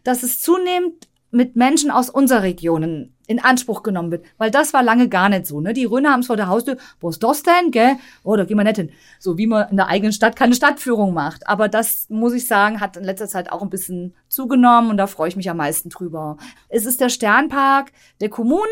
dass 0.03 0.23
es 0.23 0.41
zunehmend 0.41 1.07
mit 1.35 1.57
Menschen 1.57 1.91
aus 1.91 2.09
unserer 2.09 2.43
Region 2.43 3.11
in 3.27 3.43
Anspruch 3.43 3.83
genommen 3.83 4.11
wird. 4.11 4.25
Weil 4.37 4.51
das 4.51 4.73
war 4.73 4.83
lange 4.83 5.09
gar 5.09 5.27
nicht 5.27 5.45
so. 5.45 5.59
Ne? 5.59 5.73
Die 5.73 5.83
Röner 5.83 6.11
haben 6.11 6.21
es 6.21 6.27
vor 6.27 6.37
der 6.37 6.47
Haustür, 6.47 6.77
wo 7.01 7.09
ist 7.09 7.21
das 7.21 7.43
denn, 7.43 7.71
gell? 7.71 7.97
Oh, 8.23 8.37
da 8.37 8.45
gehen 8.45 8.57
wir 8.57 8.63
nicht 8.63 8.77
hin. 8.77 8.91
So 9.19 9.37
wie 9.37 9.45
man 9.45 9.69
in 9.69 9.75
der 9.75 9.87
eigenen 9.87 10.13
Stadt 10.13 10.37
keine 10.37 10.55
Stadtführung 10.55 11.13
macht. 11.13 11.47
Aber 11.47 11.67
das, 11.67 12.07
muss 12.09 12.33
ich 12.33 12.47
sagen, 12.47 12.79
hat 12.79 12.95
in 12.95 13.03
letzter 13.03 13.27
Zeit 13.27 13.51
auch 13.51 13.61
ein 13.61 13.69
bisschen 13.69 14.13
zugenommen 14.29 14.89
und 14.91 14.97
da 14.97 15.07
freue 15.07 15.27
ich 15.27 15.35
mich 15.35 15.49
am 15.49 15.57
meisten 15.57 15.89
drüber. 15.89 16.37
Es 16.69 16.85
ist 16.85 17.01
der 17.01 17.09
Sternpark 17.09 17.91
der 18.21 18.29
Kommunen 18.29 18.63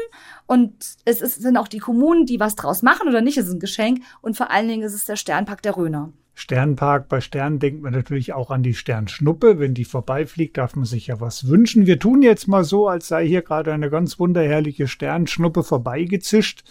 und 0.47 0.73
es 1.03 1.19
ist, 1.19 1.41
sind 1.41 1.57
auch 1.57 1.67
die 1.67 1.79
Kommunen, 1.79 2.25
die 2.25 2.39
was 2.39 2.55
draus 2.55 2.81
machen 2.81 3.09
oder 3.09 3.21
nicht. 3.21 3.37
Es 3.37 3.47
ist 3.47 3.53
ein 3.53 3.59
Geschenk 3.59 4.03
und 4.21 4.37
vor 4.37 4.51
allen 4.51 4.69
Dingen 4.69 4.83
ist 4.83 4.93
es 4.93 5.03
der 5.03 5.17
Sternpark 5.17 5.61
der 5.63 5.75
Röner. 5.75 6.13
Sternpark, 6.35 7.09
bei 7.09 7.21
Sternen 7.21 7.59
denkt 7.59 7.83
man 7.83 7.93
natürlich 7.93 8.33
auch 8.33 8.49
an 8.49 8.63
die 8.63 8.73
Sternschnuppe. 8.73 9.59
Wenn 9.59 9.73
die 9.73 9.85
vorbeifliegt, 9.85 10.57
darf 10.57 10.75
man 10.75 10.85
sich 10.85 11.07
ja 11.07 11.19
was 11.19 11.47
wünschen. 11.47 11.85
Wir 11.85 11.99
tun 11.99 12.21
jetzt 12.21 12.47
mal 12.47 12.63
so, 12.63 12.87
als 12.87 13.07
sei 13.07 13.27
hier 13.27 13.43
gerade 13.43 13.71
eine 13.71 13.89
ganz 13.89 14.19
wunderherrliche 14.19 14.87
Sternschnuppe 14.87 15.63
vorbeigezischt. 15.63 16.63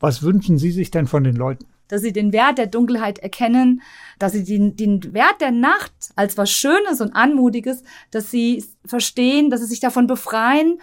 Was 0.00 0.22
wünschen 0.22 0.58
Sie 0.58 0.72
sich 0.72 0.90
denn 0.90 1.06
von 1.06 1.24
den 1.24 1.36
Leuten? 1.36 1.66
Dass 1.88 2.02
sie 2.02 2.12
den 2.12 2.32
Wert 2.34 2.58
der 2.58 2.66
Dunkelheit 2.66 3.18
erkennen, 3.18 3.80
dass 4.18 4.32
sie 4.32 4.44
den, 4.44 4.76
den 4.76 5.14
Wert 5.14 5.40
der 5.40 5.52
Nacht 5.52 5.92
als 6.16 6.36
was 6.36 6.50
Schönes 6.50 7.00
und 7.00 7.14
Anmutiges, 7.14 7.82
dass 8.10 8.30
sie 8.30 8.62
verstehen, 8.84 9.48
dass 9.48 9.60
sie 9.60 9.66
sich 9.66 9.80
davon 9.80 10.06
befreien, 10.06 10.80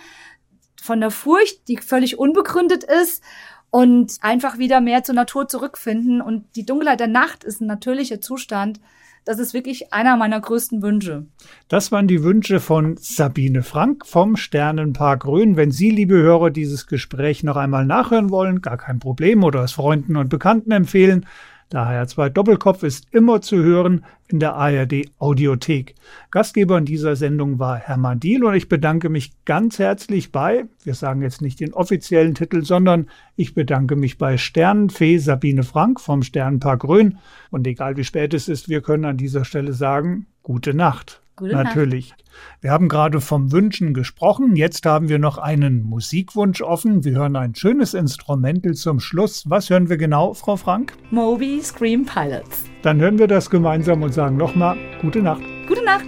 von 0.82 1.02
der 1.02 1.12
Furcht, 1.12 1.68
die 1.68 1.78
völlig 1.78 2.18
unbegründet 2.18 2.84
ist 2.84 3.24
und 3.76 4.20
einfach 4.22 4.58
wieder 4.58 4.80
mehr 4.80 5.04
zur 5.04 5.16
Natur 5.16 5.50
zurückfinden. 5.50 6.22
Und 6.22 6.46
die 6.56 6.66
Dunkelheit 6.66 7.02
der 7.02 7.08
Nacht 7.08 7.44
ist 7.44 7.60
ein 7.60 7.68
natürlicher 7.68 8.22
Zustand. 8.22 8.80
Das 9.26 9.38
ist 9.38 9.54
wirklich 9.54 9.92
einer 9.92 10.16
meiner 10.16 10.40
größten 10.40 10.82
Wünsche. 10.82 11.26
Das 11.68 11.92
waren 11.92 12.08
die 12.08 12.24
Wünsche 12.24 12.62
von 12.62 12.96
Sabine 12.96 13.64
Frank 13.64 14.06
vom 14.06 14.38
Sternenpark 14.38 15.26
Rhön. 15.26 15.58
Wenn 15.58 15.72
Sie, 15.72 15.90
liebe 15.90 16.16
Hörer, 16.16 16.52
dieses 16.52 16.88
Gespräch 16.88 17.44
noch 17.44 17.58
einmal 17.58 17.86
nachhören 17.86 18.30
wollen, 18.30 18.62
gar 18.62 18.78
kein 18.78 19.00
Problem 19.00 19.44
oder 19.44 19.62
es 19.66 19.74
Freunden 19.74 20.16
und 20.16 20.30
Bekannten 20.30 20.72
empfehlen, 20.72 21.26
der 21.72 21.82
HR2 21.82 22.30
Doppelkopf 22.30 22.84
ist 22.84 23.08
immer 23.12 23.42
zu 23.42 23.58
hören 23.58 24.06
in 24.28 24.40
der 24.40 24.56
ARD 24.56 25.06
Audiothek. 25.20 25.96
Gastgeber 26.32 26.78
in 26.78 26.86
dieser 26.86 27.16
Sendung 27.16 27.60
war 27.60 27.78
Hermann 27.78 28.20
Diel 28.20 28.44
und 28.44 28.54
ich 28.54 28.70
bedanke 28.70 29.10
mich 29.10 29.34
ganz 29.46 29.80
herzlich 29.80 30.32
bei, 30.32 30.66
wir 30.84 30.94
sagen 30.94 31.22
jetzt 31.22 31.42
nicht 31.42 31.60
den 31.60 31.74
offiziellen 31.74 32.36
Titel, 32.36 32.64
sondern 32.64 33.10
ich 33.36 33.54
bedanke 33.54 33.96
mich 33.96 34.18
bei 34.18 34.38
Sternenfee 34.38 35.18
Sabine 35.18 35.64
Frank 35.64 36.00
vom 36.00 36.24
Sternenpark 36.24 36.84
Rhön. 36.84 37.18
Und 37.52 37.68
egal 37.68 37.98
wie 37.98 38.04
spät 38.04 38.34
es 38.34 38.48
ist, 38.48 38.70
wir 38.70 38.82
können 38.82 39.06
an 39.06 39.18
dieser 39.18 39.46
Stelle 39.46 39.74
sagen, 39.74 40.28
gute 40.44 40.74
Nacht. 40.74 41.22
Gute 41.36 41.54
Natürlich. 41.54 42.14
Wir 42.62 42.72
haben 42.72 42.88
gerade 42.88 43.20
vom 43.20 43.52
Wünschen 43.52 43.94
gesprochen. 43.94 44.56
Jetzt 44.56 44.86
haben 44.86 45.10
wir 45.10 45.20
noch 45.20 45.38
einen 45.38 45.84
Musikwunsch 45.84 46.62
offen. 46.62 47.04
Wir 47.04 47.14
hören 47.14 47.36
ein 47.36 47.56
schönes 47.56 47.94
Instrumental 47.94 48.74
zum 48.74 49.02
Schluss. 49.02 49.50
Was 49.50 49.70
hören 49.70 49.90
wir 49.90 49.98
genau, 49.98 50.34
Frau 50.34 50.56
Frank? 50.56 50.94
Moby 51.12 51.62
Scream 51.62 52.06
Pilots. 52.06 52.64
Dann 52.84 53.02
hören 53.02 53.20
wir 53.20 53.28
das 53.28 53.50
gemeinsam 53.50 54.02
und 54.04 54.14
sagen 54.14 54.38
nochmal 54.38 54.78
gute 55.02 55.22
Nacht. 55.22 55.42
Gute 55.68 55.84
Nacht. 55.84 56.08